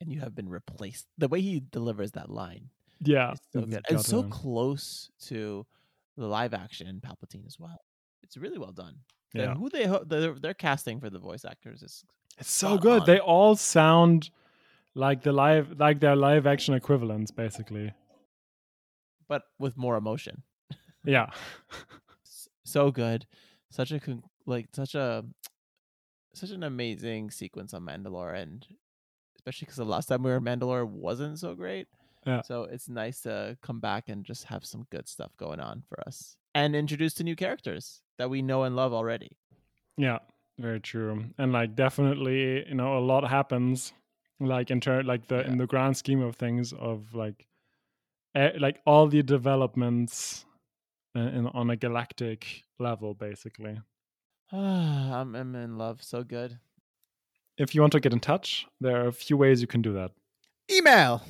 And 0.00 0.12
you 0.12 0.20
have 0.20 0.34
been 0.34 0.48
replaced. 0.48 1.06
The 1.18 1.28
way 1.28 1.40
he 1.40 1.60
delivers 1.72 2.12
that 2.12 2.30
line 2.30 2.70
Yeah, 3.00 3.32
is 3.32 3.40
so 3.52 3.60
it's 3.60 3.70
good. 3.70 3.84
And 3.90 4.00
so 4.00 4.22
close 4.24 5.10
to 5.26 5.66
the 6.16 6.26
live 6.26 6.54
action 6.54 7.00
Palpatine 7.04 7.46
as 7.46 7.58
well. 7.58 7.80
It's 8.22 8.36
really 8.36 8.58
well 8.58 8.72
done. 8.72 8.96
Yeah, 9.34 9.54
Who 9.54 9.68
they 9.68 9.86
ho- 9.86 10.04
their, 10.04 10.34
their 10.34 10.54
casting 10.54 11.00
for 11.00 11.10
the 11.10 11.18
voice 11.18 11.44
actors 11.44 11.82
is 11.82 12.04
it's 12.38 12.50
so 12.50 12.78
good. 12.78 13.02
on. 13.02 13.06
They 13.06 13.18
all 13.20 13.56
sound 13.56 14.30
like 14.98 15.22
the 15.22 15.32
live, 15.32 15.78
like 15.78 16.00
their 16.00 16.16
live 16.16 16.46
action 16.46 16.74
equivalents, 16.74 17.30
basically. 17.30 17.92
but 19.28 19.42
with 19.58 19.76
more 19.76 19.96
emotion. 19.96 20.42
Yeah, 21.04 21.30
So 22.64 22.90
good. 22.90 23.26
Such 23.70 23.92
a 23.92 24.00
like 24.46 24.68
such 24.74 24.94
a 24.94 25.24
such 26.34 26.50
an 26.50 26.62
amazing 26.62 27.30
sequence 27.30 27.72
on 27.72 27.82
Mandalore 27.82 28.34
and 28.34 28.66
especially 29.36 29.66
because 29.66 29.76
the 29.76 29.84
last 29.86 30.06
time 30.06 30.22
we 30.22 30.30
were 30.30 30.36
in 30.36 30.44
Mandalore 30.44 30.86
wasn't 30.86 31.38
so 31.38 31.54
great. 31.54 31.86
Yeah. 32.26 32.42
So 32.42 32.64
it's 32.64 32.88
nice 32.88 33.20
to 33.22 33.56
come 33.62 33.80
back 33.80 34.08
and 34.08 34.24
just 34.24 34.44
have 34.44 34.64
some 34.66 34.86
good 34.90 35.08
stuff 35.08 35.32
going 35.38 35.60
on 35.60 35.82
for 35.88 35.98
us 36.06 36.36
and 36.54 36.76
introduce 36.76 37.14
to 37.14 37.24
new 37.24 37.36
characters 37.36 38.02
that 38.18 38.28
we 38.28 38.42
know 38.42 38.64
and 38.64 38.76
love 38.76 38.92
already. 38.92 39.30
yeah, 39.96 40.18
very 40.58 40.80
true. 40.80 41.24
And 41.38 41.52
like, 41.52 41.74
definitely, 41.74 42.68
you 42.68 42.74
know, 42.74 42.98
a 42.98 43.00
lot 43.00 43.26
happens. 43.28 43.92
Like 44.40 44.70
in 44.70 44.80
turn, 44.80 45.06
like 45.06 45.26
the 45.26 45.44
in 45.46 45.58
the 45.58 45.66
grand 45.66 45.96
scheme 45.96 46.22
of 46.22 46.36
things, 46.36 46.72
of 46.72 47.14
like, 47.14 47.46
eh, 48.34 48.52
like 48.58 48.80
all 48.86 49.08
the 49.08 49.22
developments 49.22 50.44
in, 51.14 51.28
in 51.28 51.46
on 51.48 51.70
a 51.70 51.76
galactic 51.76 52.62
level, 52.78 53.14
basically. 53.14 53.80
I'm, 54.52 55.34
I'm 55.34 55.54
in 55.54 55.76
love. 55.76 56.02
So 56.02 56.22
good. 56.22 56.58
If 57.56 57.74
you 57.74 57.80
want 57.80 57.92
to 57.94 58.00
get 58.00 58.12
in 58.12 58.20
touch, 58.20 58.66
there 58.80 59.02
are 59.04 59.08
a 59.08 59.12
few 59.12 59.36
ways 59.36 59.60
you 59.60 59.66
can 59.66 59.82
do 59.82 59.92
that. 59.94 60.12
Email, 60.70 61.22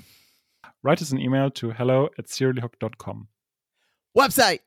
Write 0.82 1.02
us 1.02 1.10
an 1.10 1.20
email 1.20 1.50
to 1.50 1.70
hello 1.70 2.08
at 2.18 2.26
seriallyhooked.com. 2.26 3.28
website, 4.16 4.60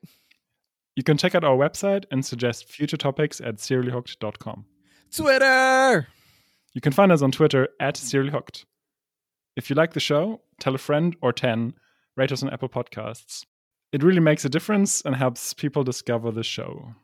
You 0.94 1.02
can 1.02 1.16
check 1.16 1.34
out 1.34 1.44
our 1.44 1.56
website 1.56 2.04
and 2.10 2.24
suggest 2.24 2.68
future 2.68 2.96
topics 2.96 3.40
at 3.40 3.56
seriallyhooked.com. 3.56 4.66
Twitter. 5.14 6.08
You 6.74 6.80
can 6.80 6.92
find 6.92 7.12
us 7.12 7.22
on 7.22 7.32
Twitter 7.32 7.68
at 7.80 7.96
seriallyhooked. 7.96 8.64
If 9.56 9.68
you 9.68 9.76
like 9.76 9.92
the 9.92 10.00
show, 10.00 10.40
tell 10.58 10.74
a 10.74 10.78
friend 10.78 11.14
or 11.20 11.32
10, 11.32 11.74
rate 12.16 12.32
us 12.32 12.42
on 12.42 12.50
Apple 12.50 12.68
Podcasts. 12.70 13.44
It 13.92 14.02
really 14.02 14.20
makes 14.20 14.44
a 14.44 14.48
difference 14.48 15.02
and 15.02 15.14
helps 15.14 15.52
people 15.52 15.84
discover 15.84 16.30
the 16.30 16.42
show. 16.42 16.94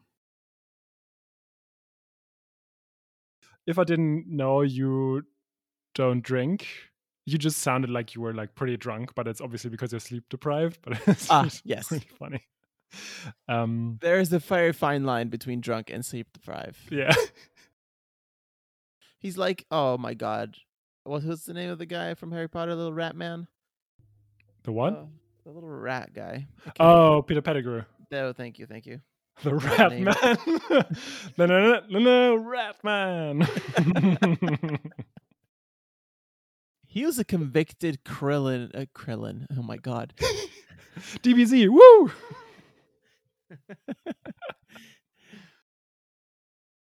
If 3.67 3.79
I 3.79 3.85
didn't 3.85 4.27
know 4.27 4.63
you 4.63 5.25
don't 5.95 6.23
drink, 6.23 6.67
you 7.27 7.37
just 7.37 7.59
sounded 7.59 7.91
like 7.91 8.15
you 8.15 8.23
were 8.23 8.33
like 8.33 8.55
pretty 8.55 8.79
drunk, 8.79 9.15
but 9.15 9.29
it's 9.29 9.43
obviously 9.43 9.69
because 9.69 9.93
you're 9.93 10.01
sleep 10.01 10.25
deprived. 10.31 10.79
But 10.83 10.99
it's 11.07 11.31
Ah, 11.31 11.43
really- 11.43 11.53
yes. 11.65 11.91
really 11.93 12.07
funny. 12.19 12.45
Um, 13.47 13.99
There 14.01 14.19
is 14.19 14.33
a 14.33 14.39
very 14.39 14.73
fine 14.73 15.05
line 15.05 15.29
between 15.29 15.61
drunk 15.61 15.91
and 15.91 16.03
sleep 16.05 16.29
deprived. 16.33 16.91
yeah. 16.91 17.13
He's 19.19 19.37
like, 19.37 19.65
oh 19.71 19.99
my 19.99 20.15
god, 20.15 20.57
what 21.05 21.25
was 21.25 21.45
the 21.45 21.55
name 21.55 21.71
of 21.71 21.79
the 21.79 21.87
guy 21.87 22.15
from 22.15 22.33
Harry 22.33 22.49
Potter, 22.49 22.73
The 22.73 22.77
little 22.77 22.93
rat 22.93 23.17
man? 23.17 23.49
The 24.65 24.73
what? 24.73 24.93
Uh, 24.95 25.05
the 25.45 25.51
little 25.51 25.69
rat 25.69 26.13
guy. 26.15 26.47
Oh, 26.79 27.23
Peter 27.23 27.43
Pettigrew. 27.43 27.85
remember. 28.11 28.29
Oh, 28.29 28.33
thank 28.33 28.59
you, 28.59 28.67
thank 28.67 28.87
you. 28.87 29.01
The 29.45 29.55
Rat. 29.55 29.93
Man. 29.93 30.05
no, 31.39 31.47
no, 31.47 31.47
no, 31.47 31.81
no, 31.89 31.99
no, 32.01 32.35
Rat 32.35 32.83
Man. 32.83 33.47
He 36.91 37.05
was 37.05 37.19
a 37.19 37.25
convicted 37.25 38.03
Krillin. 38.03 38.75
Uh, 38.75 38.87
Krillin. 38.95 39.47
Oh 39.57 39.63
my 39.63 39.77
god. 39.77 40.15
DBZ. 41.23 41.69
Woo! 41.69 42.11